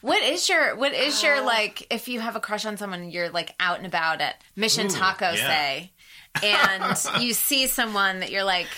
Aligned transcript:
What 0.00 0.22
is 0.22 0.48
your 0.48 0.76
what 0.76 0.92
is 0.92 1.22
your 1.22 1.36
uh, 1.36 1.44
like 1.44 1.86
if 1.92 2.08
you 2.08 2.20
have 2.20 2.36
a 2.36 2.40
crush 2.40 2.64
on 2.64 2.76
someone 2.76 3.10
you're 3.10 3.30
like 3.30 3.54
out 3.58 3.78
and 3.78 3.86
about 3.86 4.20
at 4.20 4.40
Mission 4.54 4.86
Ooh, 4.86 4.90
Taco 4.90 5.30
yeah. 5.32 5.48
say 5.48 5.92
and 6.42 6.96
you 7.22 7.32
see 7.32 7.66
someone 7.66 8.20
that 8.20 8.30
you're 8.30 8.44
like 8.44 8.68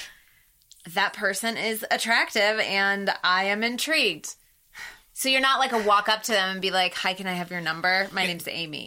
that 0.95 1.13
person 1.13 1.57
is 1.57 1.85
attractive 1.91 2.59
and 2.61 3.11
I 3.23 3.45
am 3.45 3.63
intrigued. 3.63 4.35
So 5.13 5.29
you're 5.29 5.43
not 5.43 5.59
like 5.59 5.73
a 5.73 5.83
walk 5.83 6.09
up 6.09 6.23
to 6.25 6.33
them 6.33 6.51
and 6.51 6.63
be 6.63 6.71
like, 6.71 6.95
"Hi, 6.95 7.13
can 7.13 7.27
I 7.27 7.35
have 7.35 7.51
your 7.51 7.61
number? 7.61 8.09
My 8.13 8.25
name's 8.25 8.49
Amy." 8.49 8.87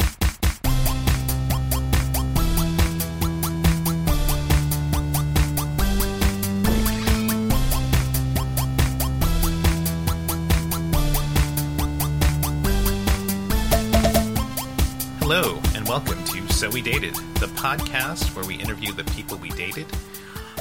Welcome 15.93 16.23
to 16.23 16.51
So 16.51 16.71
We 16.71 16.81
Dated, 16.81 17.13
the 17.35 17.45
podcast 17.53 18.35
where 18.35 18.43
we 18.45 18.55
interview 18.55 18.91
the 18.93 19.03
people 19.03 19.37
we 19.37 19.49
dated 19.51 19.85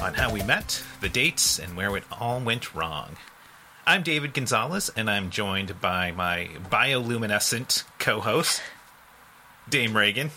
on 0.02 0.12
how 0.12 0.30
we 0.30 0.42
met, 0.42 0.82
the 1.00 1.08
dates, 1.08 1.58
and 1.58 1.74
where 1.74 1.96
it 1.96 2.04
all 2.20 2.38
went 2.38 2.74
wrong. 2.74 3.16
I'm 3.86 4.02
David 4.02 4.34
Gonzalez, 4.34 4.90
and 4.94 5.08
I'm 5.10 5.30
joined 5.30 5.80
by 5.80 6.10
my 6.10 6.50
bioluminescent 6.70 7.84
co 7.98 8.20
host, 8.20 8.60
Dame 9.70 9.96
Reagan. 9.96 10.32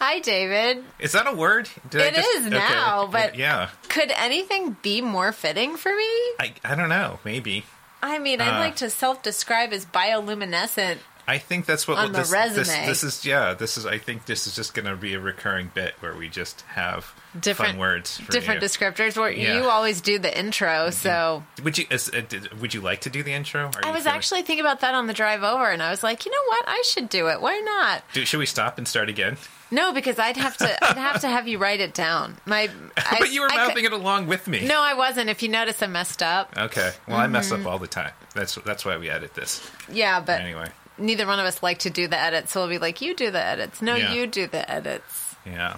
Hi, 0.00 0.18
David. 0.18 0.82
Is 0.98 1.12
that 1.12 1.28
a 1.28 1.32
word? 1.36 1.68
Did 1.88 2.14
It 2.14 2.18
is 2.18 2.46
now, 2.46 3.06
but- 3.06 3.36
Yeah. 3.36 3.68
Could 3.88 4.10
anything 4.16 4.76
be 4.82 5.00
more 5.00 5.30
fitting 5.30 5.76
for 5.76 5.94
me? 5.94 6.08
I, 6.40 6.54
I 6.64 6.74
don't 6.74 6.88
know, 6.88 7.20
maybe. 7.24 7.66
I 8.02 8.18
mean, 8.18 8.40
I'd 8.40 8.56
Uh. 8.56 8.58
like 8.58 8.74
to 8.76 8.90
self-describe 8.90 9.72
as 9.72 9.86
bioluminescent. 9.86 10.98
I 11.26 11.38
think 11.38 11.66
that's 11.66 11.86
what 11.86 11.98
On 11.98 12.10
the 12.12 12.18
this, 12.18 12.30
this- 12.30 12.56
resume. 12.56 12.86
This, 12.86 13.04
is 13.04 13.24
yeah. 13.24 13.54
This 13.54 13.78
is. 13.78 13.86
I 13.86 13.98
think 13.98 14.26
this 14.26 14.46
is 14.46 14.56
just 14.56 14.74
going 14.74 14.86
to 14.86 14.96
be 14.96 15.14
a 15.14 15.20
recurring 15.20 15.70
bit 15.72 15.94
where 16.00 16.14
we 16.14 16.28
just 16.28 16.62
have 16.62 17.14
Different 17.38 17.72
fun 17.72 17.78
words. 17.78 18.18
For 18.18 18.32
different 18.32 18.60
you. 18.60 18.68
descriptors. 18.68 19.16
Where 19.16 19.30
Yeah. 19.30 19.56
you 19.58 19.64
always 19.68 20.00
do 20.00 20.18
the 20.18 20.36
intro, 20.36 20.90
so 20.90 21.44
Would 21.62 21.78
you? 21.78 21.86
Is, 21.90 22.08
uh, 22.12 22.22
did, 22.28 22.60
would 22.60 22.74
you 22.74 22.80
like 22.80 23.02
to 23.02 23.10
do 23.10 23.22
the 23.22 23.32
intro? 23.32 23.66
Are 23.66 23.80
I 23.84 23.90
was 23.92 24.04
actually 24.06 24.42
thinking 24.42 24.64
about 24.64 24.80
that 24.80 24.94
on 24.94 25.06
the 25.06 25.14
drive 25.14 25.42
over, 25.44 25.70
and 25.70 25.82
I 25.82 25.90
was 25.90 26.02
like, 26.02 26.26
you 26.26 26.32
know 26.32 26.44
what? 26.48 26.64
I 26.66 26.82
should 26.86 27.08
do 27.08 27.28
it. 27.28 27.40
Why 27.40 27.58
not? 27.60 28.02
Do, 28.12 28.24
should 28.24 28.38
we 28.38 28.46
stop 28.46 28.76
and 28.78 28.86
start 28.88 29.08
again? 29.08 29.36
No, 29.70 29.92
because 29.94 30.18
I'd 30.18 30.36
have 30.36 30.56
to. 30.58 30.84
I'd 30.84 30.98
have 30.98 31.20
to 31.22 31.28
have 31.28 31.46
you 31.48 31.56
write 31.58 31.80
it 31.80 31.94
down. 31.94 32.36
My, 32.46 32.68
I, 32.96 33.16
but 33.20 33.32
you 33.32 33.40
were 33.42 33.50
I 33.50 33.56
mouthing 33.56 33.76
could- 33.76 33.84
it 33.84 33.92
along 33.92 34.26
with 34.26 34.46
me. 34.48 34.66
No, 34.66 34.80
I 34.82 34.92
wasn't. 34.94 35.30
If 35.30 35.42
you 35.42 35.48
notice, 35.48 35.82
I 35.82 35.86
messed 35.86 36.22
up. 36.22 36.52
Okay. 36.58 36.90
Well, 37.06 37.16
I 37.16 37.28
mess 37.28 37.50
Mm-hmm. 37.52 37.64
up 37.66 37.72
all 37.72 37.78
the 37.78 37.86
time. 37.86 38.12
That's 38.34 38.56
that's 38.56 38.84
why 38.84 38.96
we 38.98 39.08
edit 39.08 39.34
this. 39.34 39.66
Yeah, 39.90 40.20
but 40.20 40.40
Anyway. 40.40 40.66
Neither 41.02 41.26
one 41.26 41.38
of 41.38 41.46
us 41.46 41.62
like 41.62 41.80
to 41.80 41.90
do 41.90 42.06
the 42.08 42.18
edits, 42.18 42.52
so 42.52 42.60
we'll 42.60 42.68
be 42.70 42.78
like, 42.78 43.00
you 43.02 43.14
do 43.14 43.30
the 43.30 43.42
edits. 43.44 43.82
No, 43.82 43.94
Yeah. 43.96 44.12
you 44.12 44.26
do 44.26 44.46
the 44.46 44.68
edits. 44.70 45.34
Yeah. 45.44 45.76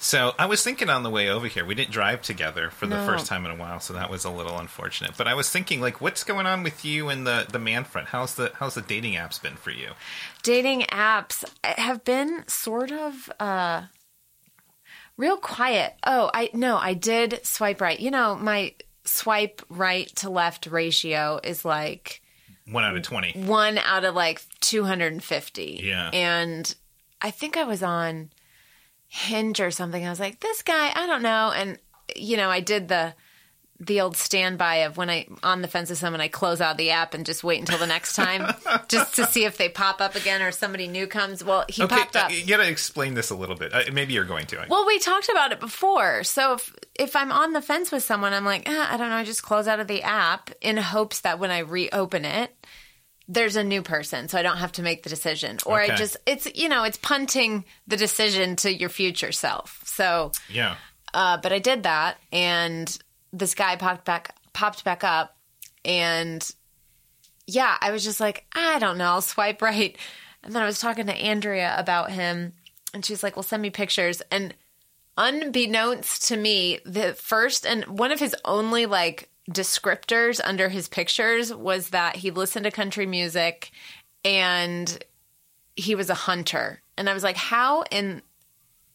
So 0.00 0.32
I 0.38 0.46
was 0.46 0.62
thinking 0.62 0.88
on 0.90 1.02
the 1.02 1.10
way 1.10 1.28
over 1.28 1.48
here, 1.48 1.64
we 1.64 1.74
didn't 1.74 1.90
drive 1.90 2.22
together 2.22 2.70
for 2.70 2.86
the 2.86 2.96
No. 2.98 3.04
first 3.06 3.26
time 3.26 3.44
in 3.44 3.50
a 3.50 3.56
while, 3.56 3.80
so 3.80 3.94
that 3.94 4.08
was 4.10 4.24
a 4.24 4.30
little 4.30 4.56
unfortunate. 4.58 5.16
But 5.16 5.26
I 5.26 5.34
was 5.34 5.50
thinking, 5.50 5.80
like, 5.80 6.00
what's 6.00 6.22
going 6.22 6.46
on 6.46 6.62
with 6.62 6.84
you 6.84 7.08
and 7.08 7.26
the 7.26 7.46
the 7.50 7.58
man 7.58 7.82
front? 7.84 8.08
How's 8.08 8.34
the 8.36 8.52
how's 8.60 8.74
the 8.74 8.82
dating 8.82 9.14
apps 9.14 9.42
been 9.42 9.56
for 9.56 9.70
you? 9.70 9.90
dating 10.44 10.82
apps 10.82 11.44
have 11.64 12.04
been 12.04 12.44
sort 12.46 12.92
of 12.92 13.28
uh 13.40 13.82
real 15.16 15.36
quiet. 15.36 15.94
Oh, 16.04 16.30
I 16.32 16.50
no, 16.52 16.76
I 16.76 16.94
did 16.94 17.40
swipe 17.44 17.80
right. 17.80 17.98
You 17.98 18.10
know, 18.12 18.36
my 18.36 18.74
swipe 19.04 19.62
right 19.68 20.06
to 20.16 20.30
left 20.30 20.66
ratio 20.66 21.40
is 21.42 21.64
like 21.64 22.22
One 22.70 22.84
out 22.84 22.96
of 22.96 23.02
twenty. 23.02 23.32
1 23.32 23.78
out 23.78 24.04
of 24.04 24.14
like 24.14 24.42
250. 24.60 25.80
Yeah. 25.82 26.10
And 26.12 26.74
I 27.22 27.30
think 27.30 27.56
I 27.56 27.64
was 27.64 27.82
on 27.82 28.30
Hinge 29.08 29.60
or 29.60 29.70
something. 29.70 30.06
I 30.06 30.10
was 30.10 30.20
like, 30.20 30.40
this 30.40 30.62
guy, 30.62 30.92
I 30.94 31.06
don't 31.06 31.22
know. 31.22 31.52
And 31.54 31.78
you 32.14 32.36
know, 32.36 32.50
I 32.50 32.60
did 32.60 32.88
the 32.88 33.14
the 33.80 34.00
old 34.00 34.16
standby 34.16 34.76
of 34.78 34.96
when 34.96 35.08
I 35.08 35.26
on 35.44 35.62
the 35.62 35.68
fence 35.68 35.88
with 35.90 35.98
someone, 36.00 36.20
I 36.20 36.26
close 36.28 36.60
out 36.60 36.76
the 36.76 36.90
app 36.90 37.14
and 37.14 37.24
just 37.24 37.44
wait 37.44 37.60
until 37.60 37.78
the 37.78 37.86
next 37.86 38.14
time, 38.16 38.52
just 38.88 39.14
to 39.16 39.26
see 39.26 39.44
if 39.44 39.56
they 39.56 39.68
pop 39.68 40.00
up 40.00 40.16
again 40.16 40.42
or 40.42 40.50
somebody 40.50 40.88
new 40.88 41.06
comes. 41.06 41.44
Well, 41.44 41.64
he 41.68 41.84
Okay, 41.84 41.94
popped 41.96 42.16
uh, 42.16 42.20
up. 42.20 42.32
you 42.32 42.44
gotta 42.46 42.68
explain 42.68 43.14
this 43.14 43.30
a 43.30 43.36
little 43.36 43.54
bit. 43.54 43.72
Uh, 43.72 43.82
maybe 43.92 44.14
you're 44.14 44.24
going 44.24 44.46
to. 44.46 44.66
Well, 44.68 44.84
we 44.86 44.98
talked 44.98 45.28
about 45.28 45.52
it 45.52 45.60
before. 45.60 46.24
So 46.24 46.54
if 46.54 46.74
if 46.98 47.14
I'm 47.14 47.30
on 47.30 47.52
the 47.52 47.62
fence 47.62 47.92
with 47.92 48.02
someone, 48.02 48.32
I'm 48.32 48.44
like, 48.44 48.68
eh, 48.68 48.86
I 48.90 48.96
don't 48.96 49.10
know, 49.10 49.14
I 49.16 49.22
just 49.24 49.42
close 49.44 49.68
out 49.68 49.78
of 49.78 49.86
the 49.86 50.02
app 50.02 50.50
in 50.60 50.76
hopes 50.76 51.20
that 51.20 51.38
when 51.38 51.52
I 51.52 51.60
reopen 51.60 52.24
it, 52.24 52.50
there's 53.28 53.54
a 53.56 53.62
new 53.62 53.82
person, 53.82 54.26
so 54.28 54.38
I 54.38 54.42
don't 54.42 54.56
have 54.56 54.72
to 54.72 54.82
make 54.82 55.04
the 55.04 55.10
decision. 55.10 55.58
Or 55.66 55.80
Okay. 55.82 55.92
I 55.92 55.96
just 55.96 56.16
it's 56.26 56.48
you 56.56 56.68
know 56.68 56.82
it's 56.82 56.96
punting 56.98 57.64
the 57.86 57.96
decision 57.96 58.56
to 58.56 58.74
your 58.74 58.88
future 58.88 59.30
self. 59.30 59.82
So, 59.84 60.32
yeah. 60.48 60.74
uh, 61.14 61.36
but 61.36 61.52
I 61.52 61.60
did 61.60 61.84
that, 61.84 62.16
and 62.32 62.98
this 63.32 63.54
guy 63.54 63.76
popped 63.76 64.04
back 64.04 64.34
popped 64.52 64.84
back 64.84 65.04
up, 65.04 65.36
and 65.84 66.48
yeah, 67.46 67.76
I 67.80 67.90
was 67.90 68.04
just 68.04 68.20
like, 68.20 68.44
I 68.54 68.78
don't 68.78 68.98
know, 68.98 69.06
I'll 69.06 69.22
swipe 69.22 69.62
right. 69.62 69.96
And 70.42 70.52
then 70.52 70.62
I 70.62 70.66
was 70.66 70.78
talking 70.78 71.06
to 71.06 71.14
Andrea 71.14 71.74
about 71.78 72.10
him, 72.10 72.52
and 72.92 73.04
she's 73.04 73.22
like, 73.22 73.36
Well, 73.36 73.42
send 73.42 73.62
me 73.62 73.70
pictures. 73.70 74.22
And 74.30 74.54
unbeknownst 75.16 76.28
to 76.28 76.36
me, 76.36 76.80
the 76.84 77.14
first 77.14 77.66
and 77.66 77.84
one 77.86 78.12
of 78.12 78.20
his 78.20 78.36
only 78.44 78.86
like 78.86 79.28
descriptors 79.50 80.40
under 80.44 80.68
his 80.68 80.88
pictures 80.88 81.52
was 81.52 81.90
that 81.90 82.16
he 82.16 82.30
listened 82.30 82.64
to 82.64 82.70
country 82.70 83.06
music 83.06 83.70
and 84.24 85.02
he 85.74 85.94
was 85.94 86.10
a 86.10 86.14
hunter. 86.14 86.82
And 86.96 87.08
I 87.08 87.14
was 87.14 87.22
like, 87.22 87.36
How 87.36 87.82
in 87.90 88.22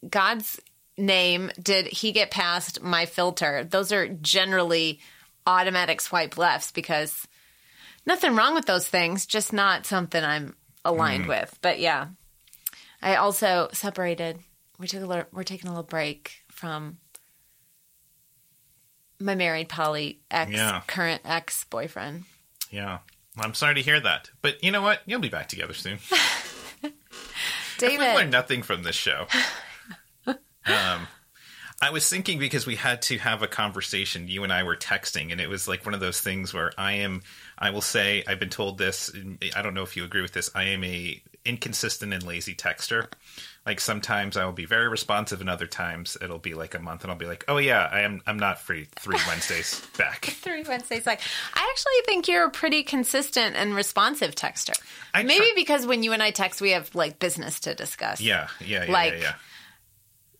God's 0.08 0.60
name 0.96 1.50
did 1.60 1.86
he 1.86 2.12
get 2.12 2.30
past 2.30 2.82
my 2.82 3.06
filter? 3.06 3.64
Those 3.64 3.92
are 3.92 4.08
generally 4.08 5.00
automatic 5.46 6.00
swipe 6.00 6.38
lefts 6.38 6.72
because 6.72 7.26
nothing 8.06 8.34
wrong 8.34 8.54
with 8.54 8.66
those 8.66 8.86
things, 8.86 9.26
just 9.26 9.52
not 9.52 9.86
something 9.86 10.22
I'm 10.22 10.54
aligned 10.84 11.24
mm. 11.24 11.28
with. 11.28 11.58
But 11.62 11.78
yeah, 11.80 12.08
I 13.02 13.16
also 13.16 13.68
separated. 13.72 14.38
We 14.78 14.86
took 14.86 15.02
a 15.02 15.06
little, 15.06 15.24
we're 15.32 15.44
taking 15.44 15.68
a 15.68 15.72
little 15.72 15.84
break 15.84 16.42
from 16.50 16.98
my 19.20 19.34
married 19.34 19.68
poly 19.68 20.20
ex 20.30 20.50
Yeah. 20.52 20.82
current 20.86 21.22
ex 21.24 21.64
boyfriend. 21.64 22.24
Yeah. 22.70 22.98
I'm 23.36 23.54
sorry 23.54 23.74
to 23.74 23.82
hear 23.82 23.98
that. 24.00 24.30
But 24.42 24.62
you 24.62 24.70
know 24.70 24.82
what? 24.82 25.00
You'll 25.06 25.20
be 25.20 25.28
back 25.28 25.48
together 25.48 25.74
soon. 25.74 25.98
David, 27.78 27.98
We 27.98 28.14
learned 28.14 28.30
nothing 28.30 28.62
from 28.62 28.84
this 28.84 28.94
show. 28.94 29.26
um, 30.66 31.06
I 31.82 31.90
was 31.90 32.08
thinking 32.08 32.38
because 32.38 32.66
we 32.66 32.76
had 32.76 33.02
to 33.02 33.18
have 33.18 33.42
a 33.42 33.46
conversation. 33.46 34.28
You 34.28 34.44
and 34.44 34.52
I 34.52 34.62
were 34.62 34.76
texting, 34.76 35.32
and 35.32 35.40
it 35.40 35.48
was 35.48 35.68
like 35.68 35.84
one 35.84 35.94
of 35.94 36.00
those 36.00 36.20
things 36.20 36.54
where 36.54 36.72
I 36.78 36.92
am. 36.94 37.22
I 37.58 37.70
will 37.70 37.82
say 37.82 38.24
I've 38.26 38.40
been 38.40 38.48
told 38.50 38.78
this. 38.78 39.12
I 39.54 39.62
don't 39.62 39.74
know 39.74 39.82
if 39.82 39.96
you 39.96 40.04
agree 40.04 40.22
with 40.22 40.32
this. 40.32 40.50
I 40.54 40.64
am 40.64 40.84
a 40.84 41.22
inconsistent 41.44 42.14
and 42.14 42.22
lazy 42.22 42.54
texter. 42.54 43.08
Like 43.66 43.80
sometimes 43.80 44.36
I 44.36 44.44
will 44.44 44.52
be 44.52 44.64
very 44.66 44.88
responsive, 44.88 45.40
and 45.40 45.50
other 45.50 45.66
times 45.66 46.16
it'll 46.22 46.38
be 46.38 46.54
like 46.54 46.74
a 46.74 46.78
month, 46.78 47.02
and 47.02 47.10
I'll 47.10 47.18
be 47.18 47.26
like, 47.26 47.44
"Oh 47.48 47.58
yeah, 47.58 47.88
I 47.90 48.00
am. 48.00 48.22
I'm 48.26 48.38
not 48.38 48.60
free 48.60 48.86
three 48.96 49.18
Wednesdays 49.28 49.84
back." 49.98 50.24
three 50.42 50.62
Wednesdays. 50.62 51.06
Like, 51.06 51.20
I 51.54 51.68
actually 51.70 52.04
think 52.06 52.28
you're 52.28 52.46
a 52.46 52.50
pretty 52.50 52.82
consistent 52.82 53.56
and 53.56 53.74
responsive 53.74 54.34
texter. 54.34 54.78
I 55.12 55.22
Maybe 55.22 55.46
try- 55.46 55.52
because 55.54 55.86
when 55.86 56.02
you 56.02 56.12
and 56.12 56.22
I 56.22 56.30
text, 56.30 56.60
we 56.60 56.70
have 56.70 56.94
like 56.94 57.18
business 57.18 57.60
to 57.60 57.74
discuss. 57.74 58.20
Yeah, 58.20 58.48
yeah, 58.60 58.84
yeah, 58.84 58.92
Like, 58.92 59.12
yeah, 59.14 59.20
yeah. 59.20 59.34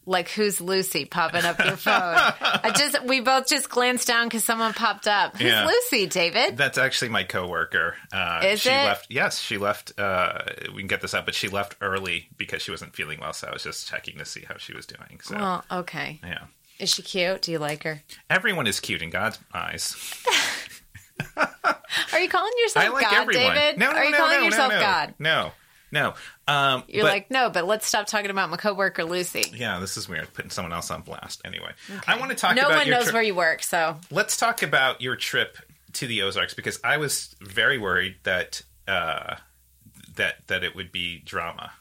Like 0.06 0.28
who's 0.28 0.60
Lucy 0.60 1.04
popping 1.04 1.44
up 1.44 1.58
your 1.58 1.76
phone? 1.76 1.92
I 1.94 2.72
just 2.76 3.02
we 3.04 3.20
both 3.20 3.48
just 3.48 3.68
glanced 3.70 4.06
down 4.08 4.26
because 4.26 4.44
someone 4.44 4.72
popped 4.74 5.06
up. 5.08 5.36
Who's 5.36 5.46
Yeah. 5.50 5.66
Lucy, 5.66 6.06
David? 6.06 6.56
That's 6.56 6.78
actually 6.78 7.08
my 7.10 7.24
coworker. 7.24 7.96
Uh, 8.12 8.40
Is 8.44 8.60
she 8.60 8.68
it? 8.70 8.72
left. 8.84 9.06
Yes, 9.10 9.38
she 9.40 9.58
left. 9.58 9.98
Uh, 9.98 10.38
we 10.74 10.80
can 10.82 10.86
get 10.88 11.00
this 11.00 11.14
out, 11.14 11.24
but 11.24 11.34
she 11.34 11.48
left 11.48 11.76
early 11.80 12.28
because 12.36 12.62
she 12.62 12.70
wasn't 12.70 12.94
feeling 12.94 13.20
well. 13.20 13.32
So 13.32 13.48
I 13.48 13.52
was 13.52 13.62
just 13.64 13.88
checking 13.88 14.18
to 14.18 14.24
see 14.24 14.44
how 14.46 14.56
she 14.58 14.72
was 14.74 14.86
doing. 14.86 15.20
So 15.22 15.36
Well, 15.36 15.64
okay. 15.70 16.20
yeah, 16.22 16.44
Is 16.78 16.90
she 16.90 17.02
cute? 17.02 17.42
Do 17.42 17.52
you 17.52 17.58
like 17.58 17.82
her? 17.84 18.02
everyone 18.30 18.66
is 18.66 18.80
cute 18.80 19.02
in 19.02 19.10
God's 19.10 19.38
eyes. 19.52 19.96
Are 22.12 22.18
you 22.20 22.28
calling 22.28 22.52
yourself 22.62 22.84
I 22.86 22.88
like 22.88 23.04
God, 23.04 23.14
everyone. 23.14 23.54
David? 23.54 23.78
No, 23.78 23.90
no, 23.92 23.96
Are 23.98 24.04
you 24.04 24.10
no, 24.10 24.16
calling 24.18 24.38
no, 24.38 24.44
yourself. 24.44 24.72
God? 24.72 25.14
No, 25.18 25.52
no. 25.94 26.12
Um, 26.46 26.82
You're 26.88 27.04
but- 27.04 27.12
like, 27.12 27.30
no, 27.30 27.48
but 27.48 27.64
let's 27.66 27.86
stop 27.86 28.06
talking 28.06 28.30
about 28.30 28.50
my 28.50 28.58
coworker 28.58 29.04
Lucy. 29.04 29.44
yeah, 29.54 29.78
this 29.80 29.96
is 29.96 30.06
weird. 30.08 30.30
Putting 30.34 30.50
someone 30.50 30.72
else 30.74 30.90
on 30.90 31.00
blast. 31.00 31.40
Anyway, 31.46 31.72
I 32.06 32.18
want 32.18 32.30
to 32.32 32.36
talk 32.36 32.54
No 32.54 32.68
one 32.68 32.90
knows 32.90 33.04
tri- 33.04 33.12
where 33.14 33.22
you 33.22 33.34
work, 33.34 33.62
so 33.62 33.96
Let's 34.10 34.36
talk 34.36 34.62
about 34.62 35.00
your 35.00 35.16
trip 35.16 35.56
to 35.94 36.06
the 36.06 36.20
Ozarks 36.22 36.52
because 36.52 36.78
I 36.84 36.98
was 36.98 37.34
very 37.40 37.78
worried 37.78 38.16
that 38.24 38.60
uh, 38.86 39.36
that 40.16 40.46
that 40.48 40.62
it 40.64 40.74
would 40.76 40.92
be 40.92 41.20
drama. 41.24 41.72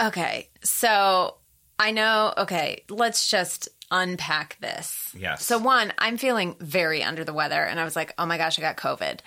okay. 0.00 0.48
So 0.64 1.36
I 1.78 1.90
know. 1.92 2.32
Okay, 2.38 2.84
let's 2.90 3.28
just 3.28 3.68
unpack 3.90 4.56
this. 4.60 5.14
Yes. 5.18 5.44
So 5.44 5.58
one, 5.58 5.92
I'm 5.98 6.16
feeling 6.16 6.56
very 6.60 7.02
under 7.02 7.24
the 7.24 7.32
weather, 7.34 7.62
and 7.62 7.78
I 7.78 7.84
was 7.84 7.94
like, 7.94 8.14
oh 8.18 8.26
my 8.26 8.38
gosh, 8.38 8.58
I 8.58 8.62
got 8.62 8.76
COVID. 8.76 9.20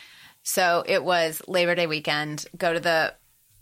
So 0.43 0.83
it 0.87 1.03
was 1.03 1.41
Labor 1.47 1.75
Day 1.75 1.87
weekend. 1.87 2.45
Go 2.57 2.73
to 2.73 2.79
the 2.79 3.13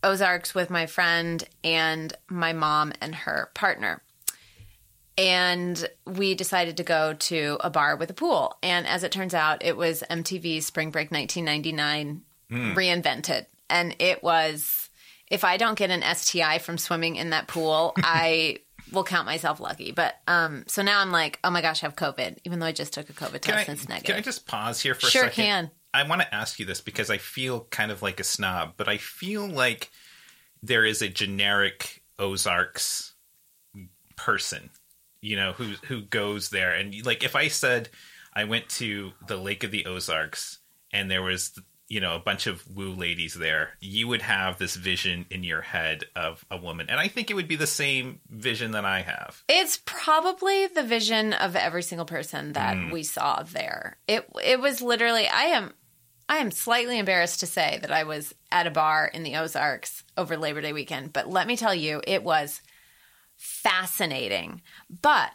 Ozarks 0.04 0.54
with 0.54 0.70
my 0.70 0.86
friend 0.86 1.44
and 1.64 2.14
my 2.30 2.54
mom 2.54 2.94
and 3.02 3.16
her 3.16 3.50
partner. 3.54 4.02
And 5.18 5.88
we 6.08 6.34
decided 6.34 6.78
to 6.78 6.84
go 6.84 7.14
to 7.14 7.58
a 7.62 7.70
bar 7.70 7.96
with 7.96 8.10
a 8.10 8.14
pool. 8.16 8.58
And 8.64 8.88
as 8.88 9.04
it 9.04 9.12
turns 9.12 9.34
out, 9.36 9.64
it 9.64 9.78
was 9.78 10.04
MTV's 10.10 10.66
Spring 10.66 10.90
Break 10.90 11.12
1999 11.12 12.22
reinvented. 12.52 13.46
And 13.70 13.96
it 14.00 14.24
was, 14.24 14.90
if 15.30 15.44
I 15.44 15.58
don't 15.58 15.78
get 15.78 15.92
an 15.92 16.04
STI 16.16 16.58
from 16.60 16.78
swimming 16.78 17.16
in 17.16 17.30
that 17.30 17.48
pool, 17.48 17.94
I 17.98 18.58
will 18.92 19.04
count 19.04 19.26
myself 19.26 19.60
lucky. 19.60 19.92
But 19.92 20.16
um, 20.28 20.64
so 20.68 20.82
now 20.82 21.00
I'm 21.00 21.12
like, 21.12 21.40
oh 21.44 21.50
my 21.52 21.62
gosh, 21.62 21.84
I 21.84 21.88
have 21.88 21.96
COVID, 21.96 22.40
even 22.44 22.60
though 22.60 22.66
I 22.66 22.72
just 22.72 22.94
took 22.94 23.10
a 23.10 23.14
COVID 23.14 23.42
Can 23.42 23.54
test 23.54 23.70
I, 23.70 23.72
and 23.72 23.80
it's 23.80 23.90
negative. 23.90 24.06
can 24.08 24.16
I 24.16 24.22
just 24.22 24.46
pause 24.48 24.82
here 24.82 24.96
for 24.96 25.08
Sure 25.08 25.26
a 25.26 25.30
second? 25.30 25.44
can. 25.44 25.72
I 25.94 26.04
want 26.08 26.22
to 26.22 26.34
ask 26.34 26.60
you 26.60 26.66
this 26.66 26.82
because 26.82 27.10
I 27.10 27.18
feel 27.18 27.62
kind 27.70 27.92
of 27.92 28.02
like 28.02 28.20
a 28.20 28.24
snob, 28.24 28.74
but 28.78 28.88
I 28.88 28.98
feel 28.98 29.48
like 29.48 29.92
there 30.62 30.86
is 30.86 31.02
a 31.02 31.08
generic 31.10 32.02
Ozarks 32.20 33.14
person, 34.16 34.70
you 35.22 35.36
know, 35.36 35.54
who 35.54 35.74
who 35.88 36.02
goes 36.02 36.50
there 36.50 36.74
and 36.74 37.06
like 37.06 37.24
if 37.24 37.36
I 37.36 37.48
said 37.48 37.90
I 38.34 38.46
went 38.46 38.70
to 38.70 39.12
the 39.28 39.38
Lake 39.38 39.64
of 39.64 39.72
the 39.72 39.86
Ozarks 39.86 40.60
and 40.92 41.10
there 41.10 41.22
was 41.22 41.60
you 41.90 42.00
know 42.00 42.16
a 42.16 42.20
bunch 42.20 42.48
of 42.48 42.64
woo 42.76 42.92
ladies 42.92 43.34
there, 43.34 43.72
you 43.80 44.08
would 44.08 44.22
have 44.22 44.58
this 44.58 44.76
vision 44.76 45.26
in 45.30 45.44
your 45.44 45.62
head 45.62 46.06
of 46.16 46.44
a 46.50 46.58
woman, 46.58 46.90
and 46.90 47.00
I 47.00 47.08
think 47.08 47.30
it 47.30 47.34
would 47.36 47.48
be 47.48 47.56
the 47.58 47.68
same 47.68 48.20
vision 48.30 48.72
that 48.72 48.86
I 48.86 49.02
have. 49.02 49.44
It's 49.50 49.80
probably 49.86 50.68
the 50.68 50.84
vision 50.84 51.34
of 51.34 51.56
every 51.56 51.84
single 51.84 52.06
person 52.06 52.54
that 52.54 52.78
Mm. 52.78 52.92
we 52.92 53.04
saw 53.04 53.44
there. 53.44 53.98
It 54.08 54.28
it 54.44 54.60
was 54.60 54.82
literally 54.82 55.28
I 55.28 55.44
am 55.44 55.74
I 56.34 56.38
am 56.38 56.50
slightly 56.50 56.98
embarrassed 56.98 57.42
to 57.42 57.46
say 57.46 57.78
that 57.82 57.92
I 57.92 58.06
was 58.06 58.34
at 58.52 58.66
a 58.66 58.72
bar 58.72 59.06
in 59.06 59.22
the 59.22 59.36
Ozarks 59.36 60.04
over 60.18 60.36
Labor 60.36 60.62
Day 60.62 60.74
weekend, 60.74 61.14
but 61.14 61.30
let 61.30 61.46
me 61.46 61.56
tell 61.56 61.76
you, 61.76 62.02
it 62.08 62.24
was 62.24 62.60
fascinating. 63.36 64.64
But 64.90 65.30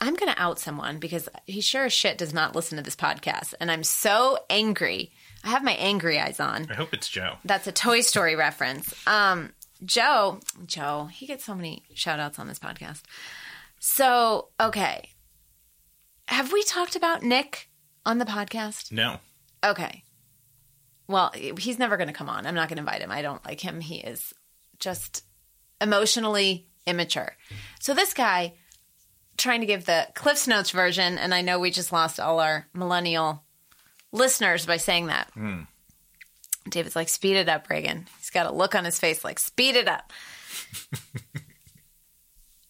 I'm 0.00 0.16
going 0.16 0.34
to 0.34 0.42
out 0.42 0.58
someone 0.58 0.98
because 0.98 1.28
he 1.46 1.60
sure 1.60 1.84
as 1.84 1.92
shit 1.92 2.18
does 2.18 2.34
not 2.34 2.56
listen 2.56 2.78
to 2.78 2.82
this 2.82 2.96
podcast, 2.96 3.54
and 3.60 3.70
I'm 3.70 3.84
so 3.84 4.38
angry. 4.50 5.12
I 5.44 5.50
have 5.50 5.62
my 5.62 5.74
angry 5.74 6.18
eyes 6.18 6.40
on. 6.40 6.66
I 6.68 6.74
hope 6.74 6.92
it's 6.92 7.08
Joe. 7.08 7.36
That's 7.44 7.68
a 7.68 7.72
Toy 7.72 8.00
Story 8.00 8.34
reference. 8.34 8.92
Um, 9.06 9.52
Joe, 9.84 10.40
Joe, 10.66 11.08
he 11.12 11.26
gets 11.26 11.44
so 11.44 11.54
many 11.54 11.84
shout 11.94 12.18
outs 12.18 12.40
on 12.40 12.48
this 12.48 12.58
podcast. 12.58 13.02
So, 13.78 14.48
okay. 14.58 15.10
Have 16.26 16.52
we 16.52 16.64
talked 16.64 16.96
about 16.96 17.22
Nick 17.22 17.70
on 18.04 18.18
the 18.18 18.24
podcast? 18.24 18.90
No. 18.90 19.20
Okay. 19.64 20.03
Well, 21.06 21.32
he's 21.34 21.78
never 21.78 21.96
going 21.96 22.08
to 22.08 22.14
come 22.14 22.28
on. 22.28 22.46
I'm 22.46 22.54
not 22.54 22.68
going 22.68 22.76
to 22.76 22.82
invite 22.82 23.02
him. 23.02 23.10
I 23.10 23.22
don't 23.22 23.44
like 23.44 23.60
him. 23.60 23.80
He 23.80 23.96
is 23.96 24.32
just 24.78 25.22
emotionally 25.80 26.66
immature. 26.86 27.36
So, 27.80 27.94
this 27.94 28.14
guy 28.14 28.54
trying 29.36 29.60
to 29.60 29.66
give 29.66 29.84
the 29.84 30.08
Cliff's 30.14 30.46
Notes 30.46 30.70
version, 30.70 31.18
and 31.18 31.34
I 31.34 31.42
know 31.42 31.58
we 31.58 31.70
just 31.70 31.92
lost 31.92 32.20
all 32.20 32.40
our 32.40 32.66
millennial 32.72 33.42
listeners 34.12 34.64
by 34.64 34.76
saying 34.78 35.06
that. 35.06 35.30
David's 36.68 36.96
like, 36.96 37.08
speed 37.08 37.36
it 37.36 37.48
up, 37.48 37.68
Reagan. 37.68 38.06
He's 38.18 38.30
got 38.30 38.46
a 38.46 38.52
look 38.52 38.74
on 38.74 38.84
his 38.84 38.98
face 38.98 39.24
like, 39.24 39.38
speed 39.38 39.76
it 39.76 39.88
up. 39.88 40.12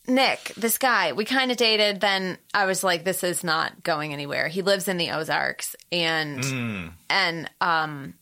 Nick, 0.06 0.52
this 0.56 0.76
guy, 0.76 1.12
we 1.12 1.24
kind 1.24 1.50
of 1.50 1.56
dated. 1.56 2.00
Then 2.00 2.36
I 2.52 2.66
was 2.66 2.84
like, 2.84 3.04
this 3.04 3.24
is 3.24 3.42
not 3.42 3.82
going 3.82 4.12
anywhere. 4.12 4.48
He 4.48 4.60
lives 4.60 4.86
in 4.86 4.98
the 4.98 5.12
Ozarks, 5.12 5.74
and 5.90 6.92
and 7.08 7.50
um, 7.60 8.14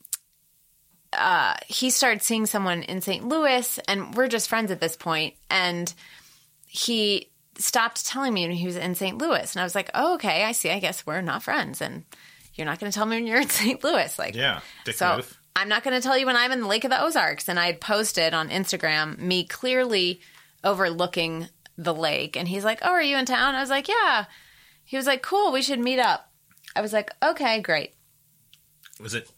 uh, 1.12 1.54
he 1.66 1.90
started 1.90 2.22
seeing 2.22 2.46
someone 2.46 2.82
in 2.82 3.00
St. 3.00 3.26
Louis, 3.26 3.78
and 3.88 4.14
we're 4.14 4.28
just 4.28 4.48
friends 4.48 4.70
at 4.70 4.80
this 4.80 4.96
point. 4.96 5.34
And 5.50 5.92
he 6.66 7.30
stopped 7.58 8.06
telling 8.06 8.32
me 8.32 8.46
when 8.46 8.56
he 8.56 8.66
was 8.66 8.76
in 8.76 8.94
St. 8.94 9.18
Louis, 9.18 9.54
and 9.54 9.60
I 9.60 9.64
was 9.64 9.74
like, 9.74 9.90
oh, 9.94 10.14
okay, 10.14 10.44
I 10.44 10.52
see. 10.52 10.70
I 10.70 10.78
guess 10.78 11.04
we're 11.06 11.20
not 11.20 11.42
friends, 11.42 11.80
and 11.80 12.04
you're 12.54 12.66
not 12.66 12.78
going 12.80 12.90
to 12.90 12.96
tell 12.96 13.06
me 13.06 13.16
when 13.16 13.26
you're 13.26 13.40
in 13.40 13.48
St. 13.50 13.82
Louis, 13.84 14.18
like 14.18 14.34
Yeah. 14.34 14.60
Dick 14.84 14.94
so 14.96 15.16
move. 15.16 15.38
I'm 15.54 15.68
not 15.68 15.84
going 15.84 15.94
to 16.00 16.02
tell 16.06 16.16
you 16.16 16.24
when 16.26 16.36
I'm 16.36 16.50
in 16.52 16.60
the 16.60 16.66
Lake 16.66 16.84
of 16.84 16.90
the 16.90 17.02
Ozarks. 17.02 17.48
And 17.48 17.60
I 17.60 17.66
had 17.66 17.80
posted 17.80 18.32
on 18.32 18.48
Instagram 18.48 19.18
me 19.18 19.44
clearly 19.44 20.20
overlooking 20.64 21.48
the 21.76 21.94
lake. 21.94 22.36
And 22.38 22.48
he's 22.48 22.64
like, 22.64 22.78
Oh, 22.82 22.90
are 22.92 23.02
you 23.02 23.18
in 23.18 23.26
town? 23.26 23.54
I 23.54 23.60
was 23.60 23.68
like, 23.68 23.86
Yeah. 23.86 24.24
He 24.84 24.96
was 24.96 25.06
like, 25.06 25.22
Cool, 25.22 25.52
we 25.52 25.60
should 25.60 25.78
meet 25.78 25.98
up. 25.98 26.30
I 26.74 26.80
was 26.80 26.94
like, 26.94 27.10
Okay, 27.22 27.60
great. 27.60 27.94
Was 28.98 29.12
it 29.12 29.30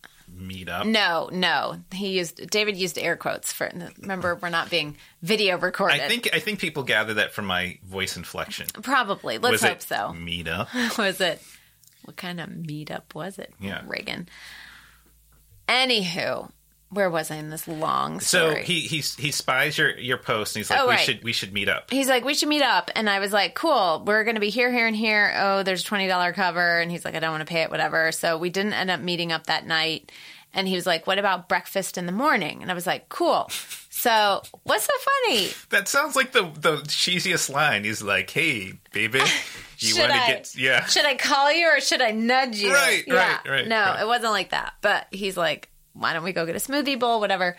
meet 0.47 0.69
up? 0.69 0.87
No, 0.87 1.29
no. 1.33 1.77
He 1.93 2.17
used 2.17 2.51
David 2.51 2.77
used 2.77 2.99
air 2.99 3.17
quotes 3.17 3.53
for 3.53 3.71
remember 4.01 4.37
we're 4.37 4.51
not 4.51 4.71
being 4.71 4.97
video 5.23 5.59
recorded. 5.59 6.01
I 6.01 6.09
think 6.09 6.29
I 6.33 6.39
think 6.39 6.59
people 6.59 6.83
gather 6.83 7.15
that 7.15 7.33
from 7.33 7.47
my 7.47 7.79
voice 7.85 8.17
inflection. 8.17 8.67
probably. 8.83 9.39
Let's 9.39 9.53
was 9.53 9.63
hope 9.63 9.73
it 9.79 9.83
so. 9.83 10.13
meet 10.13 10.49
up? 10.49 10.69
was 10.99 11.21
it? 11.21 11.43
What 12.05 12.17
kind 12.17 12.41
of 12.41 12.49
meetup 12.51 13.15
was 13.15 13.39
it? 13.39 13.53
Yeah. 13.59 13.83
Reagan. 13.87 14.29
Anywho, 15.69 16.51
where 16.95 17.11
was 17.11 17.31
I 17.31 17.37
in 17.37 17.51
this 17.51 17.69
long 17.69 18.21
story? 18.21 18.55
So 18.57 18.63
he 18.63 18.81
he 18.81 18.97
he 18.99 19.31
spies 19.31 19.77
your 19.77 19.99
your 19.99 20.17
post 20.19 20.57
and 20.57 20.61
he's 20.61 20.71
like, 20.71 20.81
Oh, 20.81 20.87
right. 20.89 20.99
we 21.01 21.05
should 21.05 21.23
we 21.25 21.33
should 21.33 21.53
meet 21.53 21.69
up. 21.69 21.91
he's 21.91 22.09
like, 22.09 22.25
we 22.25 22.35
should 22.35 22.49
meet 22.49 22.63
up. 22.63 22.91
And 22.97 23.11
I 23.11 23.19
was 23.19 23.33
like, 23.33 23.55
cool, 23.55 24.03
we're 24.07 24.25
going 24.25 24.37
to 24.37 24.41
be 24.41 24.51
here, 24.51 24.73
here, 24.73 24.87
and 24.87 24.97
here. 24.97 25.35
Oh, 25.37 25.63
there's 25.63 25.85
a 25.85 25.89
$20 25.89 26.35
cover. 26.35 26.81
And 26.81 26.91
he's 26.91 27.05
like, 27.05 27.15
I 27.15 27.19
don't 27.21 27.31
want 27.33 27.41
to 27.47 27.53
pay 27.53 27.63
it, 27.63 27.71
whatever. 27.71 28.11
So 28.13 28.39
we 28.39 28.51
didn't 28.51 28.73
end 28.75 28.91
up 28.91 29.01
meeting 29.01 29.33
up 29.33 29.47
that 29.47 29.67
night. 29.67 30.11
And 30.57 30.69
he 30.69 30.77
was 30.77 30.87
like, 30.87 31.07
what 31.07 31.19
about 31.19 31.49
breakfast 31.49 31.99
in 31.99 32.07
the 32.07 32.13
morning? 32.13 32.63
And 32.63 32.71
I 32.71 32.75
was 32.75 32.87
like, 32.87 33.09
cool. 33.09 33.49
So 33.91 34.43
what's 34.63 34.85
so 34.85 34.93
funny? 35.27 35.49
That 35.71 35.89
sounds 35.89 36.15
like 36.15 36.31
the 36.33 36.43
the 36.61 36.77
cheesiest 36.87 37.51
line. 37.53 37.83
He's 37.85 38.03
like, 38.03 38.31
hey, 38.31 38.75
baby, 38.93 39.19
you 39.79 39.89
Should 39.89 39.99
want 40.01 40.13
to 40.13 40.19
I- 40.19 40.27
get 40.29 40.55
yeah. 40.57 40.85
Should 40.87 41.05
I 41.07 41.17
call 41.17 41.53
you 41.53 41.67
or 41.67 41.81
should 41.81 42.01
I 42.03 42.13
nudge 42.13 42.57
you? 42.59 42.73
Right, 42.73 43.03
Yeah. 43.07 43.15
right, 43.15 43.49
right, 43.49 43.67
No, 43.67 43.81
right. 43.81 44.03
it 44.03 44.07
wasn't 44.07 44.31
like 44.33 44.51
that. 44.51 44.75
But 44.81 45.07
he's 45.11 45.37
like, 45.37 45.69
why 45.95 46.13
don't 46.13 46.25
we 46.25 46.33
go 46.33 46.45
get 46.45 46.57
a 46.57 46.59
smoothie 46.59 46.99
bowl, 46.99 47.21
whatever. 47.21 47.57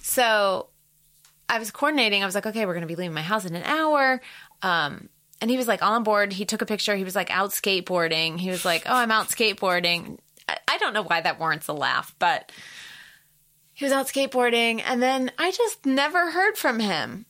So 0.00 0.68
I 1.48 1.58
was 1.58 1.70
coordinating. 1.70 2.22
I 2.22 2.26
was 2.26 2.34
like, 2.34 2.46
okay, 2.46 2.64
we're 2.64 2.74
going 2.74 2.82
to 2.82 2.88
be 2.88 2.96
leaving 2.96 3.14
my 3.14 3.22
house 3.22 3.44
in 3.44 3.54
an 3.54 3.64
hour. 3.64 4.20
Um, 4.62 5.08
and 5.40 5.50
he 5.50 5.56
was 5.56 5.68
like 5.68 5.82
all 5.82 5.94
on 5.94 6.02
board. 6.02 6.32
He 6.32 6.44
took 6.44 6.62
a 6.62 6.66
picture. 6.66 6.96
He 6.96 7.04
was 7.04 7.14
like 7.14 7.30
out 7.30 7.50
skateboarding. 7.50 8.38
He 8.38 8.50
was 8.50 8.64
like, 8.64 8.84
oh, 8.86 8.94
I'm 8.94 9.10
out 9.10 9.28
skateboarding. 9.28 10.18
I, 10.48 10.56
I 10.68 10.78
don't 10.78 10.94
know 10.94 11.02
why 11.02 11.20
that 11.20 11.38
warrants 11.38 11.68
a 11.68 11.72
laugh, 11.72 12.14
but 12.18 12.50
he 13.74 13.84
was 13.84 13.92
out 13.92 14.06
skateboarding. 14.06 14.80
And 14.86 15.02
then 15.02 15.30
I 15.36 15.50
just 15.50 15.84
never 15.84 16.30
heard 16.30 16.56
from 16.56 16.80
him. 16.80 17.26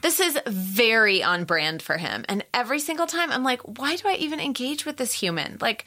This 0.00 0.20
is 0.20 0.38
very 0.46 1.22
on 1.22 1.44
brand 1.44 1.82
for 1.82 1.98
him. 1.98 2.24
And 2.28 2.44
every 2.54 2.78
single 2.78 3.06
time 3.06 3.30
I'm 3.30 3.44
like, 3.44 3.60
why 3.62 3.96
do 3.96 4.08
I 4.08 4.14
even 4.14 4.40
engage 4.40 4.86
with 4.86 4.96
this 4.96 5.12
human? 5.12 5.58
Like, 5.60 5.84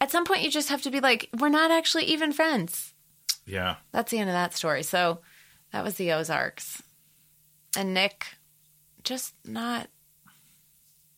at 0.00 0.10
some 0.10 0.24
point, 0.24 0.42
you 0.42 0.50
just 0.50 0.70
have 0.70 0.82
to 0.82 0.90
be 0.90 1.00
like, 1.00 1.28
we're 1.38 1.48
not 1.48 1.70
actually 1.70 2.04
even 2.04 2.32
friends. 2.32 2.91
Yeah. 3.46 3.76
That's 3.92 4.10
the 4.10 4.18
end 4.18 4.30
of 4.30 4.34
that 4.34 4.54
story. 4.54 4.82
So 4.82 5.20
that 5.72 5.84
was 5.84 5.94
the 5.94 6.12
Ozarks. 6.12 6.82
And 7.76 7.94
Nick, 7.94 8.26
just 9.04 9.34
not, 9.44 9.88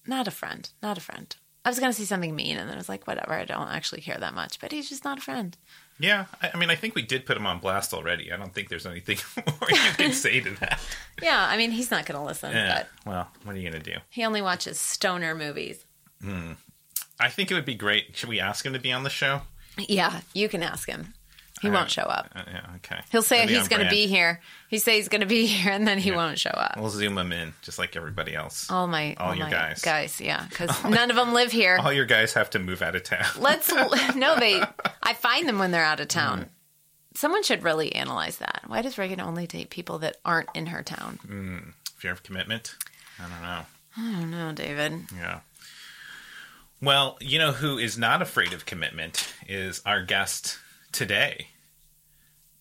not 0.07 0.29
a 0.29 0.31
friend. 0.31 0.69
Not 0.83 0.99
a 0.99 1.01
friend. 1.01 1.35
I 1.65 1.71
was 1.71 1.79
going 1.81 1.91
to 1.91 1.97
say 1.99 2.05
something 2.05 2.37
mean, 2.37 2.59
and 2.59 2.69
then 2.69 2.75
I 2.75 2.79
was 2.79 2.91
like, 2.91 3.07
whatever. 3.07 3.33
I 3.33 3.45
don't 3.47 3.69
actually 3.69 4.03
care 4.03 4.19
that 4.19 4.35
much. 4.35 4.61
But 4.61 4.71
he's 4.71 4.89
just 4.89 5.03
not 5.05 5.17
a 5.19 5.23
friend. 5.23 5.57
Yeah. 5.99 6.27
I, 6.43 6.51
I 6.53 6.57
mean, 6.59 6.69
I 6.69 6.75
think 6.75 6.95
we 6.95 7.01
did 7.03 7.25
put 7.25 7.37
him 7.39 7.47
on 7.47 7.59
blast 7.59 7.95
already. 7.95 8.31
I 8.31 8.37
don't 8.37 8.53
think 8.53 8.69
there's 8.69 8.85
anything 8.87 9.17
more 9.37 9.71
you 9.71 9.77
can 9.97 10.13
say 10.25 10.41
to 10.41 10.51
that. 10.61 10.79
Yeah, 11.23 11.47
I 11.49 11.57
mean, 11.57 11.71
he's 11.71 11.91
not 11.91 12.05
going 12.05 12.21
to 12.21 12.25
listen, 12.27 12.53
Yeah. 12.53 12.85
but 13.05 13.11
Well, 13.11 13.29
what 13.45 13.57
are 13.57 13.59
you 13.59 13.71
gonna 13.71 13.83
do? 13.83 13.95
he 14.11 14.25
only 14.25 14.43
watches 14.43 14.79
stoner 14.79 15.35
movies. 15.35 15.85
Hmm. 16.21 16.53
I 17.19 17.29
think 17.31 17.51
it 17.51 17.55
would 17.55 17.65
be 17.65 17.75
great. 17.77 18.15
Should 18.17 18.29
we 18.29 18.41
ask 18.41 18.67
him 18.67 18.73
to 18.75 18.79
be 18.79 18.93
on 18.93 19.03
the 19.05 19.11
show? 19.11 19.43
Yeah, 19.79 20.21
you 20.35 20.49
can 20.51 20.63
ask 20.63 20.89
him. 20.89 21.15
He 21.63 21.71
won't 21.71 21.91
show 21.91 22.03
up. 22.03 22.29
Uh, 22.35 22.43
yeah. 22.47 22.67
Okay. 22.77 23.01
He'll 23.11 23.23
say 23.23 23.47
he's 23.47 23.69
going 23.69 23.83
to 23.83 23.89
be 23.89 24.07
here. 24.07 24.41
He 24.69 24.79
say 24.79 24.97
he's 24.97 25.09
going 25.09 25.21
to 25.21 25.27
be 25.27 25.47
here, 25.47 25.73
and 25.73 25.87
then 25.87 25.99
he 25.99 26.11
won't 26.11 26.39
show 26.39 26.51
up. 26.51 26.77
We'll 26.79 26.91
zoom 26.91 27.17
him 27.17 27.33
in, 27.33 27.55
just 27.63 27.79
like 27.79 27.97
everybody 27.97 28.35
else. 28.35 28.71
All 28.71 28.87
my 28.87 29.15
all 29.19 29.35
your 29.35 29.47
my 29.47 29.51
guys. 29.51 29.83
guys, 29.83 30.21
yeah, 30.21 30.47
because 30.49 30.85
none 30.85 31.11
of 31.11 31.17
them 31.17 31.33
live 31.33 31.53
here. 31.53 31.79
All 31.81 31.93
your 31.93 32.07
guys 32.07 32.33
have 32.35 32.51
to 32.51 32.59
move 32.59 32.83
out 32.83 32.97
of 32.97 33.05
town. 33.05 33.25
Let's 33.39 33.73
no, 34.17 34.37
they. 34.39 34.63
I 35.03 35.15
find 35.15 35.49
them 35.49 35.59
when 35.59 35.71
they're 35.71 35.85
out 35.85 36.01
of 36.01 36.09
town. 36.09 36.51
Someone 37.15 37.45
should 37.45 37.63
really 37.63 37.95
analyze 37.95 38.39
that. 38.39 38.63
Why 38.67 38.83
does 38.83 38.99
Reagan 38.99 39.21
only 39.21 39.47
date 39.47 39.71
people 39.71 40.01
that 40.01 40.17
aren't 40.25 40.49
in 40.55 40.67
her 40.67 40.83
town? 40.83 41.73
Fear 41.97 42.11
of 42.11 42.23
commitment. 42.25 42.75
I 43.21 43.29
don't 43.29 43.43
know. 43.43 43.67
I 43.97 44.21
don't 44.21 44.31
know, 44.33 44.53
David. 44.53 45.05
Yeah. 45.17 45.41
Well, 46.83 47.17
you 47.21 47.39
know 47.39 47.53
who 47.53 47.79
is 47.79 47.97
not 47.97 48.21
afraid 48.21 48.53
of 48.53 48.67
commitment 48.67 49.33
is 49.49 49.81
our 49.87 50.03
guest 50.03 50.59
today. 50.95 51.49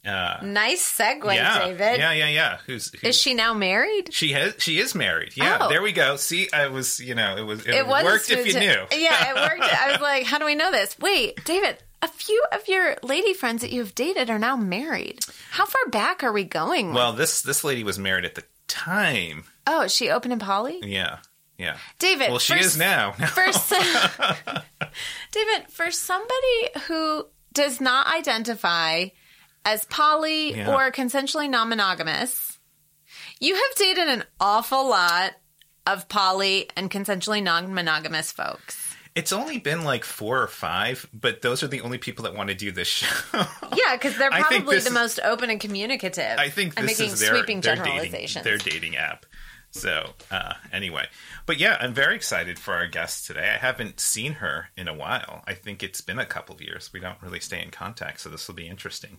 Uh, 0.05 0.39
Nice 0.43 0.83
segue, 0.99 1.33
yeah, 1.33 1.59
David. 1.59 1.97
yeah, 1.97 2.11
yeah, 2.11 2.27
yeah. 2.27 2.57
Who's, 2.65 2.91
who's 2.91 3.03
Is 3.11 3.15
she 3.21 3.33
now 3.33 3.53
married? 3.53 4.13
She 4.13 4.33
has. 4.33 4.55
She 4.57 4.77
is 4.79 4.93
married. 4.93 5.31
Yeah. 5.37 5.59
Oh. 5.61 5.69
There 5.69 5.81
we 5.81 5.93
go. 5.93 6.17
See, 6.17 6.49
I 6.51 6.67
was. 6.67 6.99
You 6.99 7.15
know, 7.15 7.37
it 7.37 7.43
was. 7.43 7.65
It, 7.65 7.73
It 7.73 7.87
was 7.87 8.03
worked 8.03 8.29
if 8.29 8.45
you 8.45 8.51
smooth 8.51 8.63
knew. 8.63 8.97
Yeah, 8.99 9.29
it 9.29 9.35
worked. 9.35 9.61
I 9.81 9.91
was 9.93 10.01
like, 10.01 10.25
how 10.25 10.39
do 10.39 10.45
we 10.45 10.55
know 10.55 10.71
this? 10.71 10.99
Wait, 10.99 11.41
David, 11.45 11.77
a 12.01 12.09
few 12.09 12.43
of 12.51 12.67
your 12.67 12.97
lady 13.01 13.33
friends 13.33 13.61
that 13.61 13.71
you 13.71 13.79
have 13.79 13.95
dated 13.95 14.29
are 14.29 14.37
now 14.39 14.57
married. 14.57 15.19
How 15.51 15.65
far 15.65 15.87
back 15.89 16.21
are 16.21 16.33
we 16.33 16.43
going? 16.43 16.93
Well, 16.93 17.13
this 17.13 17.41
this 17.41 17.63
lady 17.63 17.85
was 17.85 17.97
married 17.97 18.25
at 18.25 18.35
the 18.35 18.43
time. 18.67 19.45
oh, 19.67 19.83
is 19.83 19.93
she 19.95 20.09
open 20.09 20.33
and 20.33 20.41
poly? 20.41 20.81
Yeah, 20.83 21.19
yeah. 21.57 21.77
David. 21.99 22.29
Well, 22.29 22.39
she 22.39 22.55
for 22.55 22.59
is 22.59 22.77
now. 22.77 23.11
For 23.13 23.45
David, 25.31 25.69
for 25.69 25.91
somebody 25.91 26.69
who 26.87 27.25
does 27.53 27.79
not 27.79 28.07
identify 28.07 29.07
as 29.65 29.85
poly 29.85 30.55
Yeah. 30.55 30.73
or 30.73 30.91
consensually 30.91 31.49
non-monogamous, 31.49 32.59
you 33.39 33.55
have 33.55 33.75
dated 33.77 34.07
an 34.07 34.23
awful 34.39 34.89
lot 34.89 35.33
of 35.85 36.07
poly 36.09 36.69
and 36.75 36.89
consensually 36.89 37.41
non-monogamous 37.43 38.31
folks. 38.31 38.95
It's 39.15 39.31
only 39.31 39.59
been 39.59 39.83
like 39.83 40.03
four 40.03 40.41
or 40.41 40.47
five, 40.47 41.07
but 41.13 41.41
those 41.43 41.61
are 41.61 41.67
the 41.67 41.81
only 41.81 41.99
people 41.99 42.23
that 42.23 42.33
want 42.33 42.49
to 42.49 42.55
do 42.55 42.71
this 42.71 42.87
show. 42.87 43.07
Yeah, 43.75 43.95
because 43.95 44.17
they're 44.17 44.29
probably 44.29 44.79
the 44.79 44.91
most 44.91 45.19
open 45.23 45.49
and 45.49 45.59
communicative. 45.59 46.37
I 46.37 46.49
think 46.49 46.79
I'm 46.79 46.85
making 46.85 47.07
is 47.11 47.19
their, 47.19 47.35
sweeping 47.35 47.61
their 47.61 47.75
dating, 47.75 47.85
generalizations. 47.91 48.43
their 48.43 48.57
dating 48.57 48.97
app. 48.97 49.25
So 49.73 50.11
uh, 50.29 50.53
anyway, 50.71 51.07
but 51.47 51.59
yeah, 51.59 51.77
I'm 51.81 51.93
very 51.95 52.15
excited 52.15 52.59
for 52.59 52.75
our 52.75 52.87
guest 52.87 53.25
today. 53.25 53.51
I 53.55 53.57
haven't 53.57 53.99
seen 53.99 54.33
her 54.33 54.69
in 54.77 54.87
a 54.87 54.93
while. 54.93 55.43
I 55.47 55.55
think 55.55 55.81
it's 55.81 55.99
been 55.99 56.19
a 56.19 56.25
couple 56.27 56.53
of 56.55 56.61
years. 56.61 56.91
We 56.93 56.99
don't 56.99 57.21
really 57.21 57.39
stay 57.39 57.61
in 57.61 57.71
contact, 57.71 58.21
so 58.21 58.29
this 58.29 58.47
will 58.47 58.53
be 58.55 58.67
interesting. 58.67 59.17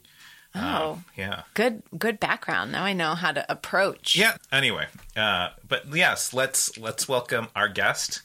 oh, 0.55 1.03
Yeah. 1.17 1.43
good, 1.55 1.83
good 1.99 2.21
background. 2.21 2.71
Now 2.71 2.85
I 2.85 2.93
know 2.93 3.17
how 3.17 3.33
to 3.33 3.45
approach. 3.51 4.15
Yeah. 4.15 4.37
Anyway, 4.53 4.87
uh, 5.17 5.49
but 5.67 5.93
yes, 5.93 6.33
let's 6.33 6.79
let's 6.79 7.09
welcome 7.09 7.49
our 7.57 7.69
guest, 7.69 8.23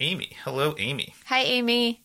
Amy. 0.00 0.32
Hello, 0.44 0.74
Amy. 0.78 1.14
Hi, 1.26 1.40
Amy. 1.42 2.00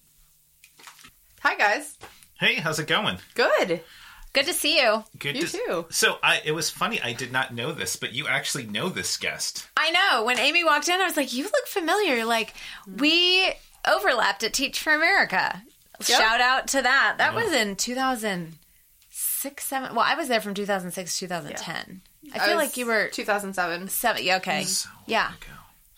Hi 1.41 1.55
guys. 1.55 1.97
Hey, 2.39 2.55
how's 2.55 2.79
it 2.79 2.87
going? 2.87 3.19
Good. 3.35 3.81
Good 4.35 4.47
to 4.47 4.53
see 4.53 4.81
you. 4.81 5.01
Good. 5.17 5.37
You 5.37 5.47
to- 5.47 5.57
too. 5.57 5.85
So 5.91 6.17
I, 6.21 6.41
it 6.43 6.51
was 6.51 6.69
funny. 6.69 6.99
I 7.01 7.13
did 7.13 7.31
not 7.31 7.53
know 7.53 7.71
this, 7.71 7.95
but 7.95 8.11
you 8.11 8.27
actually 8.27 8.65
know 8.65 8.89
this 8.89 9.15
guest. 9.15 9.65
I 9.77 9.91
know. 9.91 10.25
When 10.25 10.37
Amy 10.39 10.61
walked 10.65 10.89
in, 10.89 10.99
I 10.99 11.05
was 11.05 11.15
like, 11.15 11.31
"You 11.33 11.45
look 11.45 11.67
familiar." 11.67 12.25
Like 12.25 12.53
we 12.85 13.53
overlapped 13.87 14.43
at 14.43 14.51
Teach 14.53 14.81
for 14.81 14.93
America. 14.93 15.63
Yep. 16.05 16.19
Shout 16.19 16.41
out 16.41 16.67
to 16.67 16.81
that. 16.81 17.15
That 17.19 17.33
was 17.33 17.53
in 17.53 17.77
2006, 17.77 19.63
seven. 19.63 19.95
Well, 19.95 20.05
I 20.05 20.15
was 20.15 20.27
there 20.27 20.41
from 20.41 20.53
2006 20.53 21.13
to 21.13 21.19
2010. 21.21 22.01
I 22.33 22.39
feel 22.39 22.57
was 22.57 22.65
like 22.67 22.75
you 22.75 22.87
were 22.87 23.07
2007. 23.07 23.87
seven. 23.87 24.23
Yeah, 24.23 24.35
okay. 24.37 24.63
So 24.63 24.89
Yeah, 25.05 25.29
ago. 25.29 25.37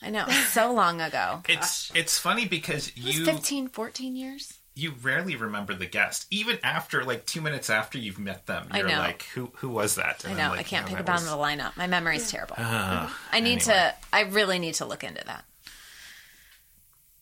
I 0.04 0.12
know. 0.12 0.28
So 0.52 0.72
long 0.74 1.02
ago. 1.02 1.42
It's 1.50 1.92
it's 1.96 2.20
funny 2.20 2.46
because 2.48 2.90
It 2.90 3.04
was 3.04 3.18
you 3.18 3.26
15, 3.26 3.70
14 3.70 4.16
years. 4.16 4.57
You 4.78 4.94
rarely 5.02 5.36
remember 5.36 5.74
the 5.74 5.86
guest, 5.88 6.28
even 6.30 6.60
after 6.64 7.04
like 7.04 7.26
two 7.26 7.42
minutes 7.42 7.70
after 7.70 7.98
you've 7.98 8.20
met 8.20 8.46
them. 8.46 8.68
I 8.72 8.80
You're 8.80 8.88
know. 8.90 9.00
like, 9.00 9.24
who 9.34 9.52
who 9.56 9.70
was 9.70 9.96
that? 9.96 10.24
I 10.26 10.30
And 10.30 10.38
know. 10.38 10.44
I'm 10.46 10.50
like, 10.52 10.60
I 10.60 10.64
can't 10.64 10.86
"No, 10.86 10.90
pick 10.90 10.98
that 10.98 11.02
a 11.02 11.06
bottom 11.06 11.24
was- 11.26 11.34
of 11.34 11.40
the 11.40 11.44
lineup. 11.44 11.76
My 11.78 11.88
memory's 11.88 12.30
terrible. 12.30 12.56
Ah, 12.60 13.18
I 13.32 13.40
need 13.40 13.62
anyway. 13.68 13.92
to. 13.92 13.96
I 14.14 14.22
really 14.22 14.60
need 14.60 14.76
to 14.76 14.86
look 14.86 15.04
into 15.04 15.24
that. 15.26 15.44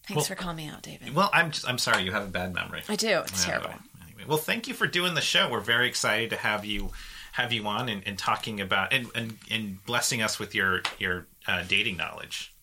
Thanks 0.08 0.16
Well- 0.18 0.26
for 0.26 0.36
calling 0.36 0.58
me 0.58 0.68
out, 0.68 0.82
David. 0.84 1.16
Well, 1.16 1.30
I'm 1.34 1.52
just, 1.52 1.68
I'm 1.68 1.78
sorry. 1.78 2.04
You 2.04 2.12
have 2.12 2.24
a 2.24 2.28
bad 2.28 2.54
memory. 2.54 2.84
I 2.88 2.96
do. 2.96 3.20
It's 3.20 3.44
Anyway, 3.48 3.60
terrible. 3.64 3.80
anyway. 4.06 4.24
Well, 4.28 4.38
thank 4.38 4.68
you 4.68 4.74
for 4.74 4.86
doing 4.86 5.16
the 5.16 5.22
show. 5.22 5.50
We're 5.50 5.62
very 5.62 5.88
excited 5.88 6.30
to 6.32 6.36
have 6.38 6.66
you 6.66 6.92
have 7.32 7.52
you 7.52 7.66
on 7.68 7.90
and, 7.90 8.02
and 8.08 8.18
talking 8.18 8.62
about 8.62 8.94
and, 8.94 9.08
and 9.16 9.38
and 9.50 9.84
blessing 9.86 10.22
us 10.22 10.38
with 10.40 10.54
your 10.54 10.82
your 11.00 11.26
uh, 11.48 11.64
dating 11.68 11.98
knowledge. 11.98 12.54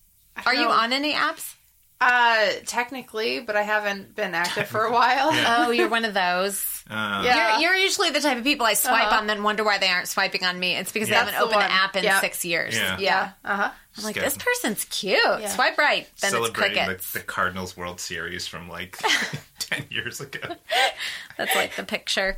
Are 0.47 0.55
you 0.55 0.69
on 0.69 0.93
any 0.93 1.13
apps? 1.15 1.55
Uh, 2.05 2.51
technically, 2.67 3.41
but 3.41 3.55
I 3.57 3.63
haven't 3.63 4.15
been 4.17 4.35
active 4.35 4.67
for 4.69 4.83
a 4.85 4.93
while. 4.93 5.31
Oh, 5.33 5.71
you're 5.71 5.89
one 5.89 6.05
of 6.05 6.15
those. 6.15 6.83
Uh, 6.91 7.23
Yeah. 7.25 7.59
You're, 7.61 7.71
you're 7.71 7.77
usually 7.77 8.11
the 8.11 8.21
type 8.21 8.39
of 8.39 8.45
people 8.45 8.67
I 8.67 8.75
swipe 8.75 9.07
Uh-huh. 9.07 9.19
on, 9.21 9.27
then 9.29 9.43
wonder 9.43 9.63
why 9.63 9.79
they 9.79 9.89
aren't 9.89 10.09
swiping 10.09 10.45
on 10.45 10.59
me. 10.59 10.77
It's 10.77 10.91
because 10.91 11.09
Yeah. 11.09 11.25
they 11.25 11.31
haven't 11.31 11.41
opened 11.41 11.61
the 11.61 11.65
an 11.67 11.71
app 11.71 11.95
in 11.97 12.03
Yeah. 12.05 12.21
six 12.21 12.45
years. 12.45 12.75
Yeah. 12.75 12.99
Yeah. 12.99 13.31
Uh 13.45 13.57
huh. 13.57 13.71
I'm 13.99 14.05
like, 14.05 14.15
this 14.17 14.37
person's 14.39 14.85
cute. 14.87 15.21
Swipe 15.51 15.77
right. 15.79 16.09
Then 16.21 16.29
it's 16.29 16.31
Celebrating 16.31 16.87
the, 16.89 17.01
the 17.13 17.21
Cardinals 17.21 17.77
World 17.77 18.01
Series 18.01 18.47
from 18.47 18.69
like 18.69 18.99
ten 19.59 19.85
years 19.91 20.21
ago. 20.21 20.41
That's 21.39 21.55
like 21.55 21.77
the 21.77 21.85
picture. 21.85 22.37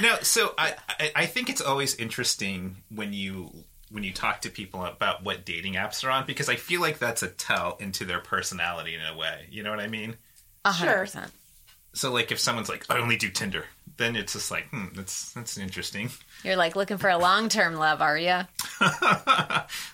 No, 0.00 0.16
so 0.22 0.54
I, 0.56 0.74
I 0.88 1.12
I 1.16 1.26
think 1.26 1.48
it's 1.50 1.60
always 1.60 1.96
interesting 1.96 2.76
when 2.88 3.12
you 3.12 3.64
when 3.90 4.04
you 4.04 4.12
talk 4.12 4.42
to 4.42 4.50
people 4.50 4.84
about 4.84 5.24
what 5.24 5.44
dating 5.44 5.74
apps 5.74 6.04
are 6.04 6.10
on 6.10 6.26
because 6.26 6.48
I 6.48 6.56
feel 6.56 6.80
like 6.80 6.98
that's 6.98 7.22
a 7.22 7.28
tell 7.28 7.76
into 7.80 8.04
their 8.04 8.20
personality 8.20 8.94
in 8.94 9.00
a 9.02 9.16
way. 9.16 9.46
You 9.50 9.62
know 9.62 9.70
what 9.70 9.80
I 9.80 9.86
mean? 9.88 10.16
A 10.64 10.72
hundred 10.72 10.90
Sure. 10.92 10.98
percent. 11.00 11.32
So 11.94 12.12
like 12.12 12.30
if 12.30 12.38
someone's 12.38 12.68
like 12.68 12.84
I 12.90 12.98
only 12.98 13.16
do 13.16 13.30
Tinder, 13.30 13.64
then 13.96 14.14
it's 14.14 14.34
just 14.34 14.50
like 14.50 14.68
hmm, 14.68 14.86
that's 14.94 15.32
that's 15.32 15.56
interesting. 15.58 16.10
You're 16.44 16.56
like 16.56 16.76
looking 16.76 16.98
for 16.98 17.08
a 17.10 17.18
long 17.18 17.48
term 17.48 17.74
love, 17.76 18.00
are 18.02 18.18
you? 18.18 18.40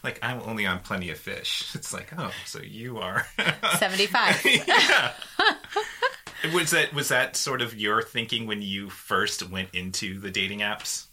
like 0.02 0.18
I'm 0.22 0.40
only 0.42 0.66
on 0.66 0.80
Plenty 0.80 1.10
of 1.10 1.18
Fish. 1.18 1.70
It's 1.74 1.92
like 1.92 2.12
oh, 2.18 2.32
so 2.46 2.60
you 2.60 2.98
are. 2.98 3.26
75. 3.78 4.40
yeah. 4.66 5.12
was 6.52 6.70
that 6.72 6.92
was 6.92 7.08
that 7.08 7.36
sort 7.36 7.62
of 7.62 7.74
your 7.78 8.02
thinking 8.02 8.46
when 8.46 8.60
you 8.60 8.90
first 8.90 9.48
went 9.48 9.68
into 9.74 10.18
the 10.18 10.30
dating 10.30 10.58
apps? 10.60 11.06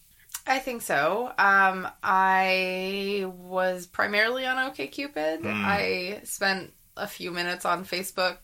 I 0.47 0.59
think 0.59 0.81
so. 0.81 1.31
Um, 1.37 1.87
I 2.03 3.25
was 3.27 3.85
primarily 3.85 4.45
on 4.45 4.57
OkCupid. 4.57 5.45
I 5.45 6.21
spent 6.23 6.73
a 6.97 7.07
few 7.07 7.31
minutes 7.31 7.65
on 7.65 7.85
Facebook 7.85 8.37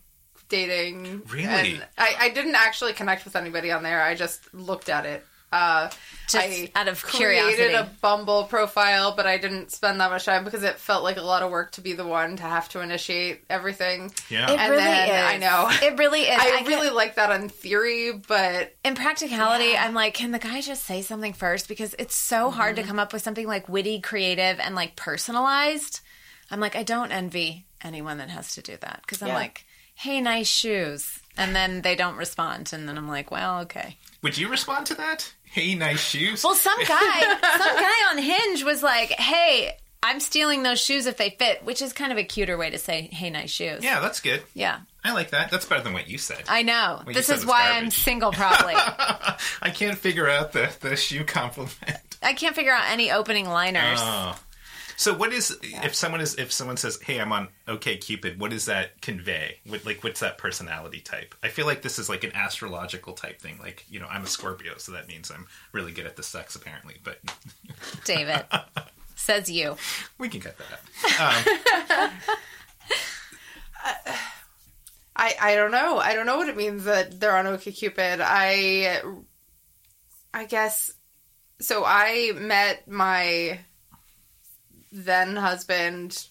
dating. 0.50 1.24
Really? 1.28 1.46
And 1.46 1.86
I, 1.98 2.16
I 2.20 2.30
didn't 2.30 2.56
actually 2.56 2.94
connect 2.94 3.26
with 3.26 3.36
anybody 3.36 3.72
on 3.72 3.84
there. 3.84 4.02
I 4.02 4.16
just 4.16 4.54
looked 4.54 4.90
at 4.90 5.06
it. 5.06 5.26
Uh, 5.50 5.90
Just 6.28 6.36
I 6.36 6.72
out 6.76 6.90
of 6.90 7.06
curiosity. 7.08 7.56
created 7.56 7.76
a 7.80 7.90
Bumble 8.02 8.44
profile, 8.44 9.14
but 9.16 9.26
I 9.26 9.38
didn't 9.38 9.72
spend 9.72 10.02
that 10.02 10.12
much 10.12 10.26
time 10.26 10.44
because 10.44 10.62
it 10.64 10.76
felt 10.76 11.04
like 11.04 11.16
a 11.16 11.22
lot 11.22 11.42
of 11.42 11.50
work 11.52 11.72
to 11.74 11.82
be 11.82 11.94
the 11.94 12.06
one 12.06 12.36
to 12.36 12.44
have 12.44 12.68
to 12.70 12.82
initiate 12.82 13.46
everything. 13.50 14.12
Yeah. 14.30 14.52
It 14.52 14.60
And 14.60 14.72
really 14.72 14.84
then- 14.84 15.08
is. 15.10 15.34
I 15.34 15.38
know. 15.38 15.70
It 15.88 15.98
really 15.98 16.24
is. 16.24 16.38
I, 16.42 16.60
get- 16.60 16.68
really 16.68 16.90
like 16.90 17.16
that 17.16 17.32
on 17.32 17.48
theory, 17.48 18.12
but 18.12 18.76
in 18.84 18.96
practicality, 18.96 19.78
I'm 19.78 19.94
like, 19.94 20.16
can 20.16 20.32
the 20.32 20.40
guy 20.40 20.60
just 20.60 20.84
say 20.84 21.02
something 21.02 21.32
first? 21.32 21.70
Because 21.70 21.96
it's 21.98 22.16
so 22.16 22.52
hard 22.52 22.76
Mm-hmm. 22.76 22.82
to 22.84 22.88
come 22.90 23.00
up 23.00 23.14
with 23.14 23.22
something 23.22 23.48
like 23.48 23.70
witty, 23.70 24.02
creative, 24.02 24.60
and 24.60 24.76
like 24.76 24.98
personalized. 24.98 26.02
I'm 26.52 26.60
like, 26.60 26.76
I 26.76 26.84
don't 26.84 27.12
envy 27.14 27.66
anyone 27.82 28.18
that 28.18 28.30
has 28.30 28.54
to 28.56 28.62
do 28.62 28.76
that 28.82 29.00
because 29.02 29.22
I'm 29.22 29.30
Yeah. 29.30 29.36
like, 29.36 29.66
hey, 29.96 30.20
nice 30.20 30.48
shoes. 30.48 31.20
And 31.38 31.56
then 31.56 31.82
they 31.84 31.96
don't 31.96 32.18
respond. 32.18 32.72
And 32.74 32.88
then 32.90 32.98
I'm 32.98 33.08
like, 33.08 33.32
well, 33.32 33.60
okay. 33.62 33.98
Would 34.22 34.38
you 34.38 34.50
respond 34.50 34.88
to 34.88 34.96
that? 34.96 35.32
Hey, 35.44 35.76
nice 35.76 36.00
shoes. 36.02 36.44
Well, 36.44 36.56
some 36.56 36.78
guy, 36.88 37.20
some 37.58 37.76
guy 37.76 38.10
on 38.12 38.18
Hinge 38.18 38.64
was 38.64 38.84
like, 38.84 39.12
hey, 39.12 39.78
I'm 40.04 40.20
stealing 40.20 40.64
those 40.64 40.80
shoes 40.80 41.06
if 41.06 41.18
they 41.18 41.32
fit, 41.32 41.64
which 41.64 41.82
is 41.82 41.94
kind 41.94 42.12
of 42.12 42.18
a 42.18 42.24
cuter 42.24 42.58
way 42.58 42.70
to 42.70 42.78
say, 42.78 43.10
hey, 43.12 43.30
nice 43.30 43.50
shoes. 43.50 43.84
yeah, 43.84 44.00
that's 44.00 44.20
good. 44.22 44.42
Yeah. 44.54 44.80
I 45.04 45.14
like 45.14 45.30
that. 45.32 45.52
That's 45.52 45.66
better 45.66 45.84
than 45.84 45.94
what 45.94 46.10
you 46.10 46.18
said. 46.18 46.44
I 46.50 46.64
know. 46.64 47.02
you 47.08 47.14
this 47.14 47.30
is 47.30 47.46
why 47.46 47.72
I'm 47.72 47.92
single, 47.92 48.32
probably. 48.32 48.74
I 49.62 49.70
can't 49.74 49.98
figure 49.98 50.30
out 50.30 50.52
the, 50.52 50.70
the 50.82 50.96
shoe 50.98 51.24
compliment. 51.26 52.18
I 52.22 52.34
can't 52.34 52.56
figure 52.56 52.74
out 52.74 52.84
any 52.90 53.12
opening 53.12 53.48
liners. 53.48 54.00
Oh. 54.02 54.38
So 55.00 55.14
what 55.14 55.32
is 55.32 55.56
if 55.62 55.94
someone 55.94 56.22
is 56.22 56.34
if 56.36 56.52
someone 56.52 56.76
says, 56.76 57.00
"Hey, 57.02 57.20
I'm 57.20 57.32
on 57.32 57.50
OkCupid," 57.68 58.40
what 58.40 58.50
does 58.50 58.66
that 58.66 59.00
convey? 59.00 59.60
What 59.68 59.86
like 59.86 60.04
what's 60.04 60.22
that 60.22 60.40
personality 60.40 61.02
type? 61.02 61.36
I 61.44 61.50
feel 61.50 61.68
like 61.68 61.84
this 61.84 62.00
is 62.00 62.10
like 62.10 62.24
an 62.24 62.32
astrological 62.36 63.14
type 63.14 63.40
thing. 63.40 63.60
Like 63.60 63.86
you 63.92 64.00
know, 64.00 64.08
I'm 64.08 64.24
a 64.24 64.28
Scorpio, 64.28 64.78
so 64.78 64.92
that 64.94 65.08
means 65.08 65.30
I'm 65.30 65.46
really 65.72 65.92
good 65.92 66.08
at 66.08 66.16
the 66.16 66.24
sex 66.24 66.56
apparently. 66.56 66.96
But 67.04 67.20
David. 68.06 68.44
Says 69.16 69.50
you. 69.52 69.78
we 70.18 70.30
can 70.30 70.42
cut 70.42 70.56
that. 70.58 71.20
out. 71.90 72.12
Um, 73.86 74.14
I 75.16 75.36
I 75.40 75.56
don't 75.56 75.72
know. 75.72 75.98
I 75.98 76.14
don't 76.14 76.26
know 76.26 76.38
what 76.38 76.50
it 76.50 76.58
means 76.58 76.86
that 76.86 77.20
they're 77.20 77.38
on 77.38 77.46
OkCupid. 77.46 78.20
I 78.22 79.02
I 80.34 80.46
guess 80.46 80.92
so. 81.62 81.84
I 81.86 82.34
met 82.36 82.88
my 82.88 83.60
then 84.98 85.36
husband 85.36 86.28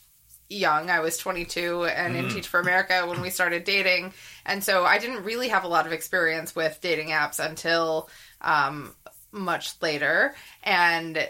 young. 0.49 0.91
I 0.91 1.01
was 1.01 1.17
22 1.19 1.85
and 1.87 2.17
in 2.17 2.29
Teach 2.29 2.47
for 2.47 2.61
America 2.61 3.05
when 3.07 3.21
we 3.21 3.31
started 3.31 3.65
dating, 3.65 4.13
and 4.45 4.63
so 4.63 4.85
I 4.85 4.99
didn't 4.99 5.25
really 5.25 5.49
have 5.49 5.65
a 5.65 5.69
lot 5.69 5.87
of 5.87 5.93
experience 5.93 6.55
with 6.55 6.79
dating 6.81 7.09
apps 7.09 7.45
until 7.45 8.09
um, 8.41 8.95
much 9.33 9.81
later. 9.83 10.35
And 10.63 11.29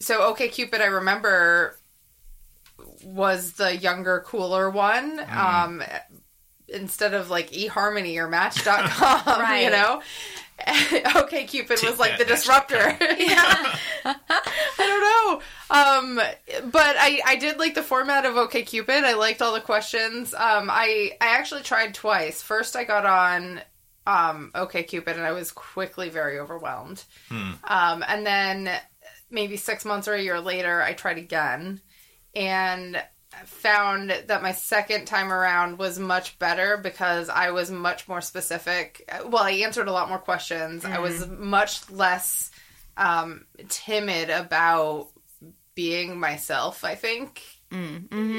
so 0.00 0.32
OkCupid, 0.32 0.80
I 0.80 0.86
remember 0.86 1.78
was 3.04 3.52
the 3.52 3.76
younger, 3.76 4.20
cooler 4.26 4.70
one. 4.70 5.20
Um, 5.30 5.82
instead 6.68 7.14
of 7.14 7.30
like 7.30 7.50
eHarmony 7.50 8.16
or 8.16 8.28
Match.com, 8.28 8.80
Right. 9.40 9.64
you 9.64 9.70
know? 9.70 10.02
OkCupid 10.66 11.76
Take 11.76 11.90
was 11.90 11.98
like 11.98 12.18
the 12.18 12.24
disruptor. 12.24 12.96
Yeah. 13.18 13.76
I 14.04 14.64
don't 14.78 15.00
know. 15.00 15.40
Um, 15.70 16.70
but 16.70 16.96
I, 16.98 17.20
I 17.26 17.36
did 17.36 17.58
like 17.58 17.74
the 17.74 17.82
format 17.82 18.24
of 18.24 18.34
OkCupid. 18.34 19.04
I 19.04 19.14
liked 19.14 19.42
all 19.42 19.52
the 19.52 19.60
questions. 19.60 20.34
Um, 20.34 20.70
I, 20.70 21.12
I 21.20 21.28
actually 21.36 21.62
tried 21.62 21.94
twice. 21.94 22.42
First, 22.42 22.76
I 22.76 22.84
got 22.84 23.04
on 23.06 23.60
um, 24.06 24.50
OkCupid 24.54 25.14
and 25.14 25.22
I 25.22 25.32
was 25.32 25.52
quickly 25.52 26.08
very 26.08 26.38
overwhelmed. 26.38 27.04
Um, 27.64 28.04
and 28.08 28.26
then 28.26 28.70
maybe 29.30 29.56
six 29.56 29.84
months 29.84 30.08
or 30.08 30.14
a 30.14 30.22
year 30.22 30.40
later, 30.40 30.82
I 30.82 30.92
tried 30.94 31.18
again, 31.18 31.80
and 32.34 33.00
found 33.44 34.10
that 34.26 34.42
my 34.42 34.52
second 34.52 35.06
time 35.06 35.32
around 35.32 35.78
was 35.78 35.98
much 35.98 36.38
better 36.38 36.76
because 36.76 37.28
I 37.28 37.50
was 37.50 37.70
much 37.70 38.08
more 38.08 38.20
specific. 38.20 39.08
Well, 39.26 39.42
I 39.42 39.52
answered 39.52 39.88
a 39.88 39.92
lot 39.92 40.08
more 40.08 40.18
questions. 40.18 40.84
I 40.84 40.98
was 40.98 41.26
much 41.28 41.90
less 41.90 42.50
um, 42.96 43.46
timid 43.68 44.30
about 44.30 45.08
being 45.74 46.18
myself, 46.18 46.84
I 46.84 46.94
think, 46.96 47.42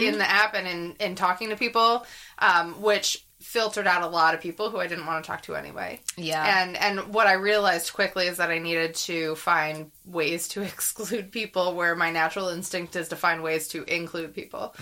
in 0.04 0.18
the 0.18 0.30
app 0.30 0.54
and 0.56 0.68
in, 0.68 0.96
in 1.00 1.16
talking 1.16 1.50
to 1.50 1.56
people, 1.56 2.06
um, 2.40 2.82
which 2.82 3.26
filtered 3.42 3.88
out 3.88 4.04
a 4.04 4.08
lot 4.08 4.34
of 4.34 4.42
people 4.42 4.70
who 4.70 4.78
I 4.78 4.88
didn't 4.88 5.06
want 5.06 5.24
to 5.24 5.28
talk 5.28 5.42
to 5.44 5.56
anyway. 5.56 6.00
Yeah. 6.16 6.62
And 6.62 6.78
and 6.78 7.14
what 7.14 7.28
I 7.28 7.34
realized 7.34 7.94
quickly 7.94 8.28
is 8.28 8.38
that 8.38 8.50
I 8.50 8.60
needed 8.60 8.96
to 8.96 9.36
find 9.36 9.92
ways 10.06 10.48
to 10.50 10.62
exclude 10.62 11.32
people 11.32 11.76
where 11.76 11.96
my 11.96 12.12
natural 12.12 12.50
instinct 12.50 12.96
is 12.96 13.10
to 13.10 13.16
find 13.16 13.44
ways 13.44 13.68
to 13.70 13.84
include 13.84 14.34
people. 14.34 14.76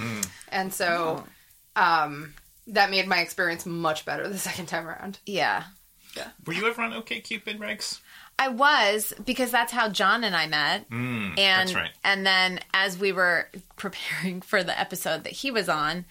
And 0.50 0.74
so 0.74 1.24
um, 1.76 2.34
that 2.68 2.92
made 2.92 3.08
my 3.08 3.20
experience 3.20 3.66
much 3.66 4.06
better 4.06 4.28
the 4.28 4.38
second 4.50 4.68
time 4.68 4.88
around. 4.88 5.20
yeah. 5.26 5.64
Yeah. 6.18 6.30
Were 6.48 6.54
you 6.54 6.68
ever 6.68 6.82
on 6.82 6.92
OkCupid 6.92 7.60
Rex? 7.60 8.02
I 8.40 8.48
was 8.48 9.14
because 9.26 9.52
that's 9.52 9.72
how 9.72 9.90
John 9.90 10.24
and 10.24 10.36
I 10.36 10.48
met. 10.48 10.90
Mm, 10.90 11.38
and 11.38 11.70
that's 11.70 11.76
right. 11.76 11.92
and 12.04 12.26
then 12.26 12.62
as 12.74 12.98
we 12.98 13.12
were 13.12 13.48
preparing 13.76 14.42
for 14.42 14.64
the 14.64 14.78
episode 14.80 15.24
that 15.26 15.34
he 15.34 15.52
was 15.52 15.70
on, 15.70 16.06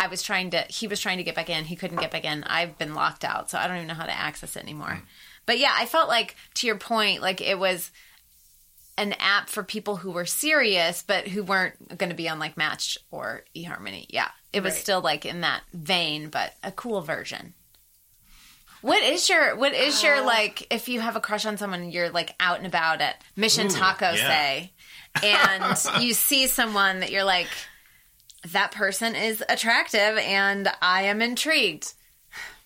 I 0.00 0.06
was 0.08 0.22
trying 0.22 0.50
to 0.50 0.62
he 0.68 0.86
was 0.88 0.98
trying 1.00 1.18
to 1.18 1.24
get 1.24 1.34
back 1.34 1.50
in. 1.50 1.64
He 1.64 1.76
couldn't 1.76 1.98
get 2.00 2.10
back 2.10 2.24
in. 2.24 2.42
I've 2.44 2.76
been 2.78 2.94
locked 2.94 3.24
out, 3.24 3.50
so 3.50 3.58
I 3.58 3.68
don't 3.68 3.76
even 3.76 3.88
know 3.88 3.94
how 3.94 4.06
to 4.06 4.18
access 4.18 4.56
it 4.56 4.62
anymore. 4.62 4.88
Mm. 4.88 5.02
But 5.46 5.58
yeah, 5.58 5.72
I 5.76 5.84
felt 5.86 6.08
like 6.08 6.36
to 6.54 6.66
your 6.66 6.76
point, 6.78 7.20
like 7.22 7.40
it 7.40 7.58
was 7.58 7.90
an 8.96 9.14
app 9.18 9.48
for 9.48 9.62
people 9.62 9.96
who 9.96 10.10
were 10.10 10.26
serious 10.26 11.02
but 11.06 11.26
who 11.28 11.42
weren't 11.42 11.96
going 11.96 12.10
to 12.10 12.16
be 12.16 12.28
on 12.28 12.38
like 12.38 12.56
Match 12.56 12.98
or 13.10 13.44
eHarmony. 13.54 14.06
Yeah. 14.10 14.28
It 14.52 14.62
was 14.62 14.74
Right. 14.74 14.82
still 14.82 15.00
like 15.00 15.24
in 15.26 15.42
that 15.42 15.62
vein, 15.72 16.28
but 16.28 16.52
a 16.64 16.72
cool 16.72 17.00
version. 17.02 17.54
What 18.82 19.02
is 19.02 19.28
your 19.28 19.56
what 19.56 19.74
is 19.74 20.02
Uh. 20.02 20.06
your 20.06 20.20
like 20.22 20.66
if 20.72 20.88
you 20.88 21.00
have 21.00 21.16
a 21.16 21.20
crush 21.20 21.44
on 21.44 21.58
someone 21.58 21.90
you're 21.90 22.10
like 22.10 22.34
out 22.40 22.58
and 22.58 22.66
about 22.66 23.00
at 23.02 23.22
Mission 23.36 23.66
Ooh, 23.66 23.70
Taco 23.70 24.12
yeah. 24.12 24.26
say 24.28 24.72
and 25.22 26.02
you 26.02 26.14
see 26.14 26.46
someone 26.46 27.00
that 27.00 27.10
you're 27.10 27.24
like 27.24 27.48
that 28.48 28.72
person 28.72 29.14
is 29.14 29.42
attractive 29.48 30.16
and 30.18 30.68
I 30.80 31.02
am 31.02 31.20
intrigued. 31.22 31.92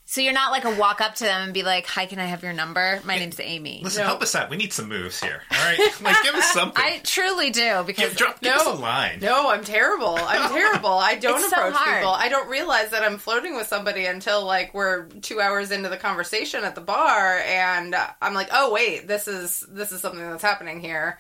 So 0.06 0.20
you're 0.20 0.34
not 0.34 0.52
like 0.52 0.64
a 0.64 0.70
walk 0.76 1.00
up 1.00 1.14
to 1.16 1.24
them 1.24 1.42
and 1.44 1.54
be 1.54 1.62
like, 1.64 1.86
"Hi, 1.86 2.04
can 2.06 2.18
I 2.20 2.26
have 2.26 2.42
your 2.44 2.52
number? 2.52 3.00
My 3.04 3.16
name's 3.18 3.40
Amy." 3.40 3.80
Listen, 3.82 4.02
No. 4.02 4.08
help 4.08 4.22
us 4.22 4.34
out. 4.36 4.50
We 4.50 4.56
need 4.56 4.72
some 4.72 4.86
moves 4.88 5.18
here. 5.20 5.40
All 5.50 5.58
right, 5.58 5.78
like 6.02 6.22
give 6.22 6.34
us 6.34 6.52
something. 6.52 6.80
I 6.80 7.00
truly 7.02 7.50
do 7.50 7.82
because 7.84 8.10
give, 8.10 8.16
drop, 8.18 8.40
give 8.40 8.54
No. 8.54 8.60
us 8.60 8.66
a 8.78 8.80
line. 8.80 9.18
No, 9.20 9.50
I'm 9.50 9.64
terrible. 9.64 10.16
I'm 10.20 10.52
terrible. 10.52 10.90
I 10.90 11.14
don't 11.16 11.40
It's 11.40 11.48
so 11.50 11.56
approach 11.56 11.74
hard. 11.74 12.00
people. 12.02 12.12
I 12.12 12.28
don't 12.28 12.48
realize 12.48 12.90
that 12.90 13.02
I'm 13.02 13.16
flirting 13.18 13.56
with 13.56 13.66
somebody 13.66 14.04
until 14.04 14.44
like 14.44 14.72
we're 14.74 15.06
two 15.08 15.40
hours 15.40 15.70
into 15.72 15.88
the 15.88 15.96
conversation 15.96 16.62
at 16.64 16.74
the 16.76 16.80
bar, 16.82 17.38
and 17.38 17.96
I'm 18.22 18.34
like, 18.34 18.50
oh 18.52 18.72
wait, 18.72 19.08
this 19.08 19.26
is 19.26 19.64
this 19.70 19.90
is 19.90 20.00
something 20.02 20.20
that's 20.20 20.42
happening 20.44 20.80
here. 20.80 21.18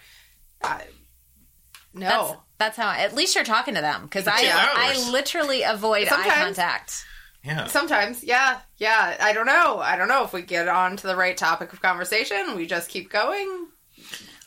I, 0.62 0.82
no, 1.94 2.08
that's 2.08 2.34
that's 2.58 2.76
how. 2.76 2.88
I, 2.88 2.98
at 3.00 3.14
least 3.14 3.34
you're 3.34 3.44
talking 3.44 3.74
to 3.74 3.80
them 3.80 4.02
because 4.04 4.26
I 4.26 4.40
Two 4.42 4.48
I 4.52 5.10
literally 5.10 5.62
avoid 5.62 6.06
eye 6.08 6.10
Sometimes. 6.10 6.56
contact. 6.56 7.04
Yeah. 7.44 7.66
sometimes, 7.66 8.24
yeah, 8.24 8.60
yeah. 8.78 9.18
I 9.20 9.34
don't 9.34 9.44
know. 9.46 9.78
I 9.78 9.96
don't 9.96 10.08
know 10.08 10.24
if 10.24 10.32
we 10.32 10.40
get 10.42 10.66
on 10.66 10.96
to 10.96 11.06
the 11.06 11.14
right 11.14 11.36
topic 11.36 11.72
of 11.74 11.82
conversation. 11.82 12.54
We 12.56 12.66
just 12.66 12.88
keep 12.88 13.10
going. 13.10 13.66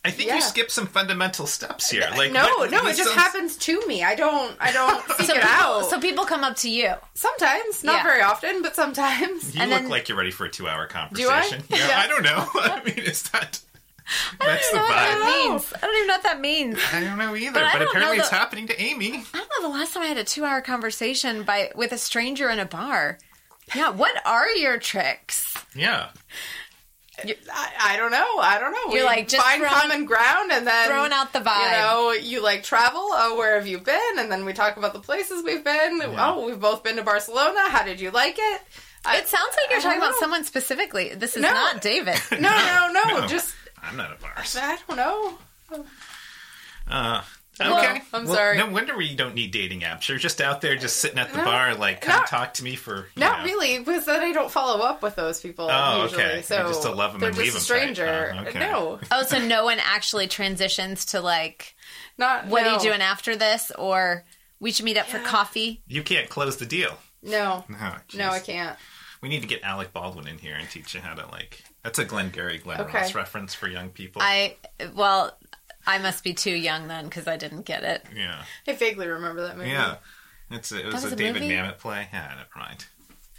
I 0.06 0.10
think 0.12 0.30
Yeah. 0.30 0.36
you 0.36 0.42
skipped 0.42 0.72
some 0.72 0.88
fundamental 0.88 1.46
steps 1.48 1.90
here. 1.92 2.08
Like 2.16 2.32
no, 2.32 2.44
what- 2.58 2.72
no, 2.72 2.80
it 2.88 2.96
just 2.96 3.04
sounds- 3.04 3.14
happens 3.22 3.58
to 3.58 3.86
me. 3.88 4.04
I 4.04 4.16
don't. 4.16 4.56
I 4.60 4.72
don't 4.72 5.06
seek 5.18 5.28
So 5.28 5.34
it 5.36 5.42
people, 5.42 5.50
out. 5.50 5.90
so 5.90 6.00
people 6.00 6.26
come 6.26 6.44
up 6.44 6.56
to 6.58 6.70
you. 6.70 6.94
sometimes, 7.14 7.84
not 7.84 7.98
Yeah. 7.98 8.04
very 8.04 8.22
often, 8.22 8.62
but 8.64 8.76
sometimes. 8.76 9.54
You 9.54 9.62
and 9.62 9.70
look 9.70 9.82
then- 9.82 9.90
like 9.90 10.08
you're 10.10 10.18
ready 10.18 10.32
for 10.32 10.46
a 10.46 10.50
two-hour 10.50 10.86
I? 10.90 10.92
conversation. 10.92 11.64
Yeah, 11.70 11.88
Yeah. 11.90 12.00
I 12.00 12.08
don't 12.08 12.24
know. 12.24 12.48
I 12.56 12.82
mean, 12.86 12.98
is 13.00 13.24
that 13.32 13.60
that's 14.40 14.72
the 14.72 14.78
I 14.78 14.80
don't 14.80 14.82
know 14.82 14.82
what 14.82 14.92
vibe? 14.92 14.96
that 14.96 15.48
means. 15.50 15.74
I 15.74 15.80
don't 15.86 15.96
even 15.96 16.08
know 16.08 16.14
what 16.14 16.24
that 16.24 16.40
means. 16.42 16.80
I 16.94 17.00
don't 17.02 17.18
know 17.18 17.36
either, 17.36 17.52
But 17.54 17.74
but, 17.74 17.82
apparently 17.82 18.18
know 18.18 18.22
it's 18.24 18.30
happening 18.30 18.68
to 18.68 18.82
Amy. 18.82 19.24
I 19.34 19.38
don't 19.38 19.50
know 19.62 19.70
the 19.70 19.74
last 19.74 19.94
time 19.94 20.04
I 20.04 20.08
had 20.08 20.18
a 20.18 20.24
two 20.24 20.46
hour 20.46 20.62
conversation 20.62 21.44
by 21.44 21.72
with 21.76 21.92
a 21.92 21.98
stranger 21.98 22.50
in 22.50 22.60
a 22.60 22.66
bar. 22.66 23.20
Yeah, 23.76 23.90
what 23.90 24.16
are 24.26 24.50
your 24.52 24.78
tricks? 24.78 25.54
Yeah. 25.76 26.10
I, 27.20 27.72
I 27.82 27.98
don't 27.98 28.12
know. 28.12 28.38
I 28.40 28.60
don't 28.60 28.72
know. 28.72 28.94
You're 28.94 29.02
We 29.02 29.04
like, 29.04 29.28
just 29.28 29.44
find 29.44 29.60
throwing- 29.60 29.74
common 29.74 30.06
ground 30.06 30.52
and 30.52 30.68
then 30.68 30.88
throwing 30.88 31.12
out 31.12 31.34
the 31.34 31.40
vibe. 31.40 31.64
You 31.72 31.78
know, 31.78 32.12
you 32.12 32.44
like 32.44 32.62
travel. 32.64 33.02
Oh, 33.12 33.36
where 33.38 33.56
have 33.56 33.66
you 33.66 33.80
been? 33.80 34.20
And 34.20 34.32
then 34.32 34.46
we 34.46 34.54
talk 34.54 34.78
about 34.78 34.94
the 34.94 35.00
places 35.00 35.44
we've 35.44 35.64
been. 35.64 35.98
Yeah. 35.98 36.16
Oh, 36.34 36.46
we've 36.46 36.60
both 36.60 36.84
been 36.84 36.98
to 36.98 37.04
Barcelona. 37.04 37.70
How 37.70 37.84
did 37.84 38.00
you 38.00 38.12
like 38.12 38.36
it? 38.38 38.62
I- 39.04 39.18
It 39.18 39.28
sounds 39.30 39.56
like 39.60 39.72
you're 39.72 39.82
talking 39.82 40.00
don't 40.00 40.10
about 40.10 40.20
someone 40.20 40.44
specifically. 40.44 41.16
This 41.16 41.36
is 41.36 41.42
No. 41.42 41.50
not 41.52 41.82
David. 41.82 42.20
No, 42.34 42.38
no, 42.40 42.92
no. 42.94 43.02
No. 43.22 43.28
Just 43.28 43.56
I'm 43.82 43.96
not 43.98 44.12
a 44.12 44.16
bars. 44.22 44.58
I 44.60 44.78
don't 44.88 44.98
know. 44.98 45.38
Uh, 46.90 47.22
okay. 47.60 47.70
Well, 47.70 48.02
I'm 48.14 48.26
Well, 48.26 48.36
sorry. 48.36 48.58
No 48.58 48.68
wonder 48.70 48.96
we 48.96 49.16
don't 49.16 49.36
need 49.36 49.52
dating 49.52 49.82
apps. 49.82 50.08
You're 50.08 50.18
just 50.18 50.40
out 50.42 50.62
there, 50.62 50.76
just 50.76 50.98
sitting 50.98 51.20
at 51.20 51.32
the 51.32 51.40
No. 51.40 51.46
bar, 51.46 51.76
like, 51.76 52.02
come 52.02 52.16
Not- 52.18 52.28
talk 52.28 52.54
to 52.56 52.64
me 52.64 52.76
for. 52.76 52.98
you 53.16 53.20
Not 53.20 53.40
know. 53.40 53.46
really, 53.46 53.80
because 53.80 54.06
then 54.06 54.22
I 54.22 54.32
don't 54.32 54.52
follow 54.52 54.84
up 54.84 55.02
with 55.02 55.16
those 55.16 55.42
people 55.42 55.70
Oh, 55.72 56.04
usually. 56.04 56.24
okay. 56.24 56.42
So 56.44 56.58
You're 56.60 56.68
just 56.70 56.86
a 56.86 56.92
love 56.92 57.14
'em 57.14 57.20
they're 57.20 57.30
and 57.30 57.38
just 57.38 57.46
leave 57.46 57.54
a 57.54 57.58
'em 57.58 57.60
type. 57.60 57.96
stranger. 57.96 58.34
Oh, 58.36 58.40
okay. 58.48 58.60
No, 58.60 59.00
Oh, 59.12 59.24
so 59.24 59.40
no 59.40 59.66
one 59.66 59.80
actually 59.80 60.28
transitions 60.28 61.06
to 61.08 61.22
like, 61.22 61.76
not. 62.18 62.46
what 62.48 62.64
no. 62.64 62.70
are 62.70 62.74
you 62.76 62.80
doing 62.80 63.02
after 63.02 63.36
this? 63.36 63.72
Or 63.78 64.24
we 64.60 64.72
should 64.72 64.86
meet 64.86 64.98
up 64.98 65.08
for 65.08 65.20
coffee. 65.20 65.82
You 65.88 66.04
can't 66.04 66.30
close 66.30 66.58
the 66.58 66.66
deal. 66.66 66.98
No, 67.22 67.66
No, 67.68 67.96
no, 68.14 68.30
I 68.30 68.40
can't. 68.40 68.78
We 69.22 69.30
need 69.30 69.42
to 69.42 69.48
get 69.48 69.64
Alec 69.64 69.92
Baldwin 69.92 70.28
in 70.28 70.38
here 70.38 70.56
and 70.56 70.70
teach 70.70 70.94
you 70.94 71.02
how 71.02 71.16
to 71.16 71.26
like. 71.32 71.64
That's 71.88 72.00
a 72.00 72.04
Glengarry 72.06 72.58
Glen 72.58 72.82
Okay. 72.82 72.98
Ross 72.98 73.16
reference 73.16 73.54
for 73.54 73.70
young 73.70 73.88
people. 73.92 74.22
I, 74.22 74.58
well, 74.94 75.38
I 75.86 76.00
must 76.00 76.22
be 76.22 76.34
too 76.34 76.52
young 76.52 76.90
then 76.90 77.06
because 77.06 77.30
I 77.30 77.38
didn't 77.38 77.62
get 77.62 77.84
it. 77.84 78.04
yeah, 78.14 78.44
I 78.68 78.74
vaguely 78.74 79.08
remember 79.08 79.44
that 79.48 79.56
movie. 79.58 79.70
yeah. 79.70 79.96
It's 80.52 80.74
a, 80.74 80.80
it 80.82 80.86
was, 80.88 80.96
was 80.96 81.06
a, 81.06 81.14
a 81.14 81.16
David 81.16 81.44
movie? 81.44 81.54
Mamet 81.56 81.78
play. 81.78 82.10
Yeah, 82.12 82.28
never 82.36 82.50
mind. 82.58 82.86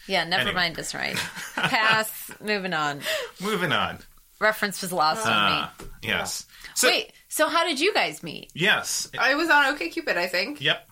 Yeah, 0.06 0.24
never 0.24 0.40
Anyway. 0.40 0.54
mind 0.54 0.78
is 0.78 0.94
right. 0.94 1.14
Pass, 1.56 2.30
moving 2.40 2.72
on. 2.72 3.02
Moving 3.38 3.70
on. 3.72 3.98
Reference 4.40 4.80
was 4.80 4.94
lost 4.94 5.26
on 5.26 5.32
Uh, 5.34 5.68
me. 5.80 5.86
yes. 6.04 6.46
So 6.74 6.88
Wait, 6.88 7.12
so 7.28 7.48
how 7.48 7.66
did 7.66 7.78
you 7.78 7.92
guys 7.92 8.22
meet? 8.22 8.50
yes. 8.54 9.10
I 9.18 9.34
was 9.34 9.50
on 9.50 9.76
OkCupid, 9.76 10.16
I 10.16 10.26
think. 10.26 10.62
Yep. 10.62 10.88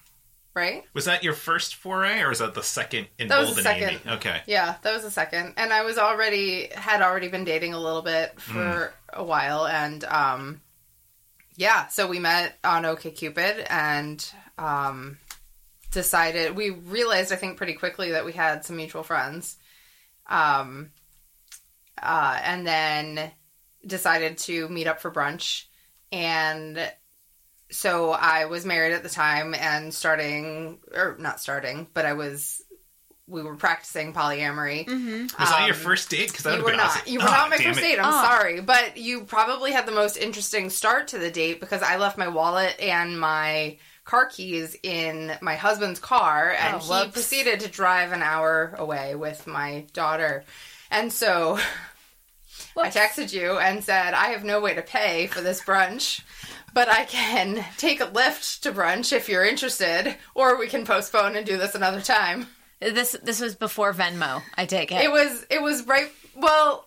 Right? 0.57 0.85
Was 0.95 1.05
that 1.05 1.23
your 1.23 1.35
first 1.35 1.75
foray, 1.75 2.23
or 2.23 2.31
was 2.31 2.38
that 2.38 2.55
the 2.55 2.62
second 2.62 3.09
in 3.19 3.29
That 3.29 3.38
was 3.40 3.55
the 3.55 3.62
Golden 3.62 3.83
Amy? 3.83 3.92
second. 3.99 4.11
Okay. 4.12 4.40
Yeah, 4.47 4.77
that 4.81 4.95
was 4.95 5.03
the 5.03 5.11
second. 5.11 5.53
And 5.59 5.71
I 5.71 5.83
was 5.83 5.99
already 5.99 6.69
had 6.75 7.03
already 7.03 7.29
been 7.29 7.45
dating 7.45 7.75
a 7.75 7.79
little 7.79 8.01
bit 8.01 8.40
for 8.40 8.95
a 9.12 9.23
while 9.23 9.66
and 9.66 10.03
um 10.05 10.62
yeah, 11.57 11.88
so 11.88 12.07
we 12.07 12.19
met 12.19 12.59
on 12.64 12.85
OkCupid 12.85 13.66
and 13.69 14.27
um 14.57 15.19
decided 15.92 16.57
we 16.57 16.71
realized 16.71 17.33
I 17.33 17.37
think 17.37 17.59
pretty 17.59 17.75
quickly 17.75 18.12
that 18.12 18.25
we 18.25 18.33
had 18.33 18.64
some 18.64 18.77
mutual 18.77 19.03
friends. 19.03 19.59
Um 20.27 20.90
uh 22.03 22.40
and 22.42 22.66
then 22.66 23.31
decided 23.87 24.38
to 24.38 24.69
meet 24.71 24.87
up 24.87 25.01
for 25.03 25.11
brunch 25.11 25.64
and 26.11 26.79
so 27.71 28.13
I 28.13 28.45
was 28.47 28.65
married 28.65 28.93
at 28.93 29.03
the 29.03 29.09
time 29.09 29.55
and 29.55 29.93
starting 29.93 30.79
or 30.95 31.17
not 31.19 31.41
starting, 31.41 31.87
but 31.95 32.05
I 32.07 32.13
was 32.15 32.63
we 33.29 33.43
were 33.43 33.57
practicing 33.57 34.13
polyamory. 34.13 34.87
Mm-hmm. 34.87 35.23
Was 35.23 35.51
that 35.51 35.67
your 35.67 35.75
Um, 35.75 35.81
first 35.81 36.11
date? 36.11 36.29
Because 36.29 36.45
that 36.45 36.59
You 36.59 36.65
were 36.65 36.77
not. 36.77 36.87
awesome. 36.87 37.03
You 37.13 37.19
were 37.19 37.25
Ah, 37.27 37.33
not 37.33 37.51
my 37.51 37.57
first 37.57 37.81
it. 37.81 37.83
date. 37.83 37.99
I'm 37.99 38.07
Oh. 38.15 38.23
sorry, 38.25 38.61
but 38.61 38.97
you 38.99 39.25
probably 39.25 39.73
had 39.73 39.85
the 39.85 39.91
most 39.91 40.17
interesting 40.17 40.71
start 40.71 41.09
to 41.09 41.19
the 41.19 41.29
date 41.31 41.59
because 41.59 41.83
I 41.83 41.97
left 41.97 42.17
my 42.19 42.29
wallet 42.29 42.79
and 42.79 43.19
my 43.19 43.79
car 44.05 44.27
keys 44.27 44.77
in 44.85 45.37
my 45.41 45.57
husband's 45.57 45.99
car, 45.99 46.53
and 46.57 46.77
Oh, 46.77 46.79
he 46.79 46.89
whoops. 46.89 47.13
proceeded 47.15 47.59
to 47.61 47.69
drive 47.69 48.13
an 48.13 48.23
hour 48.23 48.77
away 48.79 49.17
with 49.17 49.45
my 49.49 49.87
daughter. 49.93 50.45
And 50.93 51.13
so 51.13 51.59
I 52.79 52.91
texted 52.91 53.33
you 53.33 53.59
and 53.59 53.83
said, 53.83 54.15
I 54.15 54.29
have 54.29 54.45
no 54.45 54.61
way 54.61 54.75
to 54.75 54.83
pay 54.83 55.27
for 55.27 55.41
this 55.41 55.61
brunch, 55.63 56.21
but 56.77 56.91
I 56.91 57.07
can 57.07 57.65
take 57.79 58.03
a 58.03 58.07
Lyft 58.07 58.61
to 58.61 58.71
brunch 58.71 59.11
if 59.11 59.31
you're 59.31 59.47
interested, 59.47 60.15
or 60.35 60.59
we 60.59 60.67
can 60.69 60.85
postpone 60.85 61.35
and 61.35 61.47
do 61.47 61.57
this 61.57 61.75
another 61.75 62.03
time. 62.03 62.49
This 62.81 63.17
this 63.23 63.41
was 63.41 63.55
before 63.55 63.95
Venmo. 63.95 64.43
I 64.59 64.67
take 64.67 64.93
it. 64.93 65.03
It 65.03 65.11
was 65.11 65.47
it 65.49 65.62
was 65.62 65.87
right 65.87 66.11
well 66.37 66.87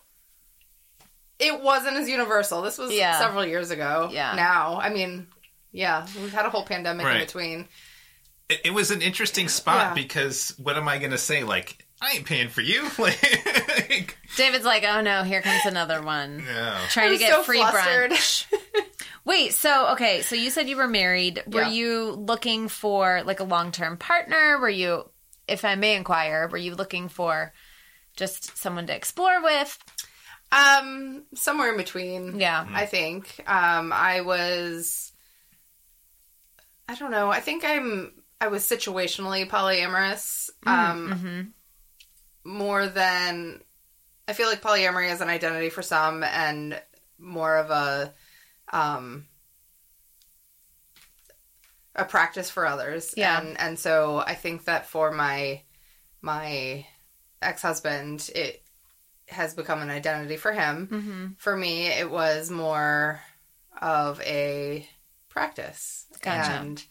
it 1.40 1.60
wasn't 1.60 1.96
as 1.96 2.08
universal. 2.08 2.62
This 2.62 2.78
was 2.78 2.92
Yeah. 2.92 3.18
several 3.18 3.44
years 3.44 3.72
ago. 3.72 4.08
Yeah. 4.12 4.34
Now, 4.36 4.78
I 4.80 4.90
mean, 4.90 5.26
Yeah, 5.72 6.06
we've 6.22 6.32
had 6.32 6.46
a 6.46 6.50
whole 6.50 6.64
pandemic 6.64 7.04
in 7.06 7.18
between. 7.18 7.66
It, 8.48 8.60
it 8.66 8.70
was 8.70 8.92
an 8.92 9.02
interesting 9.02 9.48
spot 9.48 9.88
Yeah. 9.88 9.94
because 9.94 10.54
what 10.56 10.76
am 10.76 10.86
I 10.86 10.98
going 10.98 11.10
to 11.12 11.18
say? 11.18 11.42
Like, 11.42 11.84
I 12.00 12.12
ain't 12.12 12.26
paying 12.26 12.48
for 12.48 12.60
you. 12.60 12.88
Like, 12.98 14.16
David's 14.36 14.64
like, 14.64 14.84
oh 14.84 15.00
no, 15.00 15.24
here 15.24 15.42
comes 15.42 15.66
another 15.66 16.00
one. 16.00 16.44
no. 16.44 16.76
Trying 16.90 17.10
to 17.12 17.18
get 17.18 17.32
so 17.32 17.42
free 17.42 17.58
flustered. 17.58 18.12
brunch. 18.12 18.46
Wait, 19.24 19.52
so 19.54 19.88
okay, 19.92 20.22
so 20.22 20.34
you 20.34 20.50
said 20.50 20.68
you 20.68 20.76
were 20.76 20.88
married. 20.88 21.42
Were 21.46 21.62
Yeah. 21.62 21.68
you 21.70 22.10
looking 22.12 22.68
for 22.68 23.22
like 23.24 23.40
a 23.40 23.44
long 23.44 23.70
term 23.72 23.96
partner? 23.96 24.58
Were 24.58 24.68
you, 24.68 25.10
if 25.46 25.64
I 25.64 25.74
may 25.74 25.94
inquire, 25.96 26.48
were 26.48 26.56
you 26.58 26.74
looking 26.74 27.08
for 27.08 27.52
just 28.16 28.56
someone 28.56 28.86
to 28.86 28.94
explore 28.96 29.42
with? 29.42 29.78
Um, 30.52 31.24
somewhere 31.34 31.70
in 31.70 31.76
between. 31.76 32.40
Yeah. 32.40 32.66
I 32.72 32.86
think. 32.86 33.40
Um, 33.46 33.92
I 33.92 34.22
was. 34.22 35.12
I 36.88 36.94
don't 36.96 37.12
know. 37.12 37.30
I 37.30 37.40
think 37.40 37.64
I'm. 37.64 38.12
I 38.40 38.48
was 38.48 38.66
situationally 38.68 39.48
polyamorous. 39.48 40.50
Um, 40.66 41.52
more 42.42 42.86
than. 42.86 43.60
I 44.26 44.32
feel 44.32 44.48
like 44.48 44.62
polyamory 44.62 45.12
is 45.12 45.20
an 45.20 45.28
identity 45.28 45.68
for 45.70 45.82
some, 45.82 46.24
and 46.24 46.80
more 47.18 47.56
of 47.58 47.70
a. 47.70 48.12
Um, 48.70 49.26
a 51.94 52.04
practice 52.04 52.50
for 52.50 52.66
others. 52.66 53.14
Yeah. 53.16 53.40
And 53.40 53.58
and 53.60 53.78
so 53.78 54.18
I 54.18 54.34
think 54.34 54.64
that 54.64 54.86
for 54.86 55.10
my 55.10 55.62
my 56.22 56.86
ex 57.42 57.62
husband, 57.62 58.30
it 58.34 58.62
has 59.28 59.54
become 59.54 59.80
an 59.80 59.90
identity 59.90 60.36
for 60.36 60.52
him. 60.52 60.88
Mm-hmm. 60.90 61.26
For 61.38 61.56
me, 61.56 61.86
it 61.86 62.10
was 62.10 62.50
more 62.50 63.20
of 63.80 64.20
a 64.22 64.88
practice. 65.28 66.06
Gotcha. 66.20 66.50
And 66.50 66.84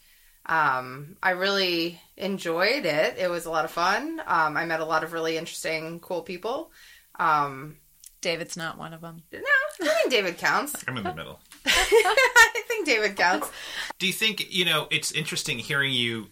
um, 0.46 1.16
I 1.22 1.30
really 1.30 2.00
enjoyed 2.16 2.86
it. 2.86 3.18
It 3.18 3.30
was 3.30 3.44
a 3.44 3.50
lot 3.50 3.64
of 3.64 3.70
fun. 3.70 4.20
Um, 4.26 4.56
I 4.56 4.64
met 4.64 4.80
a 4.80 4.84
lot 4.84 5.04
of 5.04 5.12
really 5.12 5.36
interesting, 5.36 6.00
cool 6.00 6.22
people. 6.22 6.72
Um, 7.18 7.76
David's 8.20 8.56
not 8.56 8.78
one 8.78 8.92
of 8.92 9.00
them. 9.00 9.22
no, 9.32 9.38
I 9.82 9.94
think 9.94 10.10
David 10.10 10.38
counts. 10.38 10.74
I'm 10.88 10.96
in 10.96 11.04
the 11.04 11.14
middle. 11.14 11.40
I 11.92 12.62
think 12.68 12.86
David 12.86 13.16
counts. 13.16 13.50
Do 13.98 14.06
you 14.06 14.12
think, 14.12 14.52
you 14.52 14.64
know, 14.64 14.86
it's 14.90 15.12
interesting 15.12 15.58
hearing 15.58 15.92
you 15.92 16.28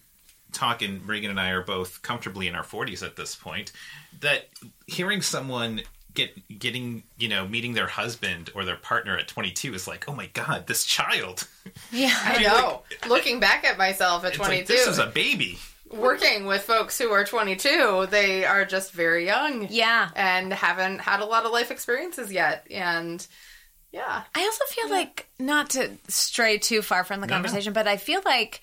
talk, 0.53 0.83
and 0.83 1.07
Reagan 1.07 1.31
and 1.31 1.39
I 1.41 1.51
are 1.51 1.63
both 1.63 2.03
comfortably 2.03 2.49
in 2.49 2.55
our 2.55 2.63
40s 2.65 3.05
at 3.05 3.17
this 3.17 3.35
point, 3.37 3.73
that 4.21 4.49
hearing 4.87 5.21
someone 5.23 5.83
get 6.15 6.59
getting, 6.59 7.03
you 7.19 7.29
know, 7.29 7.47
meeting 7.47 7.75
their 7.75 7.87
husband 7.87 8.51
or 8.55 8.65
their 8.65 8.77
partner 8.77 9.17
at 9.17 9.29
22 9.29 9.75
is 9.75 9.87
like, 9.87 10.09
oh 10.09 10.15
my 10.15 10.27
God, 10.33 10.67
this 10.67 10.85
child. 10.85 11.47
Yeah. 11.93 12.15
I 12.25 12.43
know. 12.43 12.83
Looking 13.09 13.41
back 13.41 13.65
at 13.65 13.77
myself 13.79 14.25
at 14.25 14.35
22, 14.35 14.59
like, 14.59 14.67
this 14.67 14.87
is 14.87 14.99
a 14.99 15.07
baby. 15.07 15.59
working 15.91 16.47
with 16.47 16.63
folks 16.63 16.99
who 16.99 17.11
are 17.11 17.25
22, 17.25 18.07
they 18.11 18.45
are 18.45 18.65
just 18.65 18.93
very 18.93 19.27
young 19.27 19.69
Yeah. 19.71 20.09
and 20.17 20.53
haven't 20.53 21.01
had 21.01 21.21
a 21.21 21.25
lot 21.27 21.45
of 21.45 21.53
life 21.53 21.71
experiences 21.71 22.33
yet. 22.33 22.67
And 22.71 23.25
yeah, 23.93 24.23
I 24.35 24.41
also 24.43 24.65
feel 24.69 24.91
like 24.91 25.29
not 25.39 25.71
to 25.71 25.91
stray 26.09 26.59
too 26.59 26.83
far 26.83 27.05
from 27.05 27.21
the 27.21 27.27
No, 27.27 27.37
no. 27.37 27.43
conversation, 27.43 27.73
but 27.73 27.89
I 27.89 27.97
feel 27.97 28.21
like 28.25 28.61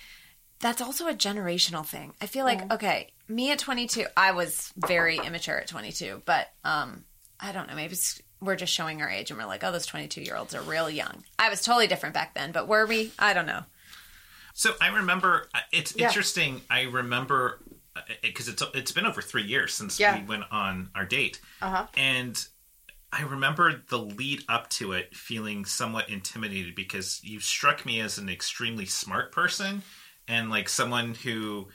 that's 0.60 0.82
also 0.82 1.08
a 1.08 1.14
generational 1.14 1.86
thing. 1.86 2.14
I 2.22 2.28
feel 2.28 2.46
like 2.46 2.72
okay, 2.74 3.10
me 3.28 3.52
at 3.52 3.60
22, 3.60 4.06
I 4.16 4.32
was 4.32 4.72
very 4.78 5.18
immature 5.18 5.58
at 5.58 5.68
22, 5.68 6.22
but 6.26 6.48
um 6.64 7.04
I 7.40 7.52
don't 7.52 7.68
know, 7.68 7.76
maybe 7.76 7.94
it's, 7.94 8.22
we're 8.40 8.56
just 8.56 8.72
showing 8.74 9.02
our 9.02 9.10
age 9.10 9.30
and 9.30 9.38
we're 9.40 9.46
like, 9.46 9.64
oh, 9.64 9.72
those 9.72 9.86
22 9.86 10.22
year 10.22 10.36
olds 10.38 10.56
are 10.56 10.62
real 10.62 10.90
young. 10.90 11.24
I 11.38 11.50
was 11.50 11.62
totally 11.62 11.88
different 11.88 12.14
back 12.16 12.34
then, 12.34 12.52
but 12.54 12.68
were 12.68 12.86
we? 12.86 13.12
I 13.20 13.34
don't 13.34 13.46
know. 13.46 13.64
So 14.54 14.74
I 14.80 14.88
remember 14.88 15.50
uh, 15.54 15.60
it's 15.74 15.96
Yeah. 15.96 16.08
interesting. 16.08 16.62
I 16.70 16.84
remember 16.84 17.60
because 18.22 18.48
it's 18.48 18.62
it's 18.74 18.92
been 18.92 19.06
over 19.06 19.22
three 19.22 19.44
years 19.44 19.74
since 19.74 20.00
Yeah. 20.00 20.20
we 20.20 20.26
went 20.26 20.44
on 20.52 20.90
our 20.96 21.06
date, 21.06 21.40
Uh-huh. 21.62 21.88
and 21.98 22.46
I 23.17 23.21
remember 23.21 23.82
the 23.88 23.97
lead 23.97 24.43
up 24.49 24.69
to 24.71 24.91
it 24.91 25.15
feeling 25.15 25.63
somewhat 25.63 26.10
intimidated 26.10 26.75
because 26.75 27.23
you 27.23 27.39
struck 27.39 27.86
me 27.86 28.01
as 28.01 28.17
an 28.17 28.28
extremely 28.28 28.86
smart 28.86 29.32
person 29.32 29.84
and 30.28 30.49
like 30.49 30.69
someone 30.69 31.13
who. 31.13 31.67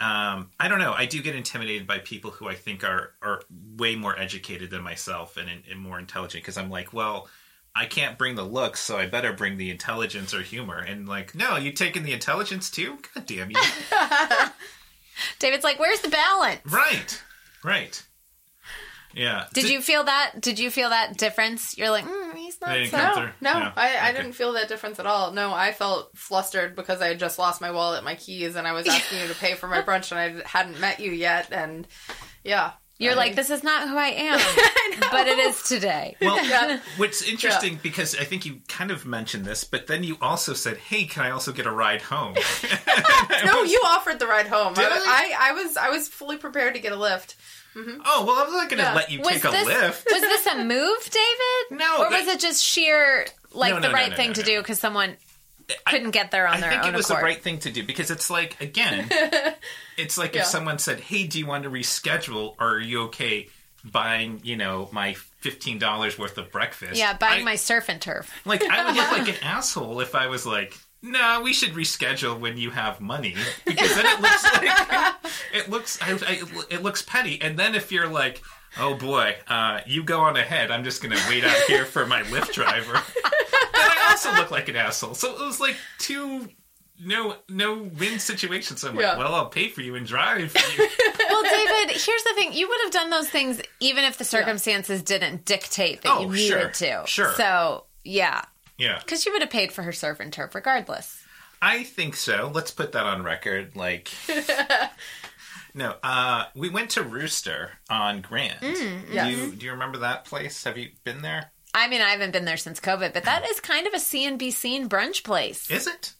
Um, 0.00 0.50
I 0.58 0.66
don't 0.66 0.80
know. 0.80 0.92
I 0.92 1.06
do 1.06 1.22
get 1.22 1.36
intimidated 1.36 1.86
by 1.86 1.98
people 1.98 2.32
who 2.32 2.48
I 2.48 2.54
think 2.54 2.82
are 2.82 3.10
are 3.22 3.42
way 3.76 3.94
more 3.94 4.18
educated 4.18 4.70
than 4.70 4.82
myself 4.82 5.36
and, 5.36 5.48
and 5.70 5.78
more 5.78 5.98
intelligent 5.98 6.42
because 6.42 6.56
I'm 6.56 6.70
like, 6.70 6.92
well, 6.92 7.28
I 7.76 7.84
can't 7.84 8.18
bring 8.18 8.34
the 8.34 8.42
looks, 8.42 8.80
so 8.80 8.98
I 8.98 9.06
better 9.06 9.32
bring 9.32 9.58
the 9.58 9.70
intelligence 9.70 10.34
or 10.34 10.42
humor. 10.42 10.78
And 10.78 11.08
like, 11.08 11.34
no, 11.34 11.56
you 11.56 11.70
taking 11.70 12.02
the 12.02 12.12
intelligence 12.12 12.70
too? 12.70 12.98
God 13.14 13.26
damn 13.26 13.50
you! 13.50 13.56
David's 15.38 15.64
like, 15.64 15.78
where's 15.78 16.00
the 16.00 16.08
balance? 16.08 16.62
right, 16.64 17.22
right. 17.62 18.02
Yeah. 19.14 19.46
Did 19.52 19.68
you 19.70 19.80
feel 19.80 20.04
that? 20.04 20.32
Did 20.40 20.58
you 20.58 20.70
feel 20.70 20.90
that 20.90 21.16
difference? 21.16 21.76
You're 21.76 21.90
like, 21.90 22.04
mm, 22.04 22.34
he's 22.34 22.60
not 22.60 22.86
so. 22.86 22.96
No, 22.96 23.24
no, 23.40 23.58
Yeah. 23.58 23.72
I, 23.76 23.96
I 23.96 24.08
Okay. 24.10 24.16
didn't 24.18 24.32
feel 24.32 24.52
that 24.54 24.68
difference 24.68 24.98
at 24.98 25.06
all. 25.06 25.32
No, 25.32 25.52
I 25.52 25.72
felt 25.72 26.16
flustered 26.16 26.74
because 26.76 27.00
I 27.02 27.08
had 27.08 27.18
just 27.18 27.38
lost 27.38 27.60
my 27.60 27.70
wallet, 27.70 28.04
my 28.04 28.14
keys, 28.14 28.56
and 28.56 28.66
I 28.66 28.72
was 28.72 28.86
asking 28.88 29.20
you 29.20 29.28
to 29.28 29.34
pay 29.34 29.54
for 29.54 29.68
my 29.68 29.82
brunch, 29.82 30.12
and 30.12 30.20
I 30.44 30.48
hadn't 30.48 30.80
met 30.80 31.00
you 31.00 31.10
yet. 31.12 31.48
And 31.52 31.86
yeah, 32.44 32.72
You're 32.98 33.12
I- 33.12 33.16
like, 33.16 33.34
this 33.36 33.50
is 33.50 33.62
not 33.62 33.88
who 33.88 33.96
I 33.96 34.08
am, 34.08 34.40
but 35.10 35.26
it 35.26 35.38
is 35.38 35.62
today. 35.62 36.16
Well, 36.20 36.44
Yeah. 36.44 36.78
what's 36.96 37.22
interesting 37.22 37.78
because 37.82 38.16
I 38.16 38.24
think 38.24 38.46
you 38.46 38.60
kind 38.68 38.90
of 38.90 39.04
mentioned 39.06 39.44
this, 39.44 39.64
but 39.64 39.86
then 39.88 40.04
you 40.04 40.16
also 40.20 40.54
said, 40.54 40.76
"Hey, 40.78 41.04
can 41.04 41.24
I 41.24 41.30
also 41.30 41.52
get 41.52 41.66
a 41.66 41.70
ride 41.72 42.02
home?" 42.02 42.34
no, 43.44 43.62
you 43.64 43.80
offered 43.84 44.18
the 44.18 44.26
ride 44.26 44.46
home. 44.46 44.74
Did 44.74 44.84
I, 44.88 44.96
I, 44.96 45.50
I 45.50 45.52
was, 45.52 45.76
I 45.76 45.90
was 45.90 46.08
fully 46.08 46.36
prepared 46.36 46.74
to 46.74 46.80
get 46.80 46.92
a 46.92 46.96
Lyft. 46.96 47.34
Mm-hmm. 47.74 48.00
oh 48.04 48.24
well, 48.26 48.44
I'm 48.46 48.52
not 48.52 48.68
going 48.68 48.78
to 48.78 48.84
Yeah. 48.84 48.94
let 48.94 49.10
you 49.10 49.20
was 49.20 49.28
take 49.28 49.44
a 49.44 49.48
Lyft. 49.48 50.04
was 50.10 50.20
this 50.20 50.46
a 50.46 50.56
move, 50.64 51.10
David? 51.10 51.80
No, 51.80 52.04
or 52.04 52.10
was 52.10 52.26
it 52.26 52.38
just 52.40 52.62
sheer 52.62 53.26
like 53.52 53.74
No, 53.74 53.80
the 53.80 53.90
right 53.90 54.10
no, 54.10 54.16
thing 54.16 54.28
no, 54.28 54.34
to 54.34 54.42
do 54.42 54.58
because 54.60 54.78
someone 54.78 55.16
couldn't 55.86 56.10
get 56.10 56.30
there 56.30 56.46
on 56.46 56.56
I 56.56 56.60
their 56.60 56.70
think 56.70 56.84
own 56.84 56.94
it 56.94 56.96
was 56.96 57.06
accord? 57.08 57.20
the 57.22 57.24
right 57.24 57.42
thing 57.42 57.58
to 57.60 57.70
do 57.70 57.82
because 57.84 58.10
it's 58.10 58.28
like 58.28 58.60
again, 58.60 59.08
it's 59.96 60.18
like 60.18 60.34
Yeah. 60.34 60.42
if 60.42 60.46
someone 60.48 60.78
said, 60.78 61.00
"Hey, 61.00 61.26
do 61.26 61.38
you 61.38 61.46
want 61.46 61.64
to 61.64 61.70
reschedule? 61.70 62.54
Or 62.60 62.74
are 62.76 62.80
you 62.80 63.02
okay 63.04 63.48
buying, 63.84 64.40
you 64.44 64.56
know, 64.56 64.88
my 64.92 65.14
fifteen 65.38 65.78
dollars 65.78 66.18
worth 66.18 66.36
of 66.38 66.50
breakfast?" 66.52 66.96
yeah, 66.98 67.16
buying 67.16 67.42
I- 67.42 67.44
my 67.44 67.56
surf 67.56 67.88
and 67.88 68.00
turf. 68.02 68.30
Like 68.44 68.62
I 68.62 68.84
would 68.84 68.96
look 68.96 69.12
like 69.12 69.28
an 69.40 69.42
asshole 69.42 70.00
if 70.00 70.14
I 70.14 70.26
was 70.26 70.44
like, 70.44 70.76
"No, 71.02 71.40
we 71.42 71.52
should 71.52 71.70
reschedule 71.74 72.38
when 72.38 72.56
you 72.56 72.70
have 72.70 73.00
money," 73.00 73.34
because 73.64 73.94
then 73.94 74.06
it 74.06 74.20
looks 74.20 74.44
like 74.44 75.14
it 75.54 75.70
looks 75.70 75.98
I, 76.00 76.12
I, 76.12 76.42
it 76.70 76.82
looks 76.82 77.02
petty. 77.02 77.40
And 77.42 77.58
then 77.58 77.74
if 77.74 77.90
you're 77.92 78.08
like, 78.08 78.42
"Oh 78.78 78.94
boy, 78.94 79.36
uh, 79.48 79.80
you 79.86 80.02
go 80.04 80.20
on 80.20 80.36
ahead. 80.36 80.70
I'm 80.70 80.84
just 80.84 81.02
going 81.02 81.14
to 81.16 81.22
wait 81.28 81.44
out 81.44 81.56
here 81.66 81.84
for 81.84 82.06
my 82.06 82.22
Lyft 82.24 82.52
driver," 82.52 82.92
then 82.94 83.02
I 83.74 84.06
also 84.10 84.32
look 84.34 84.50
like 84.50 84.68
an 84.68 84.76
asshole. 84.76 85.14
So 85.14 85.34
it 85.34 85.40
was 85.44 85.60
like 85.60 85.76
two. 85.98 86.48
No, 87.04 87.34
no 87.48 87.90
win 87.98 88.20
situations. 88.20 88.80
So 88.82 88.88
I'm 88.90 88.94
like, 88.94 89.02
Yeah. 89.02 89.18
well, 89.18 89.34
I'll 89.34 89.48
pay 89.48 89.68
for 89.68 89.80
you 89.80 89.96
and 89.96 90.06
drive 90.06 90.52
for 90.52 90.82
you. 90.82 90.88
Well, 91.28 91.42
David, 91.44 91.96
here's 91.96 92.22
the 92.24 92.32
thing: 92.36 92.52
you 92.52 92.68
would 92.68 92.78
have 92.84 92.92
done 92.92 93.10
those 93.10 93.28
things 93.28 93.60
even 93.80 94.04
if 94.04 94.18
the 94.18 94.24
circumstances 94.24 95.02
didn't 95.02 95.44
dictate 95.46 96.02
that 96.02 96.12
Oh, 96.12 96.20
you 96.22 96.28
needed 96.28 96.76
sure, 96.76 97.00
to. 97.00 97.06
sure. 97.06 97.32
So 97.34 97.86
yeah, 98.04 98.42
yeah, 98.82 98.98
because 98.98 99.24
you 99.24 99.32
would 99.32 99.42
have 99.42 99.50
paid 99.50 99.72
for 99.72 99.82
her 99.82 99.92
surf 99.92 100.20
and 100.20 100.32
turf 100.32 100.54
regardless. 100.54 101.22
I 101.60 101.84
think 101.84 102.16
so. 102.16 102.50
Let's 102.52 102.72
put 102.72 102.92
that 102.92 103.06
on 103.06 103.22
record. 103.22 103.76
Like, 103.76 104.10
no, 105.74 105.94
uh, 106.02 106.46
we 106.56 106.68
went 106.68 106.90
to 106.90 107.04
Rooster 107.04 107.70
on 107.88 108.20
Grand. 108.20 108.60
Mm, 108.60 109.02
yes. 109.12 109.26
Do 109.26 109.30
you 109.30 109.52
do 109.54 109.66
you 109.66 109.72
remember 109.72 109.98
that 109.98 110.24
place? 110.24 110.64
Have 110.64 110.76
you 110.76 110.90
been 111.04 111.22
there? 111.22 111.52
I 111.74 111.88
mean, 111.88 112.00
I 112.02 112.10
haven't 112.10 112.32
been 112.32 112.44
there 112.44 112.56
since 112.56 112.80
COVID, 112.80 113.14
but 113.14 113.24
that 113.24 113.48
is 113.48 113.60
kind 113.60 113.86
of 113.86 113.94
a 113.94 114.00
see 114.00 114.26
and 114.26 114.38
be 114.38 114.50
seen 114.50 114.88
brunch 114.88 115.24
place. 115.24 115.70
Is 115.70 115.86
it? 115.86 116.14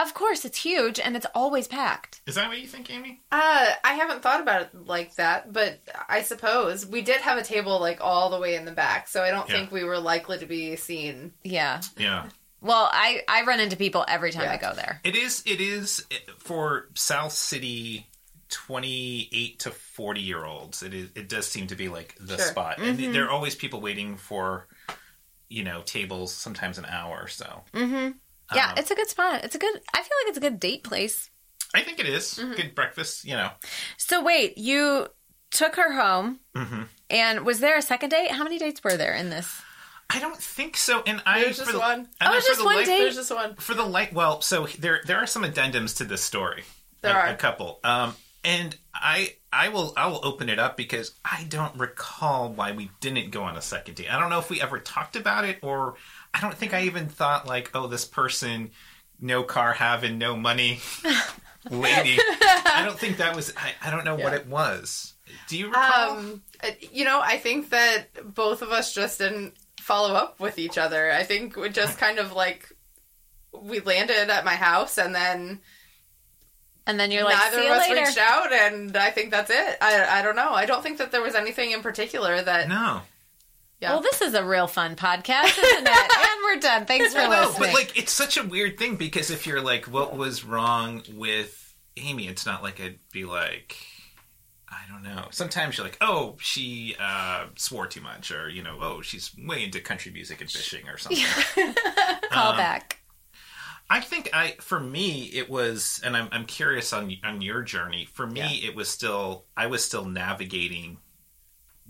Of 0.00 0.14
course, 0.14 0.44
it's 0.44 0.58
huge 0.58 1.00
and 1.00 1.16
it's 1.16 1.26
always 1.34 1.66
packed. 1.66 2.20
Is 2.26 2.36
that 2.36 2.48
what 2.48 2.60
you 2.60 2.68
think, 2.68 2.88
Amy? 2.90 3.20
Uh, 3.32 3.66
I 3.82 3.94
haven't 3.94 4.22
thought 4.22 4.40
about 4.40 4.62
it 4.62 4.86
like 4.86 5.14
that, 5.16 5.52
but 5.52 5.80
I 6.08 6.22
suppose 6.22 6.86
we 6.86 7.02
did 7.02 7.20
have 7.20 7.36
a 7.36 7.42
table 7.42 7.80
like 7.80 7.98
all 8.00 8.30
the 8.30 8.38
way 8.38 8.54
in 8.54 8.64
the 8.64 8.70
back, 8.72 9.08
so 9.08 9.22
I 9.24 9.30
don't 9.32 9.48
Yeah. 9.48 9.56
think 9.56 9.72
we 9.72 9.82
were 9.82 9.98
likely 9.98 10.38
to 10.38 10.46
be 10.46 10.76
seen. 10.76 11.32
Yeah. 11.42 11.80
Yeah. 11.96 12.28
Well, 12.60 12.88
I 12.92 13.22
I 13.28 13.42
run 13.42 13.58
into 13.60 13.76
people 13.76 14.04
every 14.06 14.30
time 14.30 14.44
Yeah. 14.44 14.52
I 14.52 14.56
go 14.56 14.72
there. 14.74 15.00
It 15.04 15.16
is. 15.16 15.42
It 15.46 15.60
is 15.60 16.04
for 16.38 16.88
South 16.94 17.32
City, 17.32 18.08
twenty-eight 18.50 19.58
to 19.60 19.70
forty-year 19.70 20.44
olds. 20.44 20.82
It 20.82 20.94
is. 20.94 21.10
It 21.16 21.28
does 21.28 21.48
seem 21.48 21.66
to 21.68 21.74
be 21.76 21.88
like 21.88 22.14
the 22.20 22.36
Sure. 22.36 22.46
spot, 22.46 22.78
and 22.78 22.98
there 23.14 23.24
are 23.26 23.30
always 23.30 23.54
people 23.54 23.80
waiting 23.80 24.16
for, 24.16 24.68
you 25.48 25.64
know, 25.64 25.82
tables. 25.82 26.32
Sometimes 26.34 26.78
an 26.78 26.84
hour 26.86 27.18
or 27.22 27.28
so. 27.28 27.64
Mm-hmm. 27.72 28.10
Yeah, 28.54 28.70
Um, 28.72 28.78
it's 28.78 28.90
a 28.90 28.94
good 28.94 29.08
spot. 29.08 29.44
It's 29.44 29.54
a 29.54 29.58
good. 29.58 29.74
I 29.94 29.98
feel 29.98 30.16
like 30.22 30.28
it's 30.28 30.38
a 30.38 30.40
good 30.40 30.58
date 30.60 30.84
place. 30.84 31.30
I 31.74 31.82
think 31.82 31.98
it 32.00 32.06
is. 32.06 32.34
good 32.56 32.74
breakfast. 32.74 33.24
You 33.24 33.36
know. 33.36 33.50
So 33.98 34.22
wait, 34.22 34.56
you 34.58 35.08
took 35.50 35.76
her 35.76 35.92
home, 35.92 36.40
hmm 36.54 36.82
and 37.10 37.44
was 37.46 37.60
there 37.60 37.76
a 37.78 37.82
second 37.82 38.10
date? 38.10 38.30
How 38.30 38.44
many 38.44 38.58
dates 38.58 38.82
were 38.84 38.96
there 38.96 39.14
in 39.14 39.30
this? 39.30 39.60
I 40.10 40.20
don't 40.20 40.36
think 40.38 40.76
so. 40.76 41.02
And 41.06 41.22
I 41.26 41.40
There's 41.42 41.56
for 41.58 41.62
just 41.64 41.72
the, 41.72 41.78
one. 41.78 41.98
and 42.00 42.08
Oh, 42.22 42.32
then 42.32 42.42
just 42.46 42.64
one 42.64 42.76
life- 42.76 42.86
date? 42.86 42.98
There's 42.98 43.16
just 43.16 43.30
one. 43.34 43.56
for 43.56 43.74
the 43.74 43.84
light 43.84 44.12
well 44.14 44.40
so 44.40 44.66
there 44.78 45.00
there 45.06 45.18
are 45.18 45.26
some 45.26 45.42
addendums 45.44 45.96
to 45.98 46.04
this 46.04 46.22
story 46.22 46.64
There 47.02 47.12
a, 47.14 47.18
are. 47.18 47.26
a 47.28 47.36
couple 47.36 47.80
um 47.84 48.14
and 48.44 48.74
i 48.94 49.34
i 49.52 49.68
will 49.68 49.92
i 49.96 50.06
will 50.06 50.20
open 50.24 50.48
it 50.48 50.58
up 50.58 50.76
because 50.76 51.12
i 51.24 51.44
don't 51.48 51.76
recall 51.78 52.50
why 52.50 52.72
we 52.72 52.90
didn't 53.00 53.30
go 53.32 53.42
on 53.42 53.56
a 53.56 53.60
second 53.62 53.94
date 53.96 54.12
i 54.12 54.18
don't 54.18 54.30
know 54.30 54.38
if 54.38 54.48
we 54.48 54.60
ever 54.62 54.78
talked 54.78 55.16
about 55.16 55.44
it 55.44 55.58
or 55.62 55.94
i 56.34 56.40
don't 56.40 56.54
think 56.54 56.74
i 56.74 56.82
even 56.82 57.06
thought 57.08 57.46
like 57.46 57.70
oh 57.74 57.86
this 57.86 58.04
person 58.04 58.70
no 59.20 59.42
car 59.42 59.72
having 59.72 60.18
no 60.18 60.36
money 60.36 60.80
lady 61.70 62.16
i 62.64 62.82
don't 62.84 62.98
think 62.98 63.16
that 63.18 63.34
was 63.34 63.52
i, 63.56 63.72
I 63.82 63.90
don't 63.90 64.04
know 64.04 64.14
what 64.14 64.32
it 64.34 64.46
was 64.46 65.14
do 65.48 65.58
you 65.58 65.66
recall 65.66 66.16
Um, 66.16 66.42
uh, 66.62 66.70
you 66.92 67.04
know, 67.04 67.20
I 67.22 67.36
think 67.36 67.68
that 67.70 68.34
both 68.34 68.62
of 68.62 68.70
us 68.70 68.94
just 68.94 69.18
didn't 69.18 69.54
follow 69.78 70.14
up 70.14 70.40
with 70.40 70.58
each 70.58 70.78
other. 70.78 71.12
I 71.12 71.22
think 71.22 71.54
we 71.56 71.68
just 71.68 71.98
kind 71.98 72.18
of 72.18 72.32
like 72.32 72.72
we 73.52 73.80
landed 73.80 74.30
at 74.30 74.44
my 74.44 74.54
house 74.54 74.96
and 74.96 75.14
then 75.14 75.60
And 76.86 76.98
then 76.98 77.10
you're 77.10 77.24
like, 77.24 77.36
neither 77.36 77.56
see 77.58 77.62
of 77.62 77.66
you 77.66 77.72
us 77.72 77.88
later. 77.90 78.00
reached 78.06 78.18
out, 78.18 78.52
and 78.52 78.96
I 78.96 79.10
think 79.10 79.30
that's 79.30 79.50
it. 79.50 79.78
I 79.82 80.18
I 80.20 80.22
don't 80.22 80.36
know. 80.36 80.50
I 80.52 80.64
don't 80.64 80.82
think 80.82 80.96
that 80.98 81.12
there 81.12 81.20
was 81.22 81.34
anything 81.34 81.72
in 81.72 81.82
particular 81.82 82.40
that. 82.40 82.68
no 82.68 83.02
Yeah. 83.80 83.92
Well, 83.92 84.00
this 84.02 84.20
is 84.20 84.34
a 84.34 84.44
real 84.44 84.66
fun 84.66 84.96
podcast, 84.96 85.56
isn't 85.56 85.86
it? 85.86 85.88
and 86.18 86.44
we're 86.44 86.60
done. 86.60 86.84
Thanks 86.86 87.12
for 87.14 87.20
No, 87.20 87.28
listening. 87.30 87.60
but 87.60 87.74
like 87.74 87.96
it's 87.96 88.12
such 88.12 88.36
a 88.36 88.42
weird 88.42 88.76
thing 88.78 88.96
because 88.96 89.30
if 89.30 89.46
you're 89.46 89.60
like, 89.62 89.84
what 89.86 90.16
was 90.16 90.44
wrong 90.44 91.02
with 91.14 91.74
Amy? 91.96 92.26
It's 92.26 92.44
not 92.44 92.62
like 92.62 92.80
I'd 92.80 92.98
be 93.12 93.24
like, 93.24 93.76
I 94.68 94.80
don't 94.92 95.02
know. 95.04 95.28
Sometimes 95.30 95.76
you're 95.78 95.86
like, 95.86 95.96
oh, 96.00 96.36
she 96.40 96.96
uh, 97.00 97.46
swore 97.56 97.86
too 97.86 98.00
much, 98.00 98.32
or 98.32 98.48
you 98.48 98.62
know, 98.64 98.78
oh, 98.80 99.00
she's 99.00 99.30
way 99.38 99.62
into 99.64 99.80
country 99.80 100.10
music 100.12 100.40
and 100.40 100.50
fishing 100.50 100.88
or 100.88 100.98
something. 100.98 101.24
Call 102.32 102.50
um, 102.52 102.56
back. 102.56 102.98
I 103.90 104.00
think 104.00 104.28
I, 104.34 104.56
for 104.60 104.78
me, 104.78 105.22
it 105.32 105.48
was, 105.48 106.00
and 106.04 106.14
I'm, 106.16 106.28
I'm 106.32 106.44
curious 106.44 106.92
on 106.92 107.10
on 107.24 107.40
your 107.40 107.62
journey. 107.62 108.06
For 108.12 108.26
me, 108.26 108.40
Yeah. 108.40 108.68
it 108.70 108.76
was 108.76 108.88
still, 108.88 109.44
I 109.56 109.68
was 109.68 109.82
still 109.84 110.04
navigating 110.04 110.98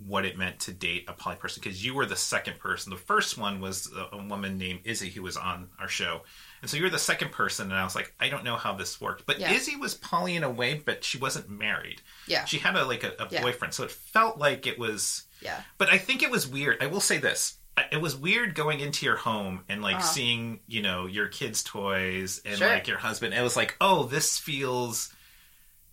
what 0.07 0.25
it 0.25 0.39
meant 0.39 0.61
to 0.61 0.73
date 0.73 1.05
a 1.09 1.13
poly 1.13 1.35
person 1.37 1.61
because 1.63 1.85
you 1.85 1.93
were 1.93 2.07
the 2.07 2.15
second 2.17 2.59
person. 2.61 2.91
The 2.91 2.97
first 2.97 3.37
one 3.37 3.61
was 3.61 3.91
a, 3.93 4.17
a 4.17 4.23
woman 4.25 4.57
named 4.57 4.81
Izzy 4.85 5.11
who 5.11 5.23
was 5.23 5.37
on 5.37 5.69
our 5.81 5.89
show, 5.89 6.23
and 6.63 6.71
so 6.71 6.77
you 6.77 6.85
were 6.85 6.89
the 6.91 6.99
second 6.99 7.33
person. 7.33 7.67
And 7.71 7.75
I 7.75 7.83
was 7.85 7.97
like, 7.97 8.15
I 8.21 8.29
don't 8.29 8.45
know 8.45 8.57
how 8.57 8.75
this 8.75 9.01
worked, 9.01 9.27
but 9.27 9.41
Yeah. 9.41 9.51
Izzy 9.53 9.75
was 9.77 9.95
poly 9.95 10.37
in 10.37 10.45
a 10.45 10.51
way, 10.51 10.81
but 10.85 11.03
she 11.03 11.19
wasn't 11.19 11.51
married. 11.51 12.01
Yeah. 12.29 12.45
She 12.45 12.59
had 12.59 12.77
a 12.77 12.85
like 12.85 13.03
a, 13.03 13.13
a 13.19 13.27
Yeah. 13.31 13.43
boyfriend, 13.43 13.75
so 13.75 13.83
it 13.85 13.91
felt 13.91 14.39
like 14.39 14.67
it 14.69 14.79
was. 14.79 15.25
Yeah. 15.41 15.61
But 15.79 15.89
I 15.89 15.99
think 15.99 16.23
it 16.23 16.31
was 16.31 16.47
weird. 16.47 16.83
I 16.83 16.87
will 16.87 17.01
say 17.01 17.19
this. 17.19 17.57
It 17.93 18.01
was 18.01 18.17
weird 18.17 18.55
going 18.57 18.81
into 18.81 19.05
your 19.07 19.17
home 19.17 19.65
and 19.69 19.83
like 19.83 19.97
Uh-huh. 19.97 20.05
seeing, 20.07 20.61
you 20.67 20.83
know, 20.83 21.07
your 21.07 21.29
kids' 21.29 21.63
toys 21.63 22.41
and 22.45 22.59
Sure. 22.59 22.69
like 22.69 22.87
your 22.89 22.99
husband. 22.99 23.35
It 23.35 23.43
was 23.43 23.57
like, 23.57 23.77
oh, 23.81 24.05
this 24.05 24.37
feels, 24.39 25.13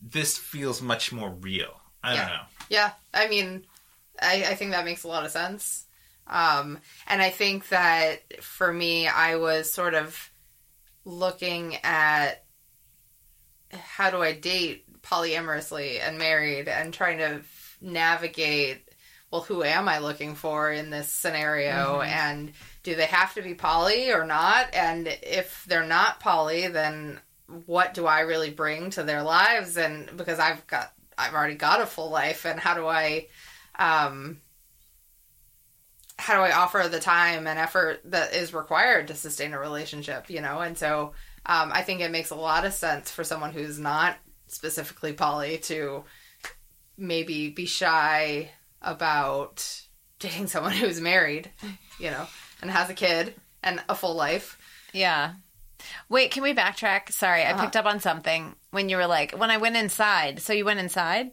this 0.02 0.38
feels 0.38 0.82
much 0.82 1.12
more 1.12 1.30
real. 1.32 1.80
I 2.04 2.13
Yeah. 2.13 2.22
don't 2.22 2.34
know. 2.36 2.44
Yeah, 2.70 2.91
I 3.13 3.28
mean, 3.28 3.65
I, 4.21 4.45
I 4.49 4.56
think 4.56 4.71
that 4.71 4.86
makes 4.86 5.04
a 5.04 5.08
lot 5.08 5.25
of 5.25 5.32
sense. 5.32 5.86
Um, 6.28 6.80
and 7.08 7.21
I 7.21 7.30
think 7.30 7.69
that 7.69 8.41
for 8.43 8.71
me, 8.71 9.08
I 9.08 9.36
was 9.36 9.71
sort 9.71 9.93
of 9.93 10.32
looking 11.04 11.75
at 11.84 12.43
how 13.71 14.10
do 14.10 14.21
I 14.21 14.34
date 14.34 15.01
polyamorously 15.01 15.99
and 16.01 16.17
married 16.17 16.67
and 16.67 16.93
trying 16.93 17.19
to 17.19 17.41
navigate 17.82 18.86
well, 19.36 19.41
who 19.41 19.63
am 19.63 19.89
I 19.89 19.99
looking 19.99 20.36
for 20.36 20.71
in 20.71 20.89
this 20.89 21.12
scenario? 21.12 21.99
And 22.01 22.54
do 22.84 22.95
they 22.95 23.06
have 23.08 23.34
to 23.34 23.41
be 23.41 23.54
poly 23.54 24.12
or 24.12 24.25
not? 24.25 24.73
And 24.73 25.08
if 25.08 25.65
they're 25.67 25.86
not 25.86 26.21
poly, 26.21 26.67
then 26.67 27.19
what 27.65 27.93
do 27.93 28.06
I 28.06 28.21
really 28.21 28.51
bring 28.51 28.91
to 28.91 29.04
their 29.04 29.23
lives? 29.23 29.75
And 29.78 30.15
because 30.15 30.39
I've 30.39 30.65
got, 30.67 30.93
I've 31.17 31.34
already 31.34 31.56
got 31.56 31.82
a 31.82 31.86
full 31.86 32.10
life, 32.10 32.45
and 32.45 32.60
how 32.60 32.75
do 32.75 32.88
I, 32.88 33.28
um, 33.79 34.41
how 36.17 36.35
do 36.35 36.41
I 36.41 36.51
offer 36.55 36.88
the 36.89 36.99
time 36.99 37.45
and 37.47 37.59
effort 37.59 38.01
that 38.05 38.33
is 38.33 38.53
required 38.53 39.07
to 39.09 39.15
sustain 39.15 39.53
a 39.53 39.59
relationship? 39.59 40.29
You 40.29 40.41
know, 40.41 40.59
and 40.59 40.77
so 40.77 41.13
um, 41.45 41.71
I 41.73 41.81
think 41.81 42.01
it 42.01 42.11
makes 42.11 42.29
a 42.31 42.35
lot 42.35 42.65
of 42.65 42.73
sense 42.73 43.11
for 43.11 43.23
someone 43.23 43.51
who's 43.51 43.77
not 43.79 44.15
specifically 44.47 45.13
poly 45.13 45.57
to 45.57 46.03
maybe 46.97 47.49
be 47.49 47.65
shy 47.65 48.49
about 48.81 49.81
dating 50.19 50.47
someone 50.47 50.71
who's 50.73 51.01
married, 51.01 51.51
you 51.99 52.11
know, 52.11 52.25
and 52.61 52.71
has 52.71 52.89
a 52.89 52.93
kid 52.93 53.35
and 53.63 53.83
a 53.89 53.95
full 53.95 54.15
life. 54.15 54.57
Yeah. 54.93 55.33
Wait, 56.07 56.31
can 56.31 56.41
we 56.41 56.53
backtrack? 56.53 57.11
Sorry, 57.11 57.43
I 57.43 57.51
Uh-huh. 57.51 57.63
picked 57.63 57.75
up 57.75 57.85
on 57.85 57.99
something 57.99 58.55
when 58.71 58.88
you 58.89 58.95
were 58.97 59.05
like, 59.07 59.33
when 59.33 59.51
I 59.51 59.57
went 59.57 59.75
inside. 59.75 60.41
So 60.41 60.53
you 60.53 60.63
went 60.65 60.79
inside? 60.79 61.31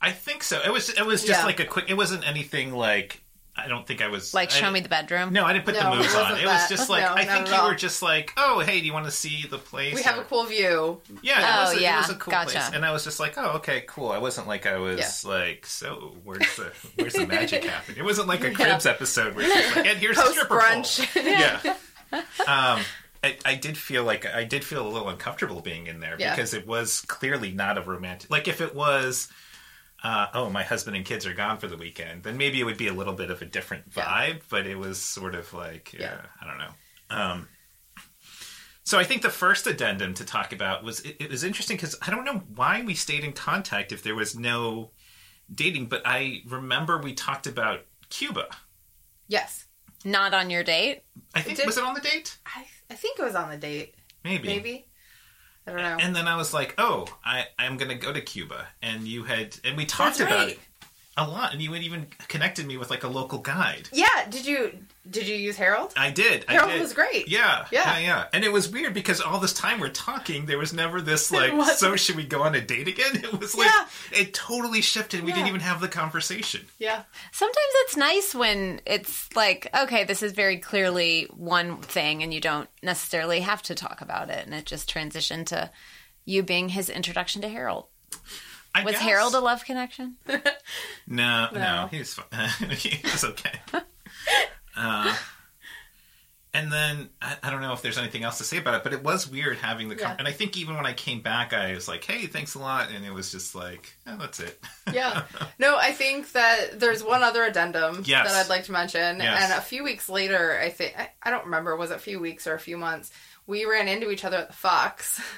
I 0.00 0.12
think 0.12 0.42
so. 0.42 0.60
It 0.64 0.70
was, 0.72 0.90
it 0.90 1.04
was 1.04 1.24
just 1.24 1.40
Yeah. 1.40 1.46
like 1.46 1.60
a 1.60 1.64
quick, 1.64 1.86
it 1.90 1.94
wasn't 1.96 2.26
anything 2.26 2.72
like, 2.72 3.22
I 3.56 3.66
don't 3.66 3.84
think 3.84 4.00
I 4.00 4.06
was. 4.06 4.32
Like, 4.34 4.52
I 4.52 4.54
show 4.54 4.70
me 4.70 4.78
the 4.78 4.88
bedroom? 4.88 5.32
No, 5.32 5.44
I 5.44 5.52
didn't 5.52 5.64
put 5.64 5.74
No, 5.74 5.80
the 5.80 5.92
it 5.92 5.96
moves 5.96 6.14
on. 6.14 6.22
wasn't 6.22 6.42
It 6.42 6.46
was 6.46 6.54
that. 6.60 6.68
just 6.70 6.88
like 6.88 7.02
No, 7.02 7.08
I 7.14 7.24
not 7.24 7.34
think 7.34 7.46
at 7.48 7.48
you 7.48 7.54
all. 7.60 7.68
were 7.68 7.74
just 7.74 8.02
like, 8.02 8.32
"Oh, 8.36 8.60
hey, 8.60 8.78
do 8.78 8.86
you 8.86 8.92
want 8.92 9.06
to 9.06 9.10
see 9.10 9.46
the 9.50 9.58
place?" 9.58 9.96
We 9.96 10.02
have 10.04 10.16
Or- 10.16 10.20
a 10.20 10.24
cool 10.26 10.44
view. 10.44 11.00
Yeah, 11.22 11.40
it 11.40 11.44
Oh, 11.58 11.64
was, 11.72 11.76
a, 11.78 11.82
yeah. 11.82 11.96
it 11.96 12.00
was 12.02 12.10
a 12.10 12.14
cool 12.14 12.30
Gotcha. 12.30 12.50
place, 12.52 12.70
and 12.72 12.86
I 12.86 12.92
was 12.92 13.02
just 13.02 13.18
like, 13.18 13.34
"Oh, 13.36 13.54
okay, 13.56 13.82
cool." 13.88 14.12
I 14.12 14.18
wasn't 14.18 14.46
like 14.46 14.64
I 14.66 14.78
was 14.78 15.24
like, 15.24 15.66
"So 15.66 16.14
where's 16.22 16.54
the 16.54 16.72
where's 16.94 17.14
the 17.14 17.26
magic 17.26 17.64
happening?" 17.68 17.98
It 17.98 18.04
wasn't 18.04 18.28
like 18.28 18.44
a 18.44 18.52
Cribs 18.52 18.86
episode 18.86 19.34
where 19.34 19.44
she's 19.52 19.74
like, 19.74 19.86
"And 19.86 19.98
here's 19.98 20.14
the 20.16 20.22
Post 20.22 20.34
stripper 20.36 20.60
brunch. 20.60 21.12
pole." 21.14 21.24
Yeah. 21.24 21.74
um, 22.46 22.80
I, 23.24 23.36
I 23.44 23.54
did 23.56 23.76
feel 23.76 24.04
like 24.04 24.24
I 24.24 24.44
did 24.44 24.62
feel 24.64 24.86
a 24.86 24.88
little 24.88 25.08
uncomfortable 25.08 25.62
being 25.62 25.88
in 25.88 25.98
there 25.98 26.14
Yeah. 26.16 26.30
because 26.36 26.54
it 26.54 26.64
was 26.64 27.00
clearly 27.08 27.50
not 27.50 27.76
a 27.76 27.80
romantic. 27.82 28.30
Like 28.30 28.46
if 28.46 28.60
it 28.60 28.76
was. 28.76 29.26
Uh, 30.02 30.28
oh, 30.34 30.48
my 30.48 30.62
husband 30.62 30.96
and 30.96 31.04
kids 31.04 31.26
are 31.26 31.34
gone 31.34 31.58
for 31.58 31.66
the 31.66 31.76
weekend. 31.76 32.22
Then 32.22 32.36
maybe 32.36 32.60
it 32.60 32.64
would 32.64 32.76
be 32.78 32.86
a 32.86 32.92
little 32.92 33.14
bit 33.14 33.30
of 33.30 33.42
a 33.42 33.44
different 33.44 33.84
Yeah. 33.96 34.04
vibe, 34.04 34.42
but 34.48 34.66
it 34.66 34.76
was 34.78 35.00
sort 35.02 35.34
of 35.34 35.52
like, 35.52 35.92
yeah, 35.92 36.00
Yeah. 36.00 36.20
I 36.40 36.46
don't 36.46 36.58
know. 36.58 36.70
Um, 37.10 37.48
so 38.84 38.98
I 38.98 39.04
think 39.04 39.22
the 39.22 39.30
first 39.30 39.66
addendum 39.66 40.14
to 40.14 40.24
talk 40.24 40.52
about 40.52 40.82
was 40.84 41.00
it, 41.00 41.16
it 41.20 41.30
was 41.30 41.44
interesting 41.44 41.76
because 41.76 41.96
I 42.00 42.10
don't 42.10 42.24
know 42.24 42.42
why 42.54 42.82
we 42.82 42.94
stayed 42.94 43.24
in 43.24 43.32
contact 43.32 43.92
if 43.92 44.02
there 44.02 44.14
was 44.14 44.36
no 44.36 44.92
dating, 45.52 45.86
but 45.86 46.02
I 46.04 46.42
remember 46.46 46.98
we 46.98 47.12
talked 47.12 47.46
about 47.46 47.80
Cuba. 48.08 48.46
Yes. 49.26 49.66
Not 50.04 50.32
on 50.32 50.48
your 50.48 50.62
date? 50.62 51.02
I 51.34 51.42
think 51.42 51.56
Did- 51.58 51.66
was 51.66 51.76
it 51.76 51.84
on 51.84 51.94
the 51.94 52.00
date? 52.00 52.38
I, 52.46 52.64
I 52.90 52.94
think 52.94 53.18
it 53.18 53.22
was 53.24 53.34
on 53.34 53.50
the 53.50 53.56
date. 53.58 53.94
Maybe. 54.24 54.46
Maybe. 54.48 54.88
I 55.68 55.72
don't 55.72 55.82
know. 55.82 56.04
And 56.04 56.16
then 56.16 56.26
I 56.28 56.36
was 56.36 56.52
like, 56.54 56.74
"Oh, 56.78 57.06
I 57.24 57.44
I'm 57.58 57.76
going 57.76 57.90
to 57.90 57.94
go 57.96 58.12
to 58.12 58.20
Cuba." 58.20 58.66
And 58.82 59.06
you 59.06 59.24
had 59.24 59.56
and 59.64 59.76
we 59.76 59.84
talked 59.86 60.18
That's 60.18 60.30
about 60.30 60.38
right. 60.46 60.48
it 60.52 60.58
a 61.16 61.26
lot 61.28 61.52
and 61.52 61.60
you 61.60 61.72
had 61.72 61.82
even 61.82 62.06
connected 62.28 62.64
me 62.64 62.76
with 62.76 62.90
like 62.90 63.02
a 63.02 63.08
local 63.08 63.38
guide. 63.40 63.88
yeah. 63.92 64.26
Did 64.30 64.46
you 64.46 64.78
did 65.10 65.26
you 65.26 65.34
use 65.36 65.56
Harold? 65.56 65.92
I 65.96 66.10
did. 66.10 66.44
I 66.48 66.52
Harold 66.52 66.72
did. 66.72 66.80
was 66.82 66.92
great. 66.92 67.28
Yeah, 67.28 67.66
yeah, 67.70 67.94
Yeah. 67.94 67.98
yeah, 67.98 68.24
And 68.32 68.44
it 68.44 68.52
was 68.52 68.68
weird 68.68 68.94
because 68.94 69.20
all 69.20 69.38
this 69.40 69.52
time 69.52 69.80
we're 69.80 69.88
talking, 69.88 70.46
there 70.46 70.58
was 70.58 70.72
never 70.72 71.00
this 71.00 71.30
like, 71.30 71.52
so 71.76 71.96
should 71.96 72.16
we 72.16 72.24
go 72.24 72.42
on 72.42 72.54
a 72.54 72.60
date 72.60 72.88
again? 72.88 73.16
It 73.24 73.38
was 73.40 73.54
like 73.56 73.68
Yeah. 73.70 74.20
it 74.20 74.34
totally 74.34 74.80
shifted. 74.82 75.24
We 75.24 75.32
didn't 75.32 75.48
even 75.48 75.60
have 75.60 75.80
the 75.80 75.88
conversation. 75.88 76.66
Yeah. 76.78 77.02
Sometimes 77.32 77.56
it's 77.84 77.96
nice 77.96 78.34
when 78.34 78.80
it's 78.86 79.34
like, 79.34 79.68
okay, 79.78 80.04
this 80.04 80.22
is 80.22 80.32
very 80.32 80.58
clearly 80.58 81.28
one 81.36 81.78
thing 81.78 82.22
and 82.22 82.32
you 82.34 82.40
don't 82.40 82.68
necessarily 82.82 83.40
have 83.40 83.62
to 83.62 83.74
talk 83.74 84.00
about 84.00 84.30
it. 84.30 84.44
And 84.44 84.54
it 84.54 84.66
just 84.66 84.92
transitioned 84.92 85.46
to 85.46 85.70
you 86.24 86.42
being 86.42 86.68
his 86.68 86.90
introduction 86.90 87.40
to 87.42 87.48
Harold. 87.48 87.86
I 88.74 88.84
Was 88.84 88.92
guess. 88.92 89.02
Harold 89.02 89.34
a 89.34 89.40
love 89.40 89.64
connection? 89.64 90.16
No, 91.06 91.48
no, 91.52 91.58
No. 91.58 91.88
he 91.90 91.98
was 92.00 92.12
fine. 92.14 92.70
he 92.70 93.00
was 93.02 93.24
okay. 93.24 93.58
Uh, 94.78 95.14
and 96.54 96.72
then 96.72 97.10
I, 97.20 97.36
I 97.42 97.50
don't 97.50 97.60
know 97.60 97.74
if 97.74 97.82
there's 97.82 97.98
anything 97.98 98.22
else 98.22 98.38
to 98.38 98.44
say 98.44 98.56
about 98.56 98.74
it, 98.74 98.82
but 98.82 98.92
it 98.94 99.04
was 99.04 99.28
weird 99.30 99.58
having 99.58 99.88
the. 99.90 99.96
Com- 99.96 100.12
Yeah. 100.12 100.16
And 100.18 100.26
I 100.26 100.32
think 100.32 100.56
even 100.56 100.76
when 100.76 100.86
I 100.86 100.94
came 100.94 101.20
back, 101.20 101.52
I 101.52 101.74
was 101.74 101.86
like, 101.88 102.02
"Hey, 102.04 102.26
thanks 102.26 102.54
a 102.54 102.58
lot," 102.58 102.88
and 102.90 103.04
it 103.04 103.12
was 103.12 103.30
just 103.30 103.54
like, 103.54 103.94
oh, 104.06 104.16
"That's 104.18 104.40
it." 104.40 104.58
Yeah. 104.92 105.24
No, 105.58 105.76
I 105.76 105.92
think 105.92 106.32
that 106.32 106.80
there's 106.80 107.04
one 107.04 107.22
other 107.22 107.44
addendum 107.44 108.02
Yes. 108.06 108.26
that 108.32 108.42
I'd 108.42 108.48
like 108.48 108.64
to 108.64 108.72
mention. 108.72 109.18
Yes. 109.18 109.42
And 109.50 109.52
a 109.58 109.60
few 109.60 109.84
weeks 109.84 110.08
later, 110.08 110.58
I 110.58 110.70
think, 110.70 110.94
I, 110.98 111.10
I 111.22 111.30
don't 111.30 111.44
remember, 111.44 111.76
was 111.76 111.90
it 111.90 111.96
a 111.96 112.00
few 112.00 112.18
weeks 112.20 112.46
or 112.46 112.54
a 112.54 112.58
few 112.58 112.78
months? 112.78 113.10
We 113.46 113.66
ran 113.66 113.86
into 113.88 114.10
each 114.10 114.24
other 114.24 114.38
at 114.38 114.48
the 114.48 114.54
Fox. 114.54 115.20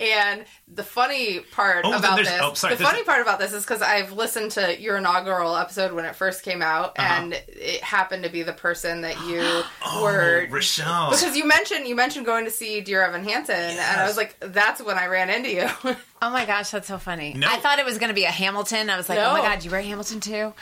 And 0.00 0.44
the 0.72 0.84
funny 0.84 1.40
part 1.40 1.84
Oh, 1.84 1.92
about 1.98 2.18
this, 2.18 2.30
oh, 2.40 2.54
sorry, 2.54 2.76
the 2.76 2.84
funny 2.84 3.00
a- 3.00 3.04
part 3.04 3.20
about 3.20 3.40
this 3.40 3.52
is 3.52 3.64
because 3.64 3.82
I've 3.82 4.12
listened 4.12 4.52
to 4.52 4.80
your 4.80 4.96
inaugural 4.98 5.56
episode 5.56 5.92
when 5.92 6.04
it 6.04 6.14
first 6.14 6.44
came 6.44 6.62
out, 6.62 6.96
Uh-huh. 6.98 7.14
and 7.14 7.32
it 7.48 7.82
happened 7.82 8.22
to 8.22 8.28
be 8.30 8.44
the 8.44 8.52
person 8.52 9.00
that 9.00 9.20
you 9.26 9.40
Oh, 9.84 10.02
were 10.04 10.46
Rochelle. 10.50 11.10
because 11.10 11.36
you 11.36 11.44
mentioned 11.48 11.88
you 11.88 11.96
mentioned 11.96 12.26
going 12.26 12.44
to 12.44 12.50
see 12.52 12.80
Dear 12.80 13.02
Evan 13.02 13.24
Hansen, 13.24 13.56
and 13.56 13.80
I 13.80 14.06
was 14.06 14.16
like, 14.16 14.36
that's 14.38 14.80
when 14.80 14.96
I 14.98 15.06
ran 15.06 15.30
into 15.30 15.50
you. 15.50 15.68
Oh 16.20 16.30
my 16.30 16.46
gosh, 16.46 16.70
that's 16.72 16.88
so 16.88 16.98
funny. 16.98 17.32
No. 17.34 17.46
I 17.48 17.58
thought 17.58 17.78
it 17.78 17.84
was 17.84 17.98
going 17.98 18.08
to 18.08 18.14
be 18.14 18.24
a 18.24 18.30
Hamilton. 18.30 18.90
I 18.90 18.96
was 18.96 19.08
like, 19.08 19.20
oh 19.20 19.32
my 19.34 19.40
god, 19.40 19.64
you 19.64 19.70
were 19.70 19.80
Hamilton 19.80 20.18
too? 20.18 20.52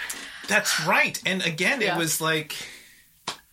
That's 0.49 0.85
right. 0.87 1.19
And 1.25 1.41
again, 1.47 1.81
Yeah. 1.81 1.95
it 1.95 1.99
was 1.99 2.21
like 2.21 2.55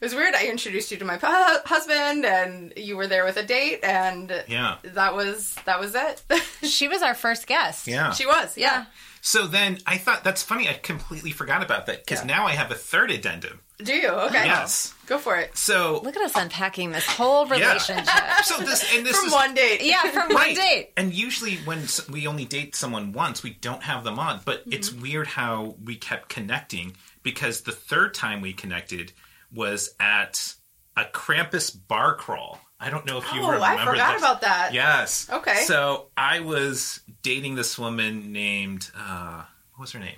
It 0.03 0.07
was 0.07 0.15
weird. 0.15 0.35
I 0.35 0.47
introduced 0.47 0.91
you 0.91 0.97
to 0.97 1.05
my 1.05 1.15
hu- 1.15 1.59
husband, 1.65 2.25
and 2.25 2.73
you 2.75 2.97
were 2.97 3.07
there 3.07 3.23
with 3.23 3.37
a 3.37 3.43
date, 3.43 3.79
and 3.83 4.43
yeah. 4.49 4.75
that 4.83 5.15
was 5.15 5.55
that 5.63 5.79
was 5.79 5.95
it. 5.95 6.21
She 6.63 6.89
was 6.89 7.01
our 7.01 7.13
first 7.13 7.47
guest. 7.47 7.87
Yeah. 7.87 8.11
she 8.11 8.25
was, 8.25 8.57
yeah. 8.57 8.85
So 9.21 9.47
then 9.47 9.77
I 9.87 9.97
thought 9.97 10.25
that's 10.25 10.43
funny. 10.43 10.67
I 10.67 10.73
completely 10.73 11.31
forgot 11.31 11.63
about 11.63 11.85
that 11.85 12.05
because 12.05 12.19
Yeah. 12.19 12.35
now 12.35 12.45
I 12.45 12.51
have 12.51 12.69
a 12.69 12.75
third 12.75 13.11
addendum. 13.11 13.61
Do 13.77 13.93
you? 13.93 14.09
Okay, 14.09 14.45
Yes. 14.45 14.93
go 15.07 15.17
for 15.17 15.37
it. 15.37 15.57
So 15.57 16.01
Look 16.03 16.17
at 16.17 16.21
us 16.21 16.33
unpacking 16.35 16.91
this 16.91 17.05
whole 17.07 17.47
Yeah. 17.47 17.53
relationship. 17.69 18.07
so 18.43 18.57
this 18.59 18.93
and 18.93 19.05
this 19.05 19.15
From 19.17 19.27
is 19.27 19.31
one 19.33 19.53
date, 19.53 19.83
yeah, 19.83 20.01
from 20.11 20.33
one 20.33 20.53
date. 20.53 20.91
And 20.97 21.13
usually 21.13 21.55
when 21.63 21.83
we 22.11 22.27
only 22.27 22.43
date 22.43 22.75
someone 22.75 23.13
once, 23.13 23.41
we 23.41 23.51
don't 23.51 23.83
have 23.83 24.03
them 24.03 24.19
on. 24.19 24.41
But 24.43 24.61
Mm-hmm. 24.63 24.73
it's 24.73 24.91
weird 24.91 25.27
how 25.27 25.75
we 25.81 25.95
kept 25.95 26.27
connecting 26.27 26.97
because 27.23 27.61
the 27.61 27.71
third 27.71 28.13
time 28.13 28.41
we 28.41 28.51
connected 28.51 29.13
was 29.53 29.93
at 29.99 30.53
a 30.97 31.03
Krampus 31.05 31.75
bar 31.87 32.15
crawl. 32.15 32.59
I 32.79 32.89
don't 32.89 33.05
know 33.05 33.17
if 33.17 33.23
you 33.33 33.39
remember. 33.39 33.57
Oh, 33.65 33.69
remember. 33.71 33.81
I 33.81 33.85
forgot 33.93 34.13
this. 34.13 34.21
about 34.21 34.41
that. 34.41 34.73
Yes. 34.73 35.29
Okay. 35.31 35.63
So 35.65 36.07
I 36.17 36.41
was 36.41 36.99
dating 37.21 37.55
this 37.55 37.79
woman 37.79 38.31
named 38.33 38.89
uh, 38.97 39.43
what 39.75 39.81
was 39.81 39.91
her 39.93 39.99
name? 39.99 40.17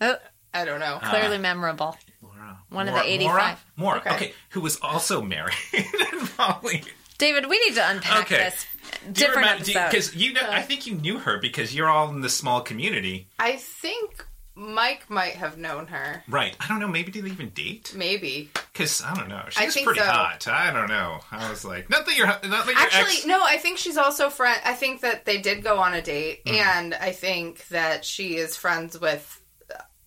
Oh, 0.00 0.16
I 0.52 0.64
don't 0.64 0.80
know. 0.80 0.98
clearly 1.02 1.38
memorable. 1.38 1.96
Laura. 2.20 2.58
One 2.70 2.88
of 2.88 2.94
the 2.94 3.02
85. 3.02 3.28
Maura. 3.32 3.58
Maura. 3.76 3.98
Okay. 4.00 4.14
Okay. 4.14 4.34
Who 4.50 4.60
was 4.62 4.78
also 4.82 5.22
married 5.22 5.54
Molly. 6.38 6.82
David, 7.18 7.48
we 7.48 7.60
need 7.64 7.74
to 7.76 7.88
unpack 7.88 8.22
Okay. 8.26 8.36
this. 8.44 8.66
Do 9.02 9.06
you 9.08 9.12
Different 9.14 9.36
remember? 9.36 9.62
episode. 9.62 9.86
Because 9.90 10.16
you 10.16 10.32
know, 10.32 10.42
I 10.50 10.60
think 10.62 10.86
you 10.88 10.94
knew 10.96 11.18
her 11.20 11.38
because 11.38 11.72
you're 11.74 11.88
all 11.88 12.08
in 12.10 12.20
the 12.20 12.28
small 12.28 12.60
community, 12.62 13.28
I 13.38 13.56
think 13.56 14.26
Mike 14.62 15.10
might 15.10 15.34
have 15.34 15.58
known 15.58 15.88
her. 15.88 16.22
right? 16.28 16.56
I 16.60 16.68
don't 16.68 16.80
know. 16.80 16.88
Maybe 16.88 17.10
did 17.12 17.24
they 17.24 17.30
even 17.30 17.50
date? 17.50 17.92
Maybe. 17.96 18.50
Because 18.72 19.02
I 19.02 19.14
don't 19.14 19.28
know. 19.28 19.42
I 19.56 19.64
was 19.66 19.74
think 19.74 19.84
pretty 19.86 20.00
so. 20.00 20.06
hot. 20.06 20.46
I 20.48 20.72
don't 20.72 20.88
know. 20.88 21.18
I 21.30 21.50
was 21.50 21.64
like, 21.64 21.90
not 21.90 22.06
that 22.06 22.16
you're, 22.16 22.26
not 22.26 22.42
that 22.42 22.66
your 22.66 22.76
Actually, 22.78 23.16
ex. 23.16 23.26
no, 23.26 23.42
I 23.42 23.56
think 23.58 23.76
she's 23.78 23.96
also 23.96 24.30
friend. 24.30 24.60
I 24.64 24.72
think 24.74 25.00
that 25.02 25.24
they 25.26 25.38
did 25.38 25.62
go 25.62 25.78
on 25.78 25.92
a 25.94 26.00
date, 26.02 26.44
Mm-hmm. 26.44 26.56
and 26.56 26.94
I 26.94 27.12
think 27.12 27.66
that 27.68 28.04
she 28.04 28.36
is 28.36 28.56
friends 28.56 28.98
with 28.98 29.40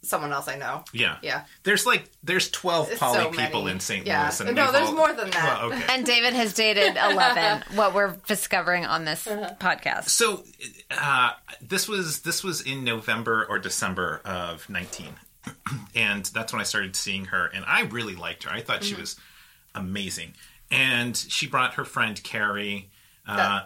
someone 0.05 0.31
else 0.31 0.47
I 0.47 0.55
know. 0.57 0.83
Yeah, 0.93 1.17
Yeah. 1.21 1.43
There's 1.63 1.85
like 1.85 2.09
there's 2.23 2.49
twelve 2.49 2.89
It's 2.91 2.99
poly 2.99 3.19
so 3.19 3.31
people 3.31 3.67
in 3.67 3.79
St. 3.79 4.05
Yeah. 4.05 4.23
Louis, 4.23 4.39
and 4.41 4.55
No, 4.55 4.71
there's 4.71 4.89
all- 4.89 4.95
more 4.95 5.13
than 5.13 5.29
that. 5.31 5.59
Well, 5.61 5.73
okay. 5.73 5.83
and 5.93 6.05
David 6.05 6.33
has 6.33 6.53
dated 6.53 6.97
11, 7.11 7.63
what 7.75 7.93
we're 7.93 8.15
discovering 8.27 8.85
on 8.85 9.05
this 9.05 9.25
Uh-huh. 9.27 9.53
podcast. 9.59 10.09
So 10.09 10.43
uh, 10.91 11.31
this 11.61 11.87
was 11.87 12.21
this 12.21 12.43
was 12.43 12.61
in 12.61 12.83
November 12.83 13.45
or 13.49 13.59
December 13.59 14.21
of 14.25 14.69
nineteen, 14.69 15.15
and 15.95 16.25
that's 16.25 16.51
when 16.53 16.59
I 16.61 16.65
started 16.65 16.95
seeing 16.95 17.25
her, 17.25 17.47
and 17.47 17.63
I 17.65 17.81
really 17.83 18.15
liked 18.15 18.43
her. 18.43 18.51
I 18.51 18.61
thought 18.61 18.81
Mm-hmm. 18.81 18.95
she 18.95 18.99
was 19.01 19.15
amazing, 19.73 20.33
and 20.71 21.15
she 21.15 21.47
brought 21.47 21.73
her 21.75 21.85
friend 21.85 22.21
Carrie. 22.23 22.89
Uh, 23.27 23.61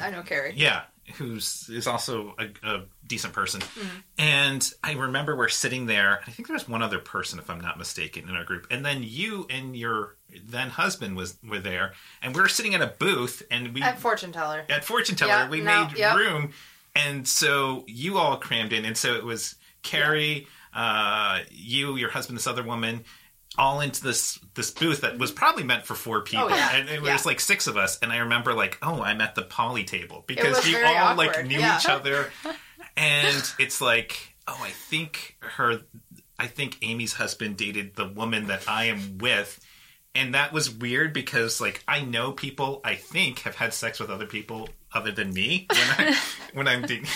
I 0.00 0.10
know 0.10 0.22
Carrie. 0.22 0.52
yeah, 0.56 0.82
who's 1.16 1.68
is 1.68 1.86
also 1.86 2.34
a, 2.38 2.48
a 2.68 2.82
decent 3.06 3.32
person. 3.32 3.60
Mm-hmm. 3.60 3.88
And 4.18 4.72
I 4.82 4.92
remember 4.92 5.36
we're 5.36 5.48
sitting 5.48 5.86
there. 5.86 6.20
I 6.26 6.30
think 6.30 6.48
there 6.48 6.54
was 6.54 6.68
one 6.68 6.82
other 6.82 6.98
person, 6.98 7.38
if 7.38 7.48
I'm 7.50 7.60
not 7.60 7.78
mistaken, 7.78 8.28
in 8.28 8.36
our 8.36 8.44
group. 8.44 8.66
And 8.70 8.84
then 8.84 9.02
you 9.02 9.46
and 9.50 9.76
your 9.76 10.16
then 10.44 10.70
husband 10.70 11.16
was 11.16 11.36
were 11.46 11.60
there, 11.60 11.92
and 12.22 12.34
we 12.34 12.40
were 12.40 12.48
sitting 12.48 12.74
at 12.74 12.82
a 12.82 12.94
booth, 12.98 13.42
and 13.50 13.74
we 13.74 13.82
At 13.82 13.98
fortune 13.98 14.32
teller. 14.32 14.64
at 14.68 14.84
fortune 14.84 15.16
teller 15.16 15.32
Yeah, 15.32 15.48
we 15.48 15.60
no, 15.60 15.86
made 15.86 15.98
yep. 15.98 16.16
room 16.16 16.52
and 16.94 17.26
so 17.26 17.84
you 17.86 18.18
all 18.18 18.36
crammed 18.36 18.72
in 18.72 18.84
and 18.84 18.96
so 18.96 19.14
it 19.14 19.24
was 19.24 19.54
carrie 19.82 20.46
uh, 20.74 21.40
you 21.50 21.96
your 21.96 22.10
husband 22.10 22.36
this 22.36 22.46
other 22.46 22.62
woman 22.62 23.04
all 23.58 23.80
into 23.80 24.02
this 24.02 24.38
this 24.54 24.70
booth 24.70 25.02
that 25.02 25.18
was 25.18 25.30
probably 25.30 25.62
meant 25.62 25.84
for 25.84 25.94
four 25.94 26.22
people 26.22 26.46
Oh, 26.46 26.48
yeah. 26.48 26.76
and 26.76 26.88
it 26.88 27.02
Yeah. 27.02 27.12
was 27.12 27.26
like 27.26 27.38
six 27.40 27.66
of 27.66 27.76
us 27.76 27.98
and 28.00 28.10
i 28.12 28.18
remember 28.18 28.54
like 28.54 28.78
oh 28.82 29.02
i'm 29.02 29.20
at 29.20 29.34
the 29.34 29.42
poly 29.42 29.84
table 29.84 30.24
because 30.26 30.64
we 30.64 30.74
all 30.82 31.14
like 31.16 31.46
knew 31.46 31.58
yeah. 31.58 31.78
each 31.78 31.86
other 31.86 32.30
and 32.96 33.52
it's 33.58 33.80
like 33.80 34.34
oh 34.48 34.58
i 34.62 34.70
think 34.70 35.36
her 35.40 35.80
i 36.38 36.46
think 36.46 36.78
amy's 36.82 37.12
husband 37.14 37.56
dated 37.56 37.94
the 37.96 38.06
woman 38.08 38.46
that 38.46 38.68
i 38.68 38.84
am 38.84 39.18
with 39.18 39.60
and 40.14 40.34
that 40.34 40.52
was 40.52 40.68
weird 40.70 41.14
because 41.14 41.58
like 41.58 41.82
I 41.88 42.02
know 42.02 42.32
people 42.32 42.82
I 42.84 42.96
think 42.96 43.38
have 43.40 43.54
had 43.54 43.72
sex 43.72 43.98
with 43.98 44.10
other 44.10 44.26
people 44.26 44.68
other 44.92 45.10
than 45.10 45.32
me 45.32 45.66
when 45.70 45.80
I 45.80 46.18
when 46.52 46.68
I'm 46.68 46.82
dating. 46.82 47.06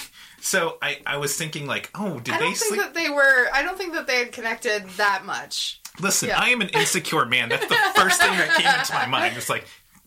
So 0.41 0.79
I 0.81 1.01
I 1.05 1.19
was 1.19 1.37
thinking 1.37 1.67
like, 1.67 1.91
oh, 1.95 2.19
did 2.21 2.33
I 2.33 2.39
they 2.39 2.45
don't 2.45 2.57
think 2.57 2.69
sleep? 2.75 2.81
that 2.81 2.95
they 2.95 3.11
were. 3.11 3.49
I 3.53 3.61
don't 3.63 3.77
think 3.77 3.93
that 3.93 4.07
they 4.07 4.21
had 4.21 4.33
connected 4.33 4.89
that 4.97 5.27
much. 5.27 5.83
Listen, 6.01 6.29
yeah. 6.29 6.41
I 6.41 6.51
am 6.51 6.61
an 6.61 6.69
insecure 6.71 7.25
man. 7.25 7.49
That's 7.49 7.67
the 7.67 7.77
first 7.95 8.21
thing 8.21 8.31
that 8.33 8.55
came 8.57 8.67
into 8.67 8.93
my 8.93 9.07
mind. 9.21 9.37
It's 9.37 9.49
like, 9.49 9.67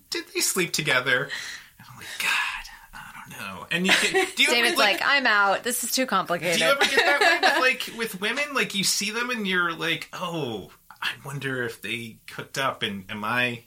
did 0.10 0.26
they 0.34 0.42
sleep 0.42 0.72
together? 0.72 1.30
And 1.78 1.88
I'm 1.90 1.98
like, 1.98 2.08
God, 2.20 2.94
I 2.94 3.12
don't 3.20 3.40
know. 3.40 3.68
And 3.72 3.86
you 3.88 3.94
get, 3.94 4.36
do 4.36 4.44
you 4.44 4.50
David's 4.50 4.74
ever, 4.74 4.78
like, 4.78 5.00
like, 5.00 5.02
I'm 5.04 5.28
out. 5.28 5.64
This 5.64 5.84
is 5.84 5.92
too 5.92 6.06
complicated. 6.06 6.58
do 6.60 6.64
you 6.66 6.72
ever 6.72 6.86
get 6.86 7.06
that 7.06 7.22
way 7.62 7.74
with 7.76 7.90
like 7.90 7.98
with 7.98 8.22
women? 8.22 8.44
Like 8.54 8.76
you 8.76 8.84
see 8.84 9.12
them 9.12 9.30
and 9.30 9.48
you're 9.48 9.74
like, 9.74 10.10
oh, 10.14 10.70
I 11.02 11.12
wonder 11.26 11.64
if 11.64 11.82
they 11.82 12.18
hooked 12.32 12.58
up 12.58 12.84
and 12.84 13.06
am 13.10 13.24
I 13.24 13.64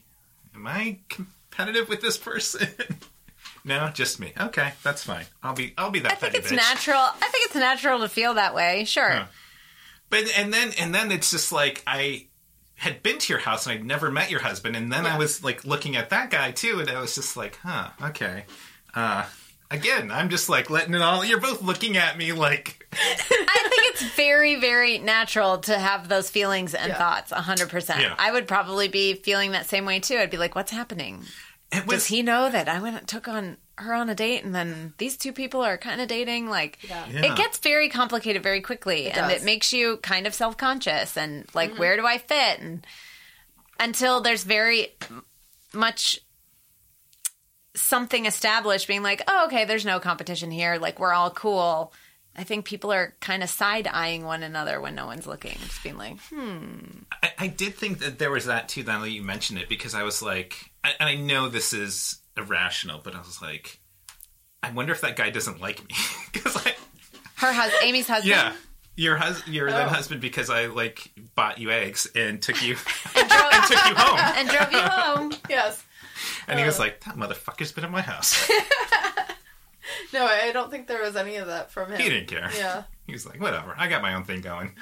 am 0.55 0.67
I 0.67 0.99
competitive 1.09 1.89
with 1.89 2.01
this 2.01 2.19
person? 2.19 2.69
no, 3.65 3.91
just 3.93 4.21
me. 4.21 4.33
Okay, 4.39 4.73
that's 4.83 5.05
fine. 5.05 5.25
I'll 5.43 5.55
be 5.55 5.75
I'll 5.79 5.91
be 5.91 6.01
that 6.01 6.13
I 6.13 6.15
think 6.17 6.35
it's 6.35 6.53
bitch. 6.53 6.57
natural. 6.57 7.01
I 7.01 7.29
think 7.31 7.47
it's 7.47 7.55
natural 7.55 8.01
to 8.01 8.09
feel 8.09 8.35
that 8.35 8.55
way. 8.55 8.85
Sure. 8.85 9.11
Huh. 9.11 9.25
But 10.13 10.25
and 10.39 10.53
then 10.55 10.71
and 10.79 10.95
then 10.95 11.11
it's 11.11 11.31
just 11.33 11.51
like 11.51 11.83
I 11.89 12.27
had 12.75 13.03
been 13.03 13.19
to 13.19 13.33
your 13.33 13.41
house 13.41 13.67
and 13.67 13.79
I'd 13.79 13.85
never 13.85 14.11
met 14.11 14.31
your 14.31 14.41
husband, 14.41 14.77
and 14.77 14.93
then 14.93 15.07
I 15.07 15.17
was 15.19 15.43
like 15.43 15.65
looking 15.65 15.97
at 15.97 16.11
that 16.11 16.31
guy 16.31 16.51
too, 16.53 16.79
and 16.81 16.89
I 16.91 17.01
was 17.01 17.15
just 17.17 17.37
like, 17.37 17.59
huh, 17.63 17.89
okay. 18.03 18.45
Uh, 18.95 19.25
again, 19.71 20.11
I'm 20.11 20.29
just 20.29 20.49
like 20.51 20.69
letting 20.69 20.93
it 20.95 21.01
all. 21.01 21.25
You're 21.25 21.41
both 21.41 21.63
looking 21.63 21.97
at 21.97 22.19
me 22.19 22.33
like, 22.33 22.87
I 22.93 23.69
think 23.71 23.95
it's 23.95 24.03
very, 24.15 24.57
very 24.61 24.99
natural 24.99 25.59
to 25.61 25.79
have 25.79 26.09
those 26.09 26.29
feelings 26.29 26.75
and 26.75 26.89
Yeah. 26.91 26.99
thoughts. 26.99 27.33
hundred 27.33 27.71
percent. 27.71 28.05
I 28.19 28.33
would 28.33 28.47
probably 28.47 28.89
be 28.89 29.15
feeling 29.15 29.53
that 29.53 29.67
same 29.67 29.87
way 29.87 29.99
too. 30.01 30.19
I'd 30.19 30.29
be 30.31 30.37
like, 30.37 30.55
"What's 30.55 30.73
happening? 30.73 31.25
It 31.73 31.87
was 31.87 32.03
Does 32.03 32.07
he 32.07 32.23
know 32.23 32.51
that 32.51 32.69
I 32.69 32.81
went 32.81 32.97
and 32.99 33.09
took 33.09 33.27
on 33.29 33.57
her 33.79 33.95
on 33.95 34.11
a 34.11 34.15
date, 34.15 34.45
and 34.45 34.55
then 34.55 34.93
these 34.99 35.17
two 35.17 35.33
people 35.33 35.63
are 35.63 35.79
kind 35.79 36.01
of 36.01 36.09
dating?" 36.09 36.49
Like, 36.49 36.79
Yeah. 36.89 37.07
Yeah. 37.11 37.33
it 37.33 37.37
gets 37.37 37.59
very 37.59 37.89
complicated 37.89 38.43
very 38.43 38.61
quickly, 38.61 39.07
and 39.07 39.15
does. 39.15 39.23
Mm-hmm. 39.33 39.43
it 39.43 39.45
makes 39.45 39.73
you 39.73 39.97
kind 39.99 40.27
of 40.27 40.35
self 40.35 40.57
conscious 40.57 41.17
and 41.17 41.47
like, 41.55 41.79
where 41.79 41.97
do 41.97 42.07
I 42.07 42.19
fit? 42.19 42.61
And 42.61 42.87
until 43.81 44.21
there's 44.21 44.45
very 44.45 44.95
much 45.73 46.21
something 47.75 48.27
established 48.27 48.87
being 48.87 49.03
like, 49.03 49.23
oh, 49.27 49.47
okay, 49.47 49.65
there's 49.65 49.87
no 49.87 49.99
competition 49.99 50.51
here. 50.51 50.77
Like, 50.79 50.99
we're 51.01 51.13
all 51.15 51.31
cool. 51.31 51.93
I 52.37 52.45
think 52.45 52.65
people 52.65 52.93
are 52.93 53.15
kind 53.21 53.43
of 53.43 53.51
side 53.51 53.87
eyeing 53.87 54.25
one 54.25 54.43
another 54.43 54.81
when 54.81 54.95
no 54.95 55.07
one's 55.07 55.27
looking, 55.27 55.57
just 55.59 55.83
being 55.83 55.99
like, 55.99 56.17
I, 57.23 57.33
I 57.39 57.47
did 57.47 57.75
think 57.75 57.99
that 58.01 58.19
there 58.19 58.31
was 58.31 58.47
that 58.47 58.69
too. 58.69 58.83
Now 58.85 59.01
that 59.01 59.11
you 59.11 59.23
mentioned 59.23 59.59
it, 59.59 59.69
because 59.69 59.95
I 59.95 60.03
was 60.03 60.23
like, 60.23 60.57
I, 60.57 60.72
and 60.85 61.09
I 61.09 61.15
know 61.15 61.49
this 61.49 61.73
is 61.73 62.19
irrational, 62.37 63.01
but 63.03 63.15
I 63.15 63.19
was 63.19 63.41
like, 63.43 63.81
I 64.63 64.71
wonder 64.71 64.93
if 64.93 65.01
that 65.03 65.17
guy 65.17 65.31
doesn't 65.31 65.61
like 65.61 65.81
me 65.89 65.95
because 66.33 66.57
I, 66.57 66.75
her 67.37 67.53
husband, 67.53 67.83
Amy's 67.85 68.09
husband. 68.09 68.31
yeah, 68.31 68.53
your 68.97 69.17
husband, 69.17 69.55
your 69.55 69.71
then 69.71 69.87
Oh. 69.87 69.91
husband 69.91 70.21
because 70.21 70.51
I 70.51 70.67
like 70.67 71.11
bought 71.35 71.59
you 71.59 71.71
eggs 71.71 72.07
and 72.15 72.41
took 72.43 72.63
you 72.63 72.77
And 73.17 73.29
drove, 73.29 73.43
and 73.53 73.65
took 73.65 73.85
you 73.87 73.95
home, 73.97 74.19
and 74.19 74.49
drove 74.49 74.73
you 74.73 74.79
home. 74.81 75.33
Yes. 75.49 75.83
and 76.47 76.59
he 76.59 76.65
was 76.65 76.79
uh. 76.79 76.85
like, 76.85 77.01
that 77.05 77.17
motherfucker's 77.17 77.73
been 77.73 77.85
in 77.85 77.91
my 77.91 78.03
house. 78.03 78.49
No, 80.13 80.25
I 80.27 80.53
don't 80.53 80.71
think 80.71 80.87
there 80.87 81.03
was 81.03 81.17
any 81.17 81.37
of 81.37 81.47
that 81.49 81.71
from 81.71 81.91
him. 81.91 81.99
He 81.99 82.09
didn't 82.09 82.29
care. 82.29 82.51
Yeah. 82.57 82.85
He 83.07 83.13
was 83.13 83.27
like, 83.27 83.41
whatever, 83.41 83.75
I 83.77 83.89
got 83.89 84.03
my 84.03 84.15
own 84.15 84.25
thing 84.25 84.41
going. 84.43 84.75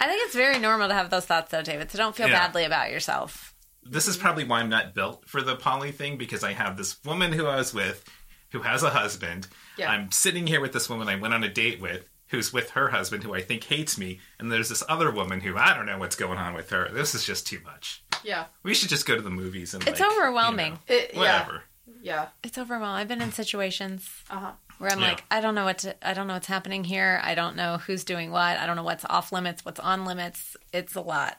I 0.00 0.06
think 0.06 0.22
it's 0.26 0.34
very 0.34 0.58
normal 0.58 0.88
to 0.88 0.94
have 0.94 1.10
those 1.10 1.24
thoughts, 1.26 1.50
though, 1.50 1.62
David. 1.62 1.90
So 1.90 1.98
don't 1.98 2.16
feel 2.16 2.28
Yeah. 2.28 2.38
badly 2.46 2.64
about 2.64 2.90
yourself. 2.90 3.53
This 3.86 4.08
is 4.08 4.16
probably 4.16 4.44
why 4.44 4.60
I'm 4.60 4.68
not 4.70 4.94
built 4.94 5.28
for 5.28 5.42
the 5.42 5.56
poly 5.56 5.92
thing 5.92 6.16
because 6.16 6.42
I 6.42 6.52
have 6.52 6.76
this 6.76 7.02
woman 7.04 7.32
who 7.32 7.46
I 7.46 7.56
was 7.56 7.74
with 7.74 8.04
who 8.52 8.60
has 8.62 8.82
a 8.82 8.90
husband. 8.90 9.48
Yeah. 9.76 9.90
I'm 9.90 10.10
sitting 10.12 10.46
here 10.46 10.60
with 10.60 10.72
this 10.72 10.88
woman 10.88 11.08
I 11.08 11.16
went 11.16 11.34
on 11.34 11.44
a 11.44 11.48
date 11.48 11.80
with 11.80 12.08
who's 12.28 12.52
with 12.52 12.70
her 12.70 12.88
husband 12.88 13.22
who 13.22 13.34
I 13.34 13.42
think 13.42 13.64
hates 13.64 13.98
me. 13.98 14.20
And 14.38 14.50
there's 14.50 14.68
this 14.68 14.82
other 14.88 15.10
woman 15.10 15.40
who 15.40 15.56
I 15.56 15.74
don't 15.74 15.86
know 15.86 15.98
what's 15.98 16.16
going 16.16 16.38
on 16.38 16.54
with 16.54 16.70
her. 16.70 16.88
This 16.92 17.14
is 17.14 17.24
just 17.24 17.46
too 17.46 17.58
much. 17.64 18.02
Yeah. 18.24 18.46
We 18.62 18.74
should 18.74 18.88
just 18.88 19.06
go 19.06 19.14
to 19.16 19.22
the 19.22 19.30
movies 19.30 19.74
and 19.74 19.86
It's 19.86 20.00
like, 20.00 20.10
overwhelming. 20.12 20.78
you 20.88 20.96
know, 20.96 21.02
It, 21.02 21.10
yeah. 21.12 21.18
whatever. 21.20 21.62
Yeah. 22.02 22.28
It's 22.42 22.56
overwhelming. 22.56 23.00
I've 23.00 23.08
been 23.08 23.20
in 23.20 23.32
situations 23.32 24.08
Uh 24.30 24.38
huh. 24.38 24.52
where 24.78 24.90
I'm 24.90 25.00
Yeah. 25.00 25.08
like, 25.08 25.24
I 25.30 25.40
don't 25.40 25.54
know 25.54 25.64
what 25.64 25.78
to, 25.78 26.08
I 26.08 26.14
don't 26.14 26.26
know 26.26 26.34
what's 26.34 26.46
happening 26.46 26.84
here. 26.84 27.20
I 27.22 27.34
don't 27.34 27.56
know 27.56 27.78
who's 27.78 28.04
doing 28.04 28.30
what. 28.30 28.56
I 28.56 28.66
don't 28.66 28.76
know 28.76 28.82
what's 28.84 29.04
off 29.04 29.30
limits, 29.32 29.64
what's 29.64 29.80
on 29.80 30.04
limits. 30.06 30.56
It's 30.72 30.94
a 30.94 31.00
lot. 31.02 31.38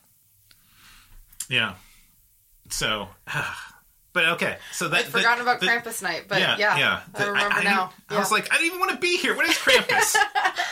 Yeah. 1.50 1.76
So, 2.70 3.08
but 4.14 4.26
okay. 4.30 4.58
So 4.72 4.88
that 4.90 5.02
I'd 5.02 5.06
forgotten 5.06 5.42
about 5.42 5.60
the- 5.60 5.68
Krampus 5.68 6.02
night, 6.02 6.26
but 6.28 6.40
yeah, 6.40 6.58
yeah, 6.58 6.78
yeah. 6.78 7.02
I 7.16 7.24
remember 7.28 7.56
I, 7.56 7.64
now. 7.64 7.92
I 8.10 8.18
was 8.20 8.32
like, 8.32 8.52
I 8.52 8.56
don't 8.58 8.66
even 8.66 8.80
want 8.80 8.92
to 8.92 8.98
be 8.98 9.18
here. 9.18 9.36
What 9.36 9.48
is 9.48 9.56
Krampus? 9.58 10.16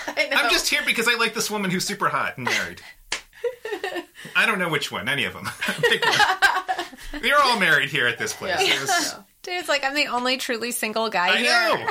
I 0.07 0.27
know. 0.31 0.37
I'm 0.37 0.49
just 0.51 0.67
here 0.69 0.81
because 0.85 1.07
I 1.07 1.15
like 1.15 1.33
this 1.33 1.49
woman 1.51 1.71
who's 1.71 1.85
super 1.85 2.09
hot 2.09 2.37
and 2.37 2.45
married. 2.45 2.81
I 4.35 4.45
don't 4.45 4.59
know 4.59 4.69
which 4.69 4.91
one. 4.91 5.07
Any 5.09 5.25
of 5.25 5.33
them. 5.33 5.45
Pick 5.81 6.03
one. 6.05 7.21
We're 7.21 7.37
all 7.39 7.59
married 7.59 7.89
here 7.89 8.07
at 8.07 8.17
this 8.17 8.33
place. 8.33 8.55
Yeah. 8.65 8.75
It 8.75 8.81
was- 8.81 9.15
Dude, 9.43 9.55
it's 9.55 9.67
like 9.67 9.83
I'm 9.83 9.93
the 9.93 10.07
only 10.07 10.37
truly 10.37 10.71
single 10.71 11.09
guy 11.09 11.27
I 11.33 11.37
here. 11.37 11.85
know. 11.85 11.89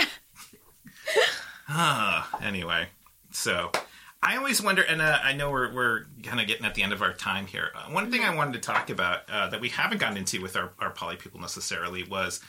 Ah, 1.68 2.38
anyway, 2.42 2.86
so 3.30 3.70
I 4.22 4.36
always 4.36 4.62
wonder, 4.62 4.82
and 4.82 5.02
uh, 5.02 5.18
I 5.22 5.32
know 5.32 5.50
we're 5.50 5.72
we're 5.74 6.04
kind 6.22 6.40
of 6.40 6.46
getting 6.46 6.64
at 6.64 6.74
the 6.74 6.82
end 6.82 6.92
of 6.92 7.02
our 7.02 7.12
time 7.12 7.46
here. 7.46 7.70
Uh, 7.74 7.90
one 7.90 8.10
thing 8.10 8.22
I 8.22 8.34
wanted 8.34 8.52
to 8.54 8.60
talk 8.60 8.88
about 8.88 9.28
uh, 9.28 9.48
that 9.48 9.60
we 9.60 9.68
haven't 9.68 9.98
gotten 9.98 10.16
into 10.16 10.40
with 10.40 10.56
our 10.56 10.72
our 10.78 10.90
poly 10.90 11.16
people 11.16 11.40
necessarily 11.40 12.04
was 12.04 12.40